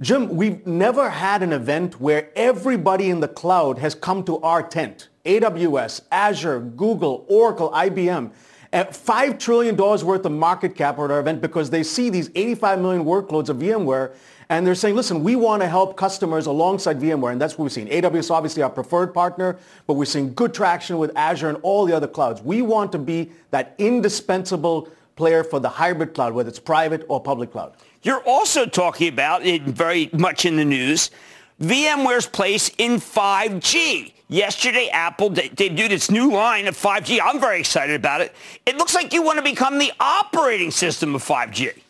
Jim, 0.00 0.34
we've 0.34 0.66
never 0.66 1.10
had 1.10 1.42
an 1.42 1.52
event 1.52 2.00
where 2.00 2.30
everybody 2.34 3.10
in 3.10 3.20
the 3.20 3.28
cloud 3.28 3.76
has 3.76 3.94
come 3.94 4.24
to 4.24 4.38
our 4.38 4.62
tent. 4.62 5.10
AWS, 5.28 6.00
Azure, 6.10 6.60
Google, 6.60 7.26
Oracle, 7.28 7.70
IBM. 7.70 8.30
At 8.72 8.92
$5 8.92 9.38
trillion 9.38 9.76
worth 9.76 10.24
of 10.24 10.32
market 10.32 10.74
cap 10.74 10.98
at 10.98 11.10
our 11.10 11.20
event 11.20 11.40
because 11.40 11.70
they 11.70 11.82
see 11.82 12.10
these 12.10 12.30
85 12.34 12.80
million 12.80 13.04
workloads 13.04 13.48
of 13.48 13.58
VMware 13.58 14.14
and 14.50 14.66
they're 14.66 14.74
saying, 14.74 14.96
listen, 14.96 15.22
we 15.22 15.36
want 15.36 15.62
to 15.62 15.68
help 15.68 15.96
customers 15.96 16.46
alongside 16.46 16.98
VMware. 16.98 17.32
And 17.32 17.40
that's 17.40 17.58
what 17.58 17.64
we've 17.64 17.72
seen. 17.72 17.88
AWS 17.88 18.30
obviously 18.30 18.62
our 18.62 18.70
preferred 18.70 19.12
partner, 19.12 19.58
but 19.86 19.94
we're 19.94 20.06
seeing 20.06 20.32
good 20.32 20.54
traction 20.54 20.98
with 20.98 21.12
Azure 21.16 21.50
and 21.50 21.58
all 21.62 21.84
the 21.84 21.94
other 21.94 22.08
clouds. 22.08 22.40
We 22.42 22.62
want 22.62 22.92
to 22.92 22.98
be 22.98 23.30
that 23.50 23.74
indispensable 23.78 24.88
player 25.16 25.44
for 25.44 25.60
the 25.60 25.68
hybrid 25.68 26.14
cloud, 26.14 26.32
whether 26.32 26.48
it's 26.48 26.58
private 26.58 27.04
or 27.08 27.20
public 27.20 27.52
cloud. 27.52 27.74
You're 28.02 28.22
also 28.22 28.64
talking 28.64 29.08
about, 29.08 29.44
it 29.44 29.62
very 29.62 30.08
much 30.12 30.46
in 30.46 30.56
the 30.56 30.64
news, 30.64 31.10
VMware's 31.60 32.26
place 32.26 32.70
in 32.78 32.92
5G. 32.92 34.12
Yesterday, 34.30 34.90
Apple 34.92 35.30
debuted 35.30 35.90
its 35.90 36.10
new 36.10 36.30
line 36.30 36.66
of 36.66 36.76
5G. 36.76 37.18
I'm 37.22 37.40
very 37.40 37.60
excited 37.60 37.96
about 37.96 38.20
it. 38.20 38.34
It 38.66 38.76
looks 38.76 38.94
like 38.94 39.14
you 39.14 39.22
want 39.22 39.38
to 39.38 39.42
become 39.42 39.78
the 39.78 39.90
operating 39.98 40.70
system 40.70 41.14
of 41.14 41.24
5G. 41.24 41.80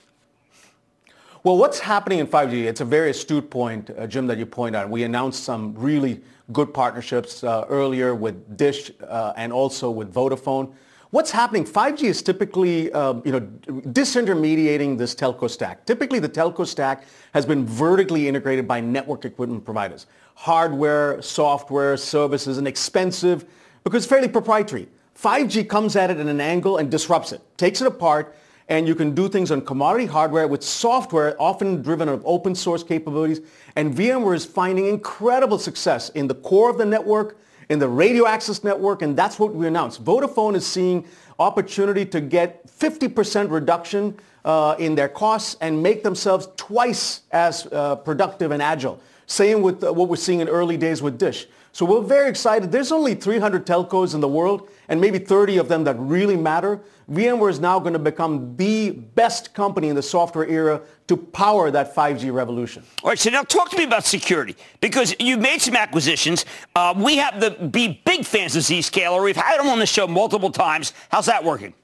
Well, 1.42 1.56
what's 1.56 1.80
happening 1.80 2.20
in 2.20 2.28
5G? 2.28 2.64
It's 2.64 2.80
a 2.80 2.84
very 2.84 3.10
astute 3.10 3.50
point, 3.50 3.90
uh, 3.90 4.06
Jim, 4.06 4.28
that 4.28 4.38
you 4.38 4.46
point 4.46 4.76
out. 4.76 4.88
We 4.88 5.02
announced 5.02 5.42
some 5.42 5.74
really 5.74 6.20
good 6.52 6.72
partnerships 6.72 7.42
uh, 7.42 7.66
earlier 7.68 8.14
with 8.14 8.56
Dish 8.56 8.92
uh, 9.08 9.32
and 9.36 9.52
also 9.52 9.90
with 9.90 10.14
Vodafone. 10.14 10.72
What's 11.10 11.30
happening? 11.30 11.64
5G 11.64 12.04
is 12.04 12.22
typically, 12.22 12.92
um, 12.92 13.22
you 13.24 13.32
know, 13.32 13.40
disintermediating 13.40 14.98
this 14.98 15.14
telco 15.14 15.48
stack. 15.50 15.86
Typically, 15.86 16.18
the 16.18 16.28
telco 16.28 16.66
stack 16.66 17.04
has 17.32 17.46
been 17.46 17.64
vertically 17.64 18.28
integrated 18.28 18.68
by 18.68 18.78
network 18.80 19.24
equipment 19.24 19.64
providers. 19.64 20.06
Hardware, 20.40 21.20
software, 21.20 21.96
services, 21.96 22.58
and 22.58 22.68
expensive 22.68 23.44
because 23.82 24.04
it's 24.04 24.08
fairly 24.08 24.28
proprietary. 24.28 24.86
5G 25.20 25.68
comes 25.68 25.96
at 25.96 26.10
it 26.10 26.18
at 26.18 26.26
an 26.26 26.40
angle 26.40 26.76
and 26.76 26.88
disrupts 26.88 27.32
it, 27.32 27.40
takes 27.56 27.80
it 27.80 27.88
apart, 27.88 28.36
and 28.68 28.86
you 28.86 28.94
can 28.94 29.16
do 29.16 29.28
things 29.28 29.50
on 29.50 29.60
commodity 29.62 30.06
hardware 30.06 30.46
with 30.46 30.62
software 30.62 31.34
often 31.42 31.82
driven 31.82 32.08
of 32.08 32.22
open 32.24 32.54
source 32.54 32.84
capabilities. 32.84 33.40
And 33.74 33.92
VMware 33.92 34.36
is 34.36 34.44
finding 34.44 34.86
incredible 34.86 35.58
success 35.58 36.10
in 36.10 36.28
the 36.28 36.36
core 36.36 36.70
of 36.70 36.78
the 36.78 36.84
network, 36.84 37.36
in 37.68 37.80
the 37.80 37.88
radio 37.88 38.26
access 38.26 38.62
network, 38.62 39.02
and 39.02 39.16
that's 39.16 39.40
what 39.40 39.52
we 39.52 39.66
announced. 39.66 40.04
Vodafone 40.04 40.54
is 40.54 40.64
seeing 40.64 41.04
opportunity 41.40 42.04
to 42.06 42.20
get 42.20 42.64
50% 42.68 43.50
reduction 43.50 44.16
uh, 44.44 44.76
in 44.78 44.94
their 44.94 45.08
costs 45.08 45.56
and 45.60 45.82
make 45.82 46.04
themselves 46.04 46.48
twice 46.56 47.22
as 47.32 47.66
uh, 47.72 47.96
productive 47.96 48.52
and 48.52 48.62
agile. 48.62 49.00
Same 49.28 49.60
with 49.60 49.84
uh, 49.84 49.92
what 49.92 50.08
we're 50.08 50.16
seeing 50.16 50.40
in 50.40 50.48
early 50.48 50.78
days 50.78 51.02
with 51.02 51.18
Dish. 51.18 51.46
So 51.72 51.84
we're 51.84 52.00
very 52.00 52.30
excited. 52.30 52.72
There's 52.72 52.90
only 52.90 53.14
300 53.14 53.66
telcos 53.66 54.14
in 54.14 54.20
the 54.20 54.26
world 54.26 54.70
and 54.88 54.98
maybe 55.00 55.18
30 55.18 55.58
of 55.58 55.68
them 55.68 55.84
that 55.84 55.96
really 55.98 56.36
matter. 56.36 56.80
VMware 57.10 57.50
is 57.50 57.60
now 57.60 57.78
going 57.78 57.92
to 57.92 57.98
become 57.98 58.56
the 58.56 58.90
best 58.90 59.52
company 59.52 59.90
in 59.90 59.94
the 59.94 60.02
software 60.02 60.48
era 60.48 60.80
to 61.08 61.16
power 61.16 61.70
that 61.70 61.94
5G 61.94 62.32
revolution. 62.32 62.82
All 63.02 63.10
right, 63.10 63.18
so 63.18 63.28
now 63.28 63.42
talk 63.42 63.70
to 63.70 63.76
me 63.76 63.84
about 63.84 64.06
security 64.06 64.56
because 64.80 65.14
you've 65.20 65.40
made 65.40 65.60
some 65.60 65.76
acquisitions. 65.76 66.46
Uh, 66.74 66.94
we 66.96 67.18
have 67.18 67.38
to 67.38 67.68
be 67.68 68.00
big 68.06 68.24
fans 68.24 68.56
of 68.56 68.62
Zscaler. 68.62 69.22
We've 69.22 69.36
had 69.36 69.58
them 69.58 69.68
on 69.68 69.78
the 69.78 69.86
show 69.86 70.06
multiple 70.06 70.50
times. 70.50 70.94
How's 71.10 71.26
that 71.26 71.44
working? 71.44 71.74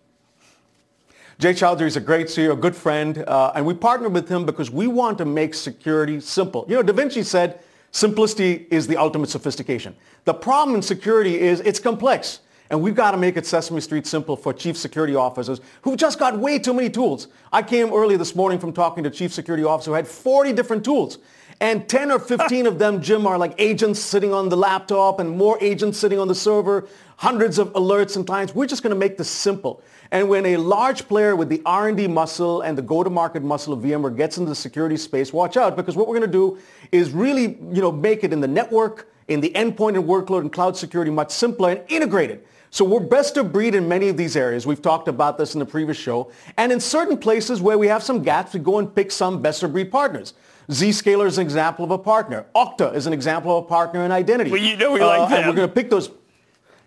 Jay 1.38 1.52
Chaudhry 1.52 1.86
is 1.86 1.96
a 1.96 2.00
great 2.00 2.28
CEO, 2.28 2.52
a 2.52 2.56
good 2.56 2.76
friend, 2.76 3.18
uh, 3.26 3.52
and 3.56 3.66
we 3.66 3.74
partnered 3.74 4.12
with 4.12 4.28
him 4.28 4.46
because 4.46 4.70
we 4.70 4.86
want 4.86 5.18
to 5.18 5.24
make 5.24 5.52
security 5.54 6.20
simple. 6.20 6.64
You 6.68 6.76
know, 6.76 6.82
Da 6.82 6.92
Vinci 6.92 7.24
said 7.24 7.60
simplicity 7.90 8.66
is 8.70 8.86
the 8.86 8.96
ultimate 8.96 9.30
sophistication. 9.30 9.96
The 10.24 10.34
problem 10.34 10.76
in 10.76 10.82
security 10.82 11.40
is 11.40 11.60
it's 11.60 11.80
complex. 11.80 12.40
And 12.70 12.80
we've 12.80 12.94
got 12.94 13.10
to 13.10 13.18
make 13.18 13.36
it 13.36 13.44
Sesame 13.44 13.80
Street 13.80 14.06
simple 14.06 14.36
for 14.36 14.52
chief 14.52 14.76
security 14.76 15.14
officers 15.14 15.60
who've 15.82 15.98
just 15.98 16.18
got 16.18 16.38
way 16.38 16.58
too 16.58 16.72
many 16.72 16.88
tools. 16.88 17.28
I 17.52 17.62
came 17.62 17.92
early 17.92 18.16
this 18.16 18.34
morning 18.34 18.58
from 18.58 18.72
talking 18.72 19.04
to 19.04 19.10
chief 19.10 19.34
security 19.34 19.64
officer 19.64 19.90
who 19.90 19.94
had 19.94 20.08
40 20.08 20.52
different 20.54 20.84
tools. 20.84 21.18
And 21.60 21.88
10 21.88 22.10
or 22.10 22.18
15 22.18 22.66
of 22.66 22.78
them, 22.78 23.00
Jim, 23.00 23.26
are 23.26 23.38
like 23.38 23.54
agents 23.58 24.00
sitting 24.00 24.32
on 24.32 24.48
the 24.48 24.56
laptop 24.56 25.20
and 25.20 25.30
more 25.30 25.58
agents 25.60 25.98
sitting 25.98 26.18
on 26.18 26.26
the 26.26 26.34
server, 26.34 26.88
hundreds 27.16 27.58
of 27.58 27.72
alerts 27.74 28.16
and 28.16 28.26
clients. 28.26 28.54
We're 28.54 28.66
just 28.66 28.82
going 28.82 28.94
to 28.94 28.98
make 28.98 29.18
this 29.18 29.30
simple. 29.30 29.82
And 30.10 30.28
when 30.28 30.46
a 30.46 30.56
large 30.56 31.08
player 31.08 31.34
with 31.34 31.48
the 31.48 31.62
R&D 31.64 32.08
muscle 32.08 32.60
and 32.60 32.78
the 32.78 32.82
go-to-market 32.82 33.42
muscle 33.42 33.72
of 33.72 33.80
VMware 33.80 34.16
gets 34.16 34.38
into 34.38 34.48
the 34.48 34.54
security 34.54 34.96
space, 34.96 35.32
watch 35.32 35.56
out 35.56 35.76
because 35.76 35.96
what 35.96 36.08
we're 36.08 36.18
going 36.18 36.30
to 36.30 36.32
do 36.32 36.58
is 36.92 37.10
really, 37.10 37.58
you 37.72 37.80
know, 37.80 37.90
make 37.90 38.24
it 38.24 38.32
in 38.32 38.40
the 38.40 38.48
network, 38.48 39.08
in 39.28 39.40
the 39.40 39.50
endpoint 39.50 39.96
and 39.96 40.04
workload 40.04 40.40
and 40.40 40.52
cloud 40.52 40.76
security 40.76 41.10
much 41.10 41.30
simpler 41.30 41.70
and 41.70 41.82
integrated. 41.88 42.44
So 42.70 42.84
we're 42.84 42.98
best 42.98 43.36
of 43.36 43.52
breed 43.52 43.76
in 43.76 43.86
many 43.86 44.08
of 44.08 44.16
these 44.16 44.36
areas. 44.36 44.66
We've 44.66 44.82
talked 44.82 45.06
about 45.06 45.38
this 45.38 45.54
in 45.54 45.60
the 45.60 45.66
previous 45.66 45.96
show. 45.96 46.32
And 46.56 46.72
in 46.72 46.80
certain 46.80 47.16
places 47.16 47.62
where 47.62 47.78
we 47.78 47.86
have 47.86 48.02
some 48.02 48.22
gaps, 48.22 48.52
we 48.52 48.58
go 48.58 48.80
and 48.80 48.92
pick 48.92 49.12
some 49.12 49.40
best 49.40 49.62
of 49.62 49.72
breed 49.72 49.92
partners. 49.92 50.34
Zscaler 50.68 51.26
is 51.26 51.38
an 51.38 51.42
example 51.42 51.84
of 51.84 51.92
a 51.92 51.98
partner. 51.98 52.46
Okta 52.54 52.92
is 52.94 53.06
an 53.06 53.12
example 53.12 53.56
of 53.56 53.64
a 53.64 53.68
partner 53.68 54.04
in 54.04 54.10
identity. 54.10 54.50
Well, 54.50 54.60
you 54.60 54.76
know 54.76 54.92
we 54.92 55.00
uh, 55.00 55.06
like. 55.06 55.30
And 55.30 55.46
we're 55.46 55.54
going 55.54 55.68
to 55.68 55.74
pick 55.74 55.88
those. 55.88 56.10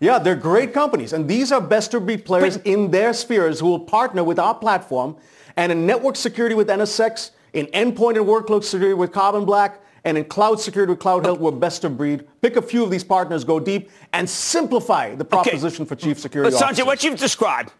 Yeah, 0.00 0.18
they're 0.18 0.36
great 0.36 0.72
companies. 0.72 1.12
And 1.12 1.28
these 1.28 1.50
are 1.50 1.60
best 1.60 1.94
of 1.94 2.06
breed 2.06 2.24
players 2.24 2.56
but, 2.56 2.66
in 2.66 2.90
their 2.90 3.12
spheres 3.12 3.60
who 3.60 3.66
will 3.66 3.80
partner 3.80 4.22
with 4.22 4.38
our 4.38 4.54
platform 4.54 5.16
and 5.56 5.72
in 5.72 5.86
network 5.86 6.16
security 6.16 6.54
with 6.54 6.68
NSX, 6.68 7.32
in 7.52 7.66
endpoint 7.66 8.16
and 8.16 8.26
workload 8.26 8.62
security 8.62 8.94
with 8.94 9.12
Carbon 9.12 9.44
Black, 9.44 9.80
and 10.04 10.16
in 10.16 10.24
cloud 10.24 10.60
security 10.60 10.92
with 10.92 11.00
Cloud 11.00 11.24
Health, 11.24 11.40
we're 11.40 11.50
best 11.50 11.84
of 11.84 11.96
breed. 11.96 12.26
Pick 12.40 12.56
a 12.56 12.62
few 12.62 12.84
of 12.84 12.90
these 12.90 13.02
partners, 13.02 13.42
go 13.42 13.58
deep, 13.58 13.90
and 14.12 14.28
simplify 14.30 15.14
the 15.14 15.24
proposition 15.24 15.82
okay. 15.82 15.88
for 15.88 15.96
chief 15.96 16.18
security 16.18 16.50
but 16.50 16.56
Sanjay, 16.56 16.66
officers. 16.66 16.86
what 16.86 17.04
you've 17.04 17.18
described 17.18 17.72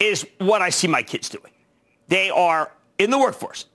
is 0.00 0.26
what 0.38 0.62
I 0.62 0.70
see 0.70 0.88
my 0.88 1.02
kids 1.02 1.28
doing. 1.28 1.52
They 2.08 2.30
are 2.30 2.72
in 2.98 3.10
the 3.10 3.18
workforce. 3.18 3.66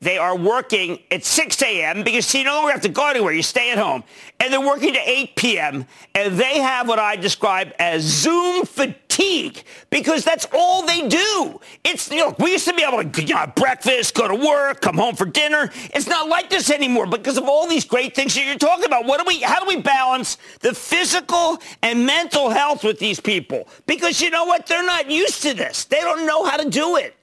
They 0.00 0.16
are 0.16 0.36
working 0.36 1.00
at 1.10 1.24
6 1.24 1.60
a.m. 1.62 2.04
because 2.04 2.32
you 2.32 2.44
no 2.44 2.54
longer 2.54 2.72
have 2.72 2.82
to 2.82 2.88
go 2.88 3.08
anywhere. 3.08 3.32
You 3.32 3.42
stay 3.42 3.72
at 3.72 3.78
home. 3.78 4.04
And 4.38 4.52
they're 4.52 4.60
working 4.60 4.92
to 4.92 5.00
8 5.00 5.34
p.m. 5.34 5.86
And 6.14 6.38
they 6.38 6.60
have 6.60 6.86
what 6.86 7.00
I 7.00 7.16
describe 7.16 7.72
as 7.80 8.02
Zoom 8.02 8.64
fatigue 8.64 9.64
because 9.90 10.24
that's 10.24 10.46
all 10.52 10.86
they 10.86 11.08
do. 11.08 11.60
It's, 11.84 12.08
you 12.12 12.18
know, 12.18 12.36
we 12.38 12.52
used 12.52 12.68
to 12.68 12.74
be 12.74 12.84
able 12.84 13.02
to, 13.02 13.22
you 13.22 13.34
know, 13.34 13.40
have 13.40 13.56
breakfast, 13.56 14.14
go 14.14 14.28
to 14.28 14.36
work, 14.36 14.80
come 14.80 14.96
home 14.96 15.16
for 15.16 15.26
dinner. 15.26 15.72
It's 15.92 16.06
not 16.06 16.28
like 16.28 16.48
this 16.48 16.70
anymore 16.70 17.06
because 17.06 17.36
of 17.36 17.44
all 17.44 17.66
these 17.66 17.84
great 17.84 18.14
things 18.14 18.36
that 18.36 18.46
you're 18.46 18.54
talking 18.54 18.84
about. 18.84 19.04
What 19.04 19.18
do 19.18 19.24
we, 19.26 19.40
how 19.40 19.58
do 19.58 19.66
we 19.66 19.82
balance 19.82 20.38
the 20.60 20.72
physical 20.72 21.58
and 21.82 22.06
mental 22.06 22.50
health 22.50 22.84
with 22.84 23.00
these 23.00 23.18
people? 23.18 23.66
Because 23.86 24.20
you 24.20 24.30
know 24.30 24.44
what? 24.44 24.66
They're 24.66 24.86
not 24.86 25.10
used 25.10 25.42
to 25.42 25.54
this. 25.54 25.86
They 25.86 26.00
don't 26.00 26.24
know 26.24 26.44
how 26.44 26.56
to 26.56 26.70
do 26.70 26.96
it. 26.96 27.17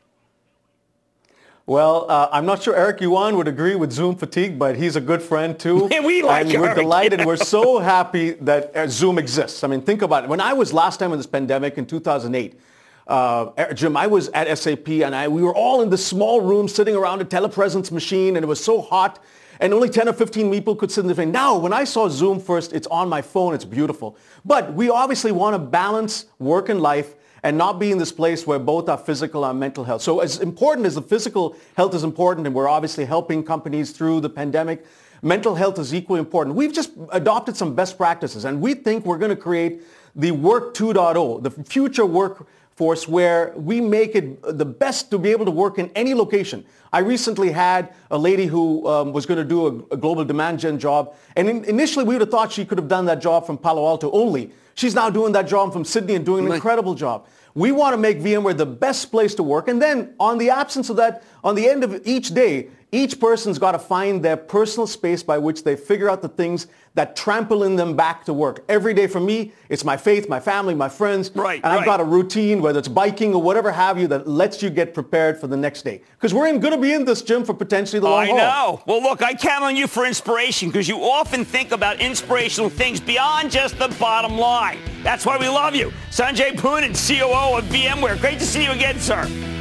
Well, 1.67 2.05
uh, 2.11 2.29
I'm 2.31 2.45
not 2.45 2.61
sure 2.61 2.75
Eric 2.75 3.01
Yuan 3.01 3.37
would 3.37 3.47
agree 3.47 3.73
with 3.73 3.91
Zoom 3.91 4.15
fatigue, 4.15 4.59
but 4.59 4.75
he's 4.75 4.95
a 4.95 5.01
good 5.01 5.19
friend 5.19 5.57
too. 5.57 5.85
we 6.03 6.21
like 6.21 6.45
and 6.45 6.61
we're 6.61 6.75
delighted. 6.75 7.25
we're 7.25 7.37
so 7.37 7.79
happy 7.79 8.31
that 8.33 8.75
uh, 8.75 8.87
Zoom 8.87 9.17
exists. 9.17 9.63
I 9.63 9.67
mean, 9.67 9.81
think 9.81 10.03
about 10.03 10.25
it. 10.25 10.29
When 10.29 10.39
I 10.39 10.53
was 10.53 10.73
last 10.73 10.97
time 10.97 11.11
in 11.11 11.17
this 11.17 11.25
pandemic 11.25 11.79
in 11.79 11.87
2008, 11.87 12.59
uh, 13.07 13.73
Jim, 13.73 13.97
I 13.97 14.05
was 14.05 14.29
at 14.29 14.55
SAP 14.59 14.87
and 14.89 15.15
I, 15.15 15.27
we 15.27 15.41
were 15.41 15.55
all 15.55 15.81
in 15.81 15.89
this 15.89 16.05
small 16.05 16.39
room 16.39 16.67
sitting 16.67 16.95
around 16.95 17.21
a 17.21 17.25
telepresence 17.25 17.91
machine 17.91 18.35
and 18.35 18.43
it 18.43 18.47
was 18.47 18.63
so 18.63 18.79
hot 18.79 19.23
and 19.59 19.73
only 19.73 19.89
10 19.89 20.07
or 20.07 20.13
15 20.13 20.51
people 20.51 20.75
could 20.75 20.91
sit 20.91 21.01
in 21.01 21.07
the 21.07 21.15
thing. 21.15 21.31
Now, 21.31 21.57
when 21.57 21.73
I 21.73 21.83
saw 21.83 22.09
Zoom 22.09 22.39
first, 22.39 22.73
it's 22.73 22.87
on 22.87 23.09
my 23.09 23.23
phone. 23.23 23.55
It's 23.55 23.65
beautiful. 23.65 24.17
But 24.43 24.73
we 24.73 24.91
obviously 24.91 25.31
want 25.31 25.55
to 25.55 25.59
balance 25.59 26.27
work 26.37 26.69
and 26.69 26.79
life 26.79 27.15
and 27.45 27.59
not 27.59 27.77
be 27.77 27.91
in 27.91 27.99
this 27.99 28.11
place 28.11 28.47
where 28.47 28.57
both 28.57 28.89
our 28.89 28.97
physical 28.97 29.45
and 29.45 29.59
mental 29.59 29.83
health. 29.83 30.01
So 30.01 30.19
as 30.19 30.39
important 30.39 30.87
as 30.87 30.95
the 30.95 31.01
physical 31.03 31.55
health 31.77 31.93
is 31.93 32.03
important, 32.03 32.47
and 32.47 32.55
we're 32.55 32.67
obviously 32.67 33.05
helping 33.05 33.43
companies 33.43 33.91
through 33.91 34.21
the 34.21 34.31
pandemic, 34.31 34.83
mental 35.21 35.53
health 35.53 35.77
is 35.77 35.93
equally 35.93 36.19
important. 36.19 36.55
We've 36.55 36.73
just 36.73 36.93
adopted 37.11 37.55
some 37.55 37.75
best 37.75 37.97
practices 37.97 38.45
and 38.45 38.59
we 38.59 38.73
think 38.73 39.05
we're 39.05 39.19
going 39.19 39.29
to 39.29 39.35
create 39.35 39.83
the 40.15 40.31
work 40.31 40.73
2.0, 40.73 41.43
the 41.43 41.51
future 41.51 42.07
workforce 42.07 43.07
where 43.07 43.53
we 43.55 43.79
make 43.79 44.15
it 44.15 44.41
the 44.57 44.65
best 44.65 45.11
to 45.11 45.19
be 45.19 45.29
able 45.29 45.45
to 45.45 45.51
work 45.51 45.77
in 45.77 45.91
any 45.93 46.15
location. 46.15 46.65
I 46.91 46.99
recently 46.99 47.51
had 47.51 47.93
a 48.09 48.17
lady 48.17 48.47
who 48.47 48.87
um, 48.87 49.13
was 49.13 49.27
going 49.27 49.37
to 49.37 49.43
do 49.43 49.67
a, 49.67 49.93
a, 49.93 49.97
global 49.97 50.25
demand 50.25 50.61
gen 50.61 50.79
job 50.79 51.15
and 51.35 51.47
in, 51.47 51.63
initially 51.65 52.05
we 52.05 52.15
would 52.15 52.21
have 52.21 52.31
thought 52.31 52.51
she 52.51 52.65
could 52.65 52.79
have 52.79 52.87
done 52.87 53.05
that 53.05 53.21
job 53.21 53.45
from 53.45 53.59
Palo 53.59 53.85
Alto 53.85 54.09
only. 54.13 54.51
She's 54.75 54.93
now 54.93 55.09
doing 55.09 55.31
that 55.33 55.47
job 55.47 55.73
from 55.73 55.85
Sydney 55.85 56.15
and 56.15 56.25
doing 56.25 56.45
an 56.45 56.51
incredible 56.51 56.95
job. 56.95 57.27
We 57.53 57.71
want 57.71 57.93
to 57.93 57.97
make 57.97 58.19
VMware 58.19 58.57
the 58.57 58.65
best 58.65 59.09
place 59.09 59.33
to 59.35 59.43
work. 59.43 59.69
And 59.69 59.81
then 59.81 60.13
on 60.19 60.37
the 60.37 60.49
absence 60.49 60.89
of 60.89 60.97
that, 60.97 61.23
on 61.43 61.55
the 61.55 61.69
end 61.69 61.85
of 61.85 62.05
each 62.05 62.33
day, 62.33 62.69
each 62.95 63.19
person's 63.19 63.59
got 63.59 63.73
to 63.73 63.79
find 63.79 64.23
their 64.23 64.37
personal 64.37 64.87
space 64.87 65.21
by 65.21 65.37
which 65.37 65.63
they 65.63 65.75
figure 65.75 66.09
out 66.09 66.21
the 66.21 66.29
things 66.29 66.67
that 66.93 67.13
trample 67.13 67.63
in 67.63 67.75
them 67.75 67.93
back 67.93 68.23
to 68.23 68.33
work. 68.33 68.63
Every 68.69 68.93
day 68.93 69.05
for 69.05 69.19
me, 69.19 69.51
it's 69.67 69.83
my 69.83 69.97
faith, 69.97 70.29
my 70.29 70.39
family, 70.39 70.73
my 70.73 70.87
friends. 70.87 71.29
Right. 71.35 71.61
And 71.61 71.65
I've 71.65 71.79
right. 71.79 71.85
got 71.85 71.99
a 71.99 72.05
routine, 72.05 72.61
whether 72.61 72.79
it's 72.79 72.87
biking 72.87 73.33
or 73.33 73.41
whatever 73.41 73.69
have 73.69 73.99
you, 73.99 74.07
that 74.07 74.29
lets 74.29 74.63
you 74.63 74.69
get 74.69 74.93
prepared 74.93 75.37
for 75.37 75.47
the 75.47 75.57
next 75.57 75.81
day. 75.81 76.01
Because 76.13 76.33
we're 76.33 76.57
going 76.57 76.73
to 76.73 76.81
be 76.81 76.93
in 76.93 77.03
this 77.03 77.21
gym 77.21 77.43
for 77.43 77.53
potentially 77.53 77.99
the 77.99 78.07
long 78.07 78.23
I 78.23 78.27
haul. 78.27 78.37
I 78.37 78.39
know. 78.39 78.83
Well, 78.85 79.03
look, 79.03 79.21
I 79.21 79.33
count 79.33 79.65
on 79.65 79.75
you 79.75 79.87
for 79.87 80.05
inspiration 80.05 80.69
because 80.69 80.87
you 80.87 81.03
often 81.03 81.43
think 81.43 81.73
about 81.73 81.99
inspirational 81.99 82.69
things 82.69 83.01
beyond 83.01 83.51
just 83.51 83.77
the 83.77 83.89
bottom 83.99 84.37
line. 84.37 84.79
That's 85.03 85.25
why 85.25 85.37
we 85.37 85.49
love 85.49 85.75
you. 85.75 85.91
Sanjay 86.11 86.51
Poonen, 86.53 86.95
COO 86.95 87.57
of 87.57 87.65
VMware. 87.65 88.19
Great 88.21 88.39
to 88.39 88.45
see 88.45 88.63
you 88.63 88.71
again, 88.71 88.99
sir. 88.99 89.54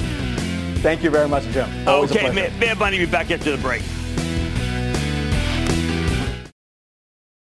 Thank 0.85 1.03
you 1.03 1.09
very 1.09 1.31
much, 1.31 1.45
Jim. 1.45 1.67
Always 1.89 2.11
okay, 2.11 2.31
man, 2.31 2.59
man, 2.59 2.77
Bunny, 2.77 2.99
be 2.99 3.07
back 3.07 3.31
after 3.31 3.57
the 3.57 3.57
break. 3.57 3.81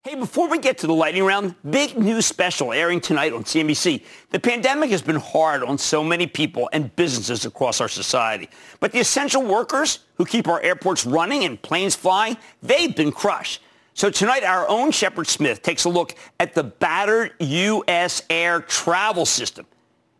Hey, 0.02 0.16
before 0.16 0.50
we 0.50 0.58
get 0.58 0.76
to 0.78 0.86
the 0.86 0.92
lightning 0.92 1.24
round, 1.24 1.54
big 1.70 1.96
news 1.96 2.26
special 2.26 2.74
airing 2.74 3.00
tonight 3.00 3.32
on 3.32 3.44
CNBC. 3.44 4.04
The 4.28 4.38
pandemic 4.38 4.90
has 4.90 5.00
been 5.00 5.16
hard 5.16 5.62
on 5.62 5.78
so 5.78 6.04
many 6.04 6.26
people 6.26 6.68
and 6.74 6.94
businesses 6.94 7.46
across 7.46 7.80
our 7.80 7.88
society. 7.88 8.50
But 8.80 8.92
the 8.92 9.00
essential 9.00 9.42
workers 9.42 10.00
who 10.16 10.26
keep 10.26 10.46
our 10.46 10.60
airports 10.60 11.06
running 11.06 11.44
and 11.44 11.60
planes 11.62 11.94
flying, 11.94 12.36
they've 12.62 12.94
been 12.94 13.12
crushed. 13.12 13.62
So 13.94 14.10
tonight, 14.10 14.44
our 14.44 14.68
own 14.68 14.90
Shepard 14.90 15.26
Smith 15.26 15.62
takes 15.62 15.86
a 15.86 15.88
look 15.88 16.16
at 16.38 16.52
the 16.52 16.64
battered 16.64 17.32
U.S. 17.40 18.24
air 18.28 18.60
travel 18.60 19.24
system 19.24 19.64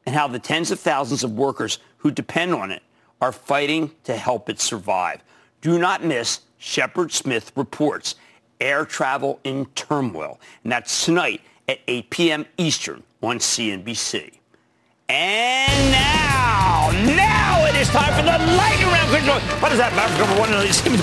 and 0.06 0.14
how 0.14 0.28
the 0.28 0.38
tens 0.38 0.70
of 0.70 0.80
thousands 0.80 1.22
of 1.22 1.32
workers 1.32 1.78
who 1.98 2.10
depend 2.10 2.54
on 2.54 2.70
it 2.70 2.82
are 3.22 3.32
fighting 3.32 3.92
to 4.02 4.16
help 4.16 4.50
it 4.50 4.60
survive. 4.60 5.22
Do 5.60 5.78
not 5.78 6.04
miss 6.04 6.40
Shepard 6.58 7.12
Smith 7.12 7.52
reports 7.54 8.16
air 8.60 8.84
travel 8.84 9.38
in 9.44 9.66
turmoil. 9.76 10.40
And 10.64 10.72
that's 10.72 11.04
tonight 11.04 11.40
at 11.68 11.78
8 11.86 12.10
p.m. 12.10 12.46
Eastern 12.58 13.04
on 13.22 13.38
CNBC. 13.38 14.32
And 15.08 15.92
now, 15.92 16.90
now 17.14 17.64
it 17.66 17.76
is 17.76 17.88
time 17.90 18.12
for 18.14 18.22
the 18.22 18.38
lightning 18.56 18.88
round. 18.88 19.62
What 19.62 19.70
is 19.70 19.78
that? 19.78 19.94
Number 19.94 20.40
one, 20.40 20.50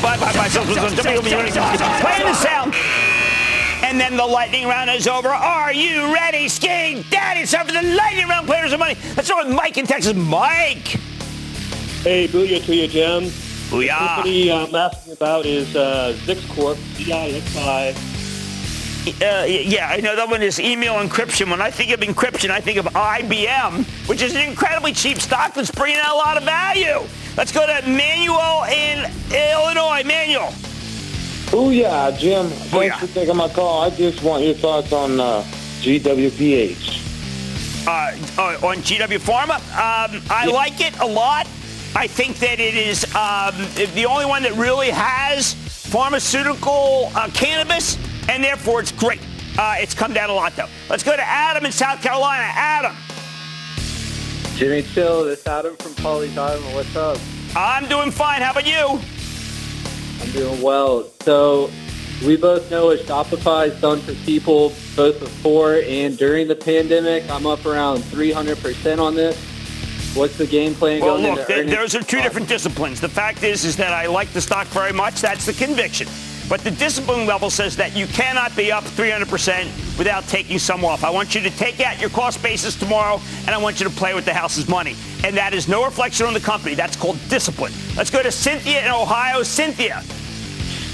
bye 0.02 0.18
bye 0.18 0.34
bye. 0.34 0.50
Playing 0.50 2.26
the 2.26 2.34
sound. 2.34 2.76
And 3.82 4.00
then 4.00 4.18
the 4.18 4.26
lightning 4.26 4.68
round 4.68 4.90
is 4.90 5.08
over. 5.08 5.30
Are 5.30 5.72
you 5.72 6.14
ready, 6.14 6.50
Ski 6.50 7.06
Daddy? 7.10 7.42
It's 7.42 7.54
time 7.54 7.66
for 7.66 7.72
the 7.72 7.82
lightning 7.82 8.28
round. 8.28 8.46
Players 8.46 8.74
of 8.74 8.80
money. 8.80 8.98
Let's 9.16 9.28
start 9.28 9.48
with 9.48 9.56
Mike 9.56 9.78
in 9.78 9.86
Texas. 9.86 10.16
Mike. 10.16 11.00
Hey, 12.04 12.30
booyah 12.30 12.64
to 12.66 12.74
you, 12.74 12.88
Jim. 12.88 13.24
Booyah. 13.70 13.82
The 13.82 14.08
company 14.08 14.52
I'm 14.54 14.74
asking 14.74 15.14
about 15.14 15.46
is 15.46 15.76
uh, 15.76 16.16
Zix 16.20 16.48
Corp, 16.56 16.78
Z-I-X-I. 16.96 17.90
Uh, 19.22 19.44
yeah, 19.46 19.90
I 19.90 20.00
know 20.00 20.16
that 20.16 20.30
one 20.30 20.42
is 20.42 20.62
email 20.62 20.94
encryption. 20.94 21.52
When 21.52 21.62
I 21.62 21.70
think 21.70 21.92
of 21.92 22.00
encryption, 22.00 22.52
I 22.52 22.62
think 22.62 22.78
of 22.78 22.86
IBM, 22.86 23.84
which 24.08 24.22
is 24.22 24.34
an 24.34 24.48
incredibly 24.48 24.94
cheap 24.94 25.20
stock 25.20 25.54
that's 25.54 25.72
bringing 25.72 26.00
out 26.00 26.16
a 26.16 26.18
lot 26.18 26.38
of 26.38 26.44
value. 26.44 27.06
Let's 27.36 27.52
go 27.52 27.68
to 27.68 27.86
Manuel 27.86 28.64
in 28.64 29.00
Illinois. 29.34 30.04
Manuel. 30.06 30.54
Booyah, 31.52 32.18
Jim. 32.18 32.48
Thanks 32.48 32.98
for 32.98 33.08
taking 33.08 33.36
my 33.36 33.50
call. 33.50 33.82
I 33.82 33.90
just 33.90 34.24
want 34.24 34.46
your 34.46 34.54
thoughts 34.54 34.94
on 34.94 35.20
uh, 35.20 35.44
GWPH. 35.82 36.96
Uh, 37.86 37.92
uh, 38.42 38.68
on 38.68 38.78
GW 38.78 39.20
Pharma, 39.20 39.56
um, 39.74 40.22
I 40.30 40.46
yeah. 40.46 40.54
like 40.54 40.80
it 40.80 40.98
a 41.00 41.06
lot. 41.06 41.46
I 41.96 42.08
think 42.08 42.38
that 42.38 42.60
it 42.60 42.76
is 42.76 43.04
um, 43.16 43.56
the 43.96 44.06
only 44.06 44.26
one 44.26 44.44
that 44.44 44.54
really 44.54 44.90
has 44.90 45.54
pharmaceutical 45.54 47.12
uh, 47.16 47.30
cannabis, 47.34 47.98
and 48.30 48.44
therefore 48.44 48.80
it's 48.80 48.92
great. 48.92 49.20
Uh, 49.58 49.76
it's 49.80 49.94
come 49.94 50.14
down 50.14 50.30
a 50.30 50.34
lot, 50.34 50.56
though. 50.56 50.70
Let's 50.90 51.04
go 51.04 51.16
to 51.16 51.22
Adam 51.22 51.66
in 51.66 51.72
South 51.72 52.02
Carolina. 52.02 52.46
Adam. 52.46 52.96
Jimmy 54.56 54.84
Chill, 54.84 55.24
this 55.26 55.46
Adam 55.48 55.76
from 55.78 55.94
Pawleys 55.94 56.38
Island. 56.38 56.76
What's 56.76 56.96
up? 56.96 57.18
I'm 57.56 57.88
doing 57.88 58.12
fine. 58.12 58.42
How 58.42 58.52
about 58.52 58.68
you? 58.68 59.00
I'm 60.22 60.32
doing 60.32 60.62
well. 60.62 61.10
So 61.22 61.72
we 62.26 62.38
both 62.38 62.70
know 62.70 62.88
what 62.88 63.00
Shopify 63.00 63.70
has 63.70 63.82
done 63.82 64.00
for 64.02 64.14
people 64.26 64.74
both 64.96 65.20
before 65.20 65.76
and 65.76 66.18
during 66.18 66.48
the 66.48 66.56
pandemic. 66.56 67.30
I'm 67.30 67.48
up 67.48 67.66
around 67.66 68.00
300% 68.00 69.00
on 69.00 69.16
this. 69.16 69.42
What's 70.16 70.38
the 70.38 70.48
game 70.48 70.74
plan 70.74 71.02
well, 71.02 71.18
going 71.18 71.36
look, 71.36 71.48
th- 71.48 71.70
those 71.70 71.96
are 71.96 72.02
two 72.02 72.22
different 72.22 72.48
disciplines. 72.48 73.00
The 73.00 73.10
fact 73.10 73.44
is, 73.44 73.64
is 73.64 73.78
that 73.78 73.94
I 73.94 74.08
like 74.08 74.30
the 74.30 74.42
stock 74.42 74.68
very 74.68 74.92
much. 74.92 75.22
That's 75.22 75.46
the 75.46 75.54
conviction. 75.54 76.08
But 76.50 76.62
the 76.62 76.72
discipline 76.72 77.28
level 77.28 77.52
says 77.52 77.76
that 77.76 77.96
you 77.96 78.08
cannot 78.08 78.56
be 78.56 78.72
up 78.72 78.84
300% 78.84 79.98
without 80.00 80.28
taking 80.28 80.58
some 80.58 80.84
off. 80.84 81.04
I 81.04 81.12
want 81.12 81.36
you 81.36 81.42
to 81.42 81.50
take 81.52 81.80
out 81.80 82.02
your 82.02 82.10
cost 82.10 82.42
basis 82.42 82.76
tomorrow, 82.76 83.22
and 83.46 83.50
I 83.50 83.60
want 83.60 83.80
you 83.80 83.88
to 83.88 83.94
play 83.96 84.16
with 84.16 84.26
the 84.26 84.34
house's 84.34 84.68
money. 84.68 84.96
And 85.24 85.38
that 85.38 85.54
is 85.54 85.68
no 85.68 85.86
reflection 85.86 86.26
on 86.26 86.34
the 86.34 86.40
company. 86.40 86.74
That's 86.74 86.96
called 86.96 87.20
discipline. 87.30 87.72
Let's 87.96 88.10
go 88.10 88.24
to 88.24 88.32
Cynthia 88.32 88.84
in 88.84 88.92
Ohio. 88.92 89.44
Cynthia. 89.44 90.04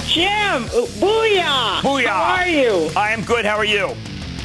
Jim, 0.07 0.65
uh, 0.65 0.87
booyah. 0.99 1.79
Booyah. 1.79 2.05
How 2.07 2.35
are 2.41 2.47
you? 2.47 2.91
I 2.95 3.11
am 3.11 3.23
good. 3.23 3.45
How 3.45 3.55
are 3.55 3.65
you? 3.65 3.95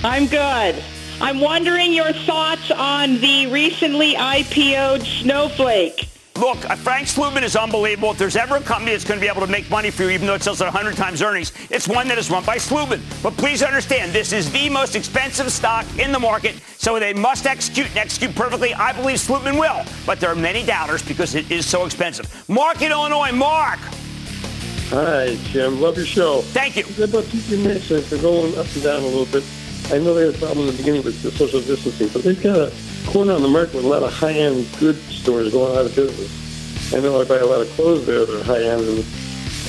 I'm 0.04 0.26
good. 0.26 0.82
I'm 1.22 1.38
wondering 1.38 1.92
your 1.92 2.14
thoughts 2.14 2.70
on 2.70 3.20
the 3.20 3.46
recently 3.48 4.14
IPO'd 4.14 5.02
Snowflake. 5.02 6.08
Look, 6.36 6.68
uh, 6.70 6.74
Frank 6.76 7.08
Slootman 7.08 7.42
is 7.42 7.56
unbelievable. 7.56 8.12
If 8.12 8.16
there's 8.18 8.36
ever 8.36 8.56
a 8.56 8.60
company 8.62 8.92
that's 8.92 9.04
going 9.04 9.20
to 9.20 9.24
be 9.24 9.28
able 9.28 9.42
to 9.42 9.52
make 9.52 9.68
money 9.68 9.90
for 9.90 10.04
you, 10.04 10.10
even 10.10 10.26
though 10.26 10.34
it 10.34 10.42
sells 10.42 10.62
at 10.62 10.72
100 10.72 10.96
times 10.96 11.20
earnings, 11.20 11.52
it's 11.68 11.86
one 11.86 12.08
that 12.08 12.16
is 12.16 12.30
run 12.30 12.42
by 12.46 12.56
Slootman. 12.56 13.02
But 13.22 13.36
please 13.36 13.62
understand, 13.62 14.12
this 14.14 14.32
is 14.32 14.50
the 14.50 14.70
most 14.70 14.96
expensive 14.96 15.52
stock 15.52 15.84
in 15.98 16.10
the 16.10 16.18
market, 16.18 16.54
so 16.78 16.98
they 16.98 17.12
must 17.12 17.44
execute 17.44 17.88
and 17.88 17.98
execute 17.98 18.34
perfectly. 18.34 18.72
I 18.72 18.94
believe 18.94 19.18
Slootman 19.18 19.60
will, 19.60 19.84
but 20.06 20.20
there 20.20 20.30
are 20.30 20.34
many 20.34 20.64
doubters 20.64 21.02
because 21.02 21.34
it 21.34 21.50
is 21.50 21.66
so 21.66 21.84
expensive. 21.84 22.48
Mark 22.48 22.80
in 22.80 22.92
Illinois. 22.92 23.32
Mark. 23.32 23.78
Hi, 24.88 25.36
Jim. 25.50 25.82
Love 25.82 25.98
your 25.98 26.06
show. 26.06 26.40
Thank 26.40 26.76
you. 26.76 26.84
It's 26.88 26.98
about 26.98 27.24
two 27.26 27.58
minutes. 27.58 27.90
They're 27.90 28.22
going 28.22 28.56
up 28.56 28.66
and 28.74 28.82
down 28.82 29.02
a 29.02 29.06
little 29.06 29.26
bit. 29.26 29.44
I 29.92 29.98
know 29.98 30.14
they 30.14 30.26
had 30.26 30.34
a 30.34 30.38
problem 30.38 30.68
in 30.68 30.72
the 30.72 30.78
beginning 30.78 31.02
with 31.02 31.20
the 31.20 31.32
social 31.32 31.60
distancing, 31.60 32.08
but 32.08 32.22
they've 32.22 32.40
got 32.40 32.56
a 32.56 32.72
corner 33.08 33.32
on 33.32 33.42
the 33.42 33.48
market 33.48 33.74
with 33.74 33.84
a 33.84 33.88
lot 33.88 34.04
of 34.04 34.12
high-end 34.12 34.68
goods 34.78 35.02
stores 35.02 35.52
going 35.52 35.76
out 35.76 35.86
of 35.86 35.96
business. 35.96 36.94
I 36.94 37.00
know 37.00 37.20
I 37.20 37.24
buy 37.24 37.38
a 37.38 37.46
lot 37.46 37.60
of 37.60 37.68
clothes 37.70 38.06
there 38.06 38.24
that 38.24 38.40
are 38.40 38.44
high-end 38.44 38.82
and 38.82 39.04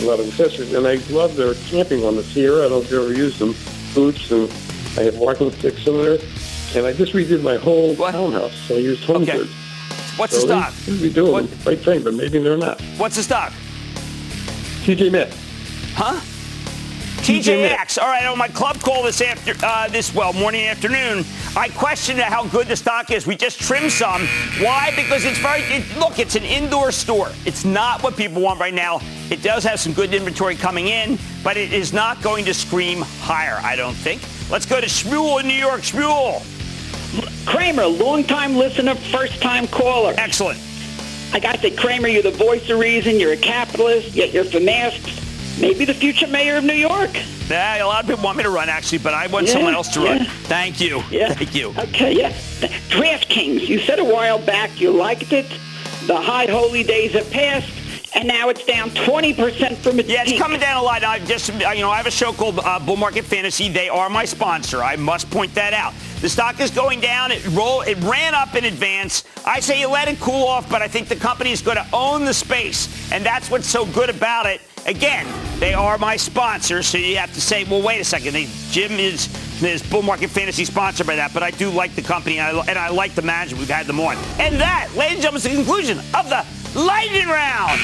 a 0.02 0.06
lot 0.06 0.20
of 0.20 0.28
accessories, 0.28 0.74
and 0.74 0.86
I 0.86 0.96
love 1.12 1.36
their 1.36 1.56
camping 1.70 2.06
on 2.06 2.16
the 2.16 2.24
Sierra. 2.24 2.66
I 2.66 2.70
don't 2.70 2.72
know 2.72 2.82
if 2.82 2.92
you 2.92 3.04
ever 3.04 3.14
used 3.14 3.40
them. 3.40 3.56
Boots, 3.96 4.32
and 4.32 4.50
I 4.98 5.04
have 5.04 5.18
walking 5.18 5.52
sticks 5.52 5.86
in 5.88 5.98
there. 5.98 6.20
And 6.76 6.86
I 6.86 6.94
just 6.94 7.14
redid 7.14 7.42
my 7.42 7.58
whole 7.58 7.96
what? 7.96 8.12
townhouse, 8.12 8.54
so 8.68 8.76
I 8.76 8.80
used 8.80 9.04
home 9.04 9.24
okay. 9.24 9.40
goods. 9.40 9.52
What's 10.18 10.40
so 10.40 10.46
the 10.46 10.62
stock? 10.62 10.74
They 10.86 11.10
be 11.10 11.14
doing 11.14 11.32
what? 11.32 11.50
the 11.50 11.70
right 11.72 11.80
thing, 11.80 12.04
but 12.04 12.14
maybe 12.14 12.40
they're 12.40 12.58
not. 12.58 12.80
What's 12.98 13.16
the 13.16 13.24
stock? 13.24 13.52
TJ 14.84 15.12
Maxx. 15.12 15.36
Huh? 15.94 16.22
TJX. 17.22 18.02
All 18.02 18.08
right, 18.08 18.26
on 18.26 18.36
my 18.36 18.48
club 18.48 18.80
call 18.80 19.04
this 19.04 19.22
after 19.22 19.54
uh, 19.64 19.88
this 19.90 20.14
well 20.16 20.34
morning 20.34 20.66
afternoon, 20.66 21.24
I 21.56 21.70
questioned 21.70 22.20
how 22.20 22.48
good 22.48 22.68
the 22.68 22.76
stock 22.76 23.12
is. 23.12 23.28
We 23.28 23.36
just 23.36 23.62
trimmed 23.62 23.92
some. 23.92 24.26
Why? 24.60 24.92
Because 24.96 25.24
it's 25.24 25.38
very 25.38 25.62
it, 25.62 25.98
look. 26.00 26.18
It's 26.18 26.36
an 26.36 26.44
indoor 26.44 26.92
store. 26.92 27.30
It's 27.46 27.64
not 27.64 28.02
what 28.02 28.18
people 28.18 28.42
want 28.42 28.60
right 28.60 28.74
now. 28.74 29.02
It 29.30 29.44
does 29.44 29.64
have 29.66 29.80
some 29.80 29.94
good 29.94 30.16
inventory 30.16 30.56
coming 30.56 30.88
in, 30.88 31.20
but 31.44 31.58
it 31.58 31.72
is 31.74 31.94
not 31.94 32.24
going 32.24 32.44
to 32.46 32.56
scream 32.56 33.02
higher. 33.02 33.60
I 33.62 33.76
don't 33.76 33.94
think. 33.94 34.24
Let's 34.50 34.66
go 34.66 34.82
to 34.82 34.88
Shmuel 34.88 35.42
in 35.42 35.48
New 35.48 35.54
York. 35.54 35.82
Shmuel. 35.82 36.42
Cramer, 37.46 37.86
long-time 37.86 38.56
listener, 38.56 38.96
first-time 38.96 39.68
caller. 39.68 40.16
Excellent. 40.18 40.60
I 41.34 41.40
got 41.40 41.56
to 41.56 41.62
say, 41.62 41.72
Cramer, 41.72 42.08
you're 42.08 42.24
the 42.24 42.32
voice 42.32 42.68
of 42.70 42.80
reason. 42.80 43.20
You're 43.20 43.34
a 43.34 43.38
capitalist, 43.38 44.16
yet 44.16 44.34
you're 44.34 44.44
for 44.44 44.60
masks 44.60 45.31
maybe 45.62 45.86
the 45.86 45.94
future 45.94 46.28
mayor 46.28 46.58
of 46.58 46.64
New 46.64 46.74
York. 46.74 47.12
Yeah, 47.50 47.84
a 47.84 47.86
lot 47.86 48.04
of 48.04 48.10
people 48.10 48.24
want 48.24 48.38
me 48.38 48.44
to 48.44 48.50
run, 48.50 48.70
actually, 48.70 48.98
but 49.00 49.14
I 49.14 49.28
want 49.28 49.48
yeah, 49.48 49.54
someone 49.54 49.74
else 49.74 49.90
to 49.90 50.02
yeah. 50.02 50.18
run. 50.18 50.26
Thank 50.44 50.82
you. 50.82 51.04
Yeah. 51.12 51.34
Thank 51.34 51.54
you. 51.56 51.70
Okay, 51.78 52.18
yeah. 52.18 52.32
DraftKings, 52.90 53.68
you 53.68 53.80
said 53.80 54.00
a 54.00 54.04
while 54.06 54.40
back 54.40 54.80
you 54.80 54.92
liked 54.92 55.32
it. 55.34 55.48
The 56.08 56.20
high 56.20 56.48
holy 56.48 56.84
days 56.84 57.14
have 57.14 57.30
passed. 57.32 57.70
and 58.14 58.28
now 58.28 58.50
it's 58.50 58.66
down 58.66 58.90
20% 58.90 59.78
from 59.78 60.00
its 60.00 60.10
Yeah, 60.10 60.24
it's 60.24 60.32
peak. 60.32 60.40
coming 60.42 60.60
down 60.60 60.76
a 60.78 60.82
lot. 60.82 61.02
I 61.04 61.20
just, 61.20 61.50
uh, 61.50 61.70
you 61.70 61.82
know, 61.82 61.90
I 61.92 61.96
have 61.98 62.08
a 62.08 62.12
show 62.12 62.34
called 62.34 62.60
uh, 62.60 62.78
Bull 62.80 62.98
Market 62.98 63.24
Fantasy. 63.24 63.70
They 63.70 63.88
are 63.88 64.10
my 64.10 64.26
sponsor. 64.26 64.84
I 64.84 64.98
must 64.98 65.30
point 65.30 65.54
that 65.56 65.74
out. 65.74 65.94
The 66.20 66.28
stock 66.28 66.60
is 66.60 66.72
going 66.72 67.00
down. 67.00 67.32
It 67.32 67.46
roll. 67.52 67.82
It 67.82 67.98
ran 68.00 68.34
up 68.36 68.56
in 68.56 68.66
advance. 68.66 69.24
I 69.46 69.60
say 69.62 69.80
you 69.80 69.88
let 69.88 70.08
it 70.10 70.20
cool 70.20 70.46
off, 70.46 70.70
but 70.70 70.82
I 70.82 70.88
think 70.90 71.08
the 71.08 71.16
company 71.16 71.52
is 71.52 71.62
going 71.62 71.78
to 71.78 71.88
own 71.94 72.26
the 72.26 72.34
space, 72.34 73.12
and 73.14 73.26
that's 73.26 73.50
what's 73.50 73.68
so 73.68 73.86
good 73.86 74.10
about 74.10 74.46
it. 74.46 74.62
Again, 74.86 75.26
they 75.62 75.76
are 75.76 76.00
my 76.00 76.18
sponsor, 76.18 76.82
so 76.82 76.98
you 76.98 77.18
have 77.18 77.32
to 77.36 77.40
say, 77.40 77.64
well, 77.66 77.84
wait 77.84 78.02
a 78.02 78.04
second. 78.04 78.34
They, 78.34 78.48
Jim 78.72 78.94
is 78.94 79.30
is 79.64 79.84
Bull 79.84 80.02
Market 80.02 80.32
Fantasy 80.32 80.66
sponsored 80.66 81.06
by 81.06 81.16
that, 81.16 81.36
but 81.36 81.44
I 81.44 81.52
do 81.52 81.70
like 81.70 81.94
the 81.94 82.02
company, 82.02 82.40
and 82.40 82.58
I, 82.58 82.66
and 82.66 82.80
I 82.80 82.90
like 82.90 83.14
the 83.14 83.22
management. 83.22 83.60
We've 83.60 83.70
had 83.70 83.86
them 83.86 84.00
on, 84.00 84.18
and 84.40 84.60
that, 84.60 84.90
ladies 84.96 85.18
and 85.18 85.22
gentlemen, 85.22 85.38
is 85.38 85.44
the 85.44 85.50
conclusion 85.52 86.00
of 86.16 86.30
the 86.30 86.44
lightning 86.76 87.28
round. 87.28 87.80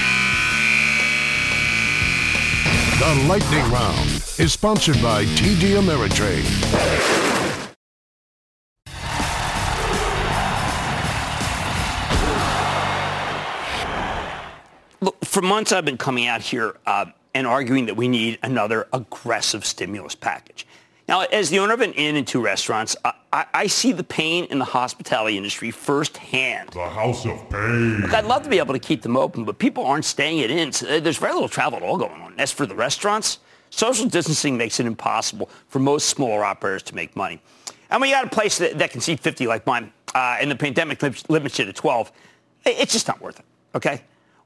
The 2.98 3.28
Lightning 3.30 3.72
Round 3.72 4.10
is 4.40 4.54
sponsored 4.54 5.00
by 5.04 5.24
TD 5.24 5.78
Ameritrade. 5.78 6.44
Look, 15.00 15.24
for 15.24 15.44
months 15.44 15.72
I've 15.72 15.86
been 15.86 16.00
coming 16.00 16.26
out 16.26 16.42
here 16.42 16.76
uh, 16.88 17.06
and 17.34 17.48
arguing 17.48 17.86
that 17.88 17.96
we 17.96 18.08
need 18.08 18.40
another 18.44 18.88
aggressive 18.94 19.66
stimulus 19.66 20.16
package. 20.16 20.66
Now, 21.08 21.22
as 21.22 21.50
the 21.50 21.60
owner 21.60 21.74
of 21.74 21.80
an 21.80 21.94
inn 21.94 22.18
and 22.18 22.28
two 22.28 22.42
restaurants, 22.42 22.96
I, 23.06 23.14
I, 23.32 23.46
I 23.54 23.68
see 23.68 23.94
the 23.94 24.04
pain 24.04 24.46
in 24.46 24.60
the 24.60 24.66
hospitality 24.66 25.38
industry 25.38 25.72
firsthand. 25.72 26.70
The 26.72 26.90
house 26.90 27.26
of 27.26 27.50
pain. 27.50 28.02
Look, 28.02 28.14
I'd 28.14 28.26
love 28.26 28.44
to 28.44 28.50
be 28.50 28.58
able 28.58 28.74
to 28.74 28.80
keep 28.80 29.04
them 29.04 29.16
open, 29.16 29.46
but 29.46 29.58
people 29.58 29.86
aren't 29.86 30.04
staying 30.04 30.42
at 30.42 30.52
inns. 30.52 30.84
Uh, 30.84 31.00
There's 31.00 31.18
very 31.18 31.34
little 31.34 31.48
travel 31.48 31.78
at 31.78 31.84
all 31.84 31.98
going 31.98 32.22
on. 32.22 32.34
As 32.38 32.52
for 32.52 32.66
the 32.66 32.76
restaurants, 32.76 33.40
social 33.70 34.06
distancing 34.06 34.58
makes 34.58 34.82
it 34.82 34.86
impossible 34.86 35.50
for 35.70 35.80
most 35.80 36.10
smaller 36.10 36.44
operators 36.44 36.84
to 36.84 36.96
make 36.96 37.16
money. 37.16 37.42
And 37.90 38.02
when 38.02 38.10
you 38.10 38.16
got 38.18 38.26
a 38.26 38.30
place 38.30 38.58
that, 38.58 38.78
that 38.80 38.92
can 38.92 39.00
seat 39.00 39.22
50 39.22 39.48
like 39.48 39.66
mine, 39.66 39.94
uh, 40.14 40.38
and 40.42 40.52
the 40.52 40.56
pandemic 40.56 41.02
limits 41.02 41.30
limits 41.30 41.58
you 41.58 41.64
to 41.66 41.74
12, 41.74 42.12
it's 42.66 42.92
just 42.92 43.08
not 43.08 43.22
worth 43.22 43.40
it, 43.40 43.46
okay? 43.76 44.02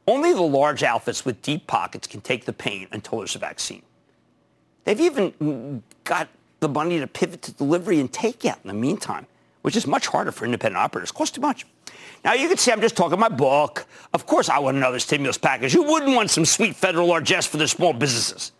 Only 0.07 0.33
the 0.33 0.41
large 0.41 0.83
outfits 0.83 1.25
with 1.25 1.41
deep 1.41 1.67
pockets 1.67 2.07
can 2.07 2.21
take 2.21 2.45
the 2.45 2.53
pain 2.53 2.87
until 2.91 3.19
there's 3.19 3.35
a 3.35 3.39
vaccine. 3.39 3.83
They've 4.83 4.99
even 4.99 5.31
mm, 5.33 5.81
got 6.03 6.27
the 6.59 6.69
money 6.69 6.99
to 6.99 7.07
pivot 7.07 7.41
to 7.43 7.51
delivery 7.53 7.99
and 7.99 8.11
takeout 8.11 8.57
in 8.63 8.67
the 8.67 8.73
meantime, 8.73 9.27
which 9.61 9.75
is 9.75 9.85
much 9.85 10.07
harder 10.07 10.31
for 10.31 10.45
independent 10.45 10.83
operators. 10.83 11.11
Costs 11.11 11.35
too 11.35 11.41
much. 11.41 11.65
Now, 12.23 12.33
you 12.33 12.47
can 12.47 12.57
say 12.57 12.71
I'm 12.71 12.81
just 12.81 12.95
talking 12.95 13.19
my 13.19 13.29
book. 13.29 13.85
Of 14.13 14.25
course, 14.25 14.49
I 14.49 14.59
want 14.59 14.77
another 14.77 14.99
stimulus 14.99 15.37
package. 15.37 15.73
Who 15.73 15.83
wouldn't 15.83 16.15
want 16.15 16.29
some 16.29 16.45
sweet 16.45 16.75
federal 16.75 17.07
largesse 17.07 17.47
for 17.47 17.57
their 17.57 17.67
small 17.67 17.93
businesses? 17.93 18.51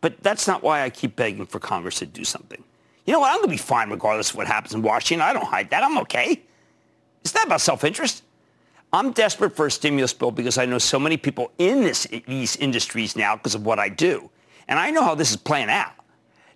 But 0.00 0.22
that's 0.22 0.46
not 0.46 0.62
why 0.62 0.82
I 0.82 0.90
keep 0.90 1.16
begging 1.16 1.46
for 1.46 1.58
Congress 1.58 2.00
to 2.00 2.06
do 2.06 2.24
something. 2.24 2.62
You 3.06 3.12
know 3.12 3.20
what? 3.20 3.30
I'm 3.30 3.38
going 3.38 3.48
to 3.48 3.52
be 3.52 3.56
fine 3.56 3.90
regardless 3.90 4.30
of 4.30 4.36
what 4.36 4.46
happens 4.46 4.74
in 4.74 4.82
Washington. 4.82 5.26
I 5.26 5.32
don't 5.32 5.46
hide 5.46 5.70
that. 5.70 5.84
I'm 5.84 5.98
okay. 5.98 6.42
It's 7.22 7.34
not 7.34 7.46
about 7.46 7.60
self-interest. 7.60 8.22
I'm 8.94 9.10
desperate 9.10 9.56
for 9.56 9.66
a 9.66 9.70
stimulus 9.72 10.12
bill 10.12 10.30
because 10.30 10.56
I 10.56 10.66
know 10.66 10.78
so 10.78 11.00
many 11.00 11.16
people 11.16 11.50
in 11.58 11.80
this, 11.80 12.06
these 12.28 12.54
industries 12.56 13.16
now 13.16 13.34
because 13.34 13.56
of 13.56 13.66
what 13.66 13.80
I 13.80 13.88
do. 13.88 14.30
And 14.68 14.78
I 14.78 14.92
know 14.92 15.02
how 15.02 15.16
this 15.16 15.30
is 15.30 15.36
playing 15.36 15.68
out. 15.68 15.94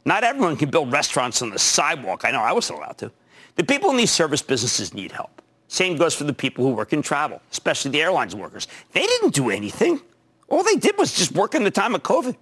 Not 0.05 0.23
everyone 0.23 0.57
can 0.57 0.71
build 0.71 0.93
restaurants 0.93 1.43
on 1.43 1.51
the 1.51 1.59
sidewalk. 1.59 2.25
I 2.25 2.31
know 2.31 2.41
I 2.41 2.53
wasn't 2.53 2.79
allowed 2.79 2.97
to. 2.99 3.11
The 3.57 3.65
people 3.65 3.91
in 3.91 3.97
these 3.97 4.13
service 4.13 4.41
businesses 4.41 4.95
need 4.95 5.11
help. 5.11 5.43
Same 5.67 5.97
goes 5.97 6.15
for 6.15 6.23
the 6.23 6.33
people 6.33 6.65
who 6.65 6.71
work 6.71 6.93
in 6.93 7.03
travel, 7.03 7.43
especially 7.51 7.91
the 7.91 8.01
airlines 8.01 8.37
workers. 8.37 8.69
They 8.93 9.05
didn't 9.05 9.35
do 9.35 9.51
anything. 9.51 10.01
All 10.49 10.63
they 10.63 10.77
did 10.77 10.97
was 10.97 11.13
just 11.13 11.33
work 11.33 11.57
in 11.57 11.65
the 11.65 11.73
time 11.73 11.97
of 11.97 12.05
COVID. 12.05 12.37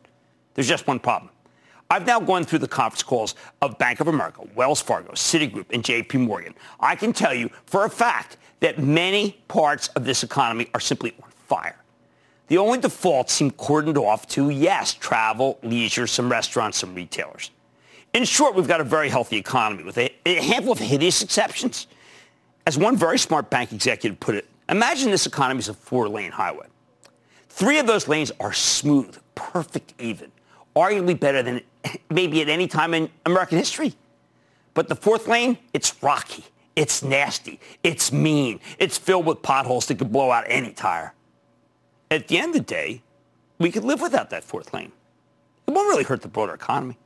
There's 0.52 0.68
just 0.68 0.86
one 0.86 1.00
problem. 1.00 1.30
I've 1.88 2.06
now 2.06 2.18
gone 2.18 2.44
through 2.44 2.58
the 2.60 2.68
conference 2.68 3.02
calls 3.02 3.34
of 3.62 3.78
Bank 3.78 4.00
of 4.00 4.08
America, 4.08 4.42
Wells 4.54 4.80
Fargo, 4.80 5.12
Citigroup, 5.12 5.66
and 5.70 5.84
JP 5.84 6.26
Morgan. 6.26 6.54
I 6.80 6.96
can 6.96 7.12
tell 7.12 7.32
you 7.32 7.50
for 7.66 7.84
a 7.84 7.90
fact 7.90 8.38
that 8.60 8.78
many 8.78 9.38
parts 9.48 9.88
of 9.88 10.04
this 10.04 10.22
economy 10.22 10.68
are 10.74 10.80
simply 10.80 11.14
on 11.22 11.30
fire. 11.30 11.76
The 12.48 12.58
only 12.58 12.78
defaults 12.78 13.32
seem 13.32 13.50
cordoned 13.52 13.96
off 13.96 14.26
to, 14.28 14.50
yes, 14.50 14.94
travel, 14.94 15.58
leisure, 15.62 16.06
some 16.06 16.30
restaurants, 16.30 16.78
some 16.78 16.94
retailers. 16.94 17.50
In 18.14 18.24
short, 18.24 18.54
we've 18.54 18.68
got 18.68 18.80
a 18.80 18.84
very 18.84 19.08
healthy 19.08 19.36
economy 19.36 19.82
with 19.82 19.98
a, 19.98 20.10
a 20.24 20.36
handful 20.36 20.72
of 20.72 20.78
hideous 20.78 21.22
exceptions. 21.22 21.86
As 22.66 22.78
one 22.78 22.96
very 22.96 23.18
smart 23.18 23.50
bank 23.50 23.72
executive 23.72 24.18
put 24.18 24.34
it, 24.34 24.48
imagine 24.68 25.10
this 25.10 25.26
economy 25.26 25.58
is 25.58 25.68
a 25.68 25.74
four-lane 25.74 26.32
highway. 26.32 26.66
Three 27.48 27.78
of 27.78 27.86
those 27.86 28.08
lanes 28.08 28.32
are 28.40 28.52
smooth, 28.52 29.18
perfect 29.34 29.94
even, 29.98 30.30
arguably 30.76 31.18
better 31.18 31.42
than 31.42 31.62
maybe 32.10 32.42
at 32.42 32.48
any 32.48 32.68
time 32.68 32.94
in 32.94 33.10
American 33.24 33.58
history. 33.58 33.94
But 34.74 34.88
the 34.88 34.94
fourth 34.94 35.26
lane, 35.26 35.58
it's 35.72 36.02
rocky, 36.02 36.44
it's 36.76 37.02
nasty, 37.02 37.58
it's 37.82 38.12
mean, 38.12 38.60
it's 38.78 38.98
filled 38.98 39.24
with 39.24 39.40
potholes 39.40 39.86
that 39.86 39.98
could 39.98 40.12
blow 40.12 40.30
out 40.30 40.44
any 40.46 40.72
tire. 40.72 41.14
At 42.10 42.28
the 42.28 42.38
end 42.38 42.54
of 42.54 42.54
the 42.54 42.60
day, 42.60 43.02
we 43.58 43.72
could 43.72 43.84
live 43.84 44.02
without 44.02 44.30
that 44.30 44.44
fourth 44.44 44.74
lane. 44.74 44.92
It 45.66 45.70
won't 45.70 45.88
really 45.88 46.04
hurt 46.04 46.20
the 46.20 46.28
broader 46.28 46.54
economy. 46.54 46.98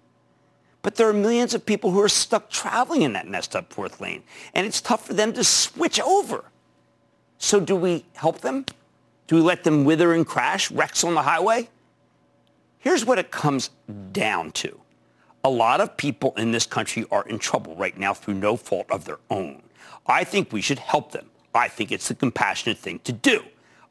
But 0.83 0.97
there 0.97 1.09
are 1.09 1.13
millions 1.13 1.55
of 1.55 1.65
people 1.65 1.91
who 1.91 2.01
are 2.01 2.09
stuck 2.09 2.51
traveling 2.51 3.03
in 3.03 3.13
that 3.13 3.29
messed 3.29 3.55
up 3.55 3.73
fourth 3.73 4.01
lane, 4.01 4.25
and 4.55 4.67
it's 4.67 4.81
tough 4.81 5.07
for 5.07 5.15
them 5.15 5.33
to 5.35 5.45
switch 5.45 6.01
over. 6.01 6.45
So 7.39 7.61
do 7.61 7.77
we 7.77 8.05
help 8.15 8.41
them? 8.41 8.67
Do 9.27 9.37
we 9.37 9.43
let 9.43 9.63
them 9.63 9.85
wither 9.85 10.13
and 10.13 10.27
crash, 10.27 10.71
wrecks 10.71 11.05
on 11.05 11.15
the 11.15 11.23
highway? 11.23 11.69
Here's 12.81 13.05
what 13.05 13.19
it 13.19 13.31
comes 13.31 13.71
down 14.13 14.53
to. 14.53 14.81
A 15.45 15.51
lot 15.51 15.81
of 15.81 15.97
people 15.97 16.35
in 16.37 16.51
this 16.51 16.67
country 16.67 17.05
are 17.11 17.27
in 17.29 17.39
trouble 17.39 17.77
right 17.77 17.97
now 17.97 18.13
through 18.13 18.35
no 18.35 18.57
fault 18.57 18.87
of 18.91 19.05
their 19.05 19.19
own. 19.31 19.63
I 20.07 20.25
think 20.25 20.53
we 20.53 20.63
should 20.63 20.79
help 20.79 21.13
them. 21.13 21.31
I 21.55 21.69
think 21.69 21.93
it's 21.93 22.09
the 22.09 22.15
compassionate 22.15 22.79
thing 22.79 23.01
to 23.01 23.13
do. 23.13 23.43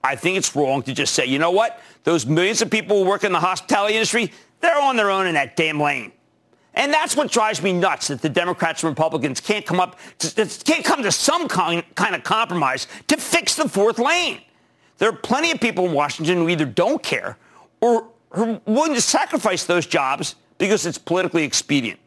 I 0.03 0.15
think 0.15 0.37
it's 0.37 0.55
wrong 0.55 0.81
to 0.83 0.93
just 0.93 1.13
say, 1.13 1.25
you 1.25 1.39
know 1.39 1.51
what? 1.51 1.81
Those 2.03 2.25
millions 2.25 2.61
of 2.61 2.71
people 2.71 3.03
who 3.03 3.09
work 3.09 3.23
in 3.23 3.31
the 3.31 3.39
hospitality 3.39 3.95
industry, 3.95 4.31
they're 4.59 4.81
on 4.81 4.95
their 4.95 5.11
own 5.11 5.27
in 5.27 5.35
that 5.35 5.55
damn 5.55 5.79
lane. 5.79 6.11
And 6.73 6.93
that's 6.93 7.15
what 7.15 7.31
drives 7.31 7.61
me 7.61 7.73
nuts 7.73 8.07
that 8.07 8.21
the 8.21 8.29
Democrats 8.29 8.83
and 8.83 8.89
Republicans 8.89 9.39
can't 9.39 9.65
come 9.65 9.79
up, 9.79 9.99
to, 10.19 10.45
can't 10.63 10.85
come 10.85 11.03
to 11.03 11.11
some 11.11 11.47
kind, 11.47 11.83
kind 11.95 12.15
of 12.15 12.23
compromise 12.23 12.87
to 13.07 13.17
fix 13.17 13.55
the 13.55 13.67
fourth 13.67 13.99
lane. 13.99 14.41
There 14.97 15.09
are 15.09 15.15
plenty 15.15 15.51
of 15.51 15.59
people 15.59 15.85
in 15.85 15.93
Washington 15.93 16.37
who 16.37 16.49
either 16.49 16.65
don't 16.65 17.03
care 17.03 17.37
or 17.81 18.07
are 18.32 18.61
willing 18.65 18.93
to 18.93 19.01
sacrifice 19.01 19.65
those 19.65 19.86
jobs 19.86 20.36
because 20.57 20.86
it's 20.86 20.97
politically 20.97 21.43
expedient. 21.43 21.99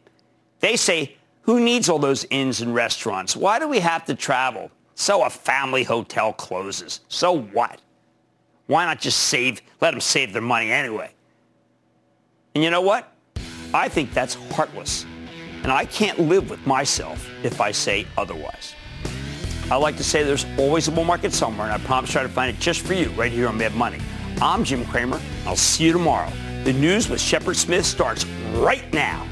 They 0.59 0.75
say, 0.75 1.17
who 1.41 1.59
needs 1.59 1.89
all 1.89 1.99
those 1.99 2.25
inns 2.29 2.61
and 2.61 2.73
restaurants? 2.73 3.35
Why 3.35 3.59
do 3.59 3.67
we 3.67 3.79
have 3.79 4.05
to 4.05 4.15
travel? 4.15 4.71
So 4.95 5.23
a 5.23 5.29
family 5.29 5.83
hotel 5.83 6.31
closes. 6.33 7.01
So 7.09 7.37
what? 7.37 7.81
Why 8.67 8.85
not 8.85 9.01
just 9.01 9.19
save, 9.19 9.61
let 9.81 9.91
them 9.91 9.99
save 9.99 10.31
their 10.31 10.41
money 10.41 10.71
anyway? 10.71 11.11
And 12.55 12.63
you 12.63 12.69
know 12.69 12.81
what? 12.81 13.11
I 13.73 13.89
think 13.89 14.13
that's 14.13 14.35
heartless. 14.51 15.05
And 15.63 15.71
I 15.71 15.85
can't 15.85 16.19
live 16.19 16.49
with 16.49 16.65
myself 16.65 17.27
if 17.43 17.59
I 17.59 17.71
say 17.71 18.05
otherwise. 18.17 18.75
I 19.71 19.75
like 19.75 19.97
to 19.97 20.03
say 20.03 20.23
there's 20.23 20.45
always 20.57 20.87
a 20.87 20.91
bull 20.91 21.05
market 21.05 21.33
somewhere, 21.33 21.69
and 21.69 21.81
I 21.81 21.85
promise 21.85 22.09
to 22.09 22.13
try 22.13 22.23
to 22.23 22.29
find 22.29 22.55
it 22.55 22.59
just 22.61 22.81
for 22.81 22.93
you 22.93 23.09
right 23.11 23.31
here 23.31 23.47
on 23.47 23.57
Mad 23.57 23.73
Money. 23.73 23.99
I'm 24.43 24.65
Jim 24.65 24.83
Cramer. 24.85 25.21
I'll 25.45 25.55
see 25.55 25.85
you 25.85 25.93
tomorrow. 25.93 26.29
The 26.65 26.73
news 26.73 27.07
with 27.07 27.21
Shepard 27.21 27.55
Smith 27.55 27.85
starts 27.85 28.25
right 28.55 28.91
now. 28.93 29.25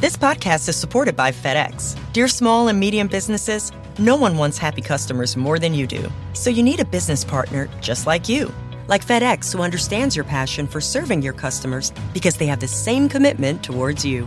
This 0.00 0.16
podcast 0.16 0.68
is 0.70 0.76
supported 0.76 1.14
by 1.14 1.30
FedEx. 1.30 1.94
Dear 2.14 2.28
small 2.28 2.68
and 2.68 2.80
medium 2.80 3.06
businesses, 3.06 3.70
no 3.98 4.16
one 4.16 4.38
wants 4.38 4.56
happy 4.56 4.80
customers 4.80 5.36
more 5.36 5.58
than 5.58 5.74
you 5.74 5.86
do. 5.86 6.10
So 6.32 6.48
you 6.48 6.62
need 6.62 6.80
a 6.80 6.86
business 6.86 7.22
partner 7.22 7.68
just 7.82 8.06
like 8.06 8.30
you. 8.30 8.50
Like 8.86 9.04
FedEx, 9.04 9.52
who 9.52 9.60
understands 9.60 10.16
your 10.16 10.24
passion 10.24 10.66
for 10.66 10.80
serving 10.80 11.20
your 11.20 11.34
customers 11.34 11.92
because 12.14 12.36
they 12.36 12.46
have 12.46 12.60
the 12.60 12.68
same 12.68 13.10
commitment 13.10 13.62
towards 13.62 14.06
you. 14.06 14.26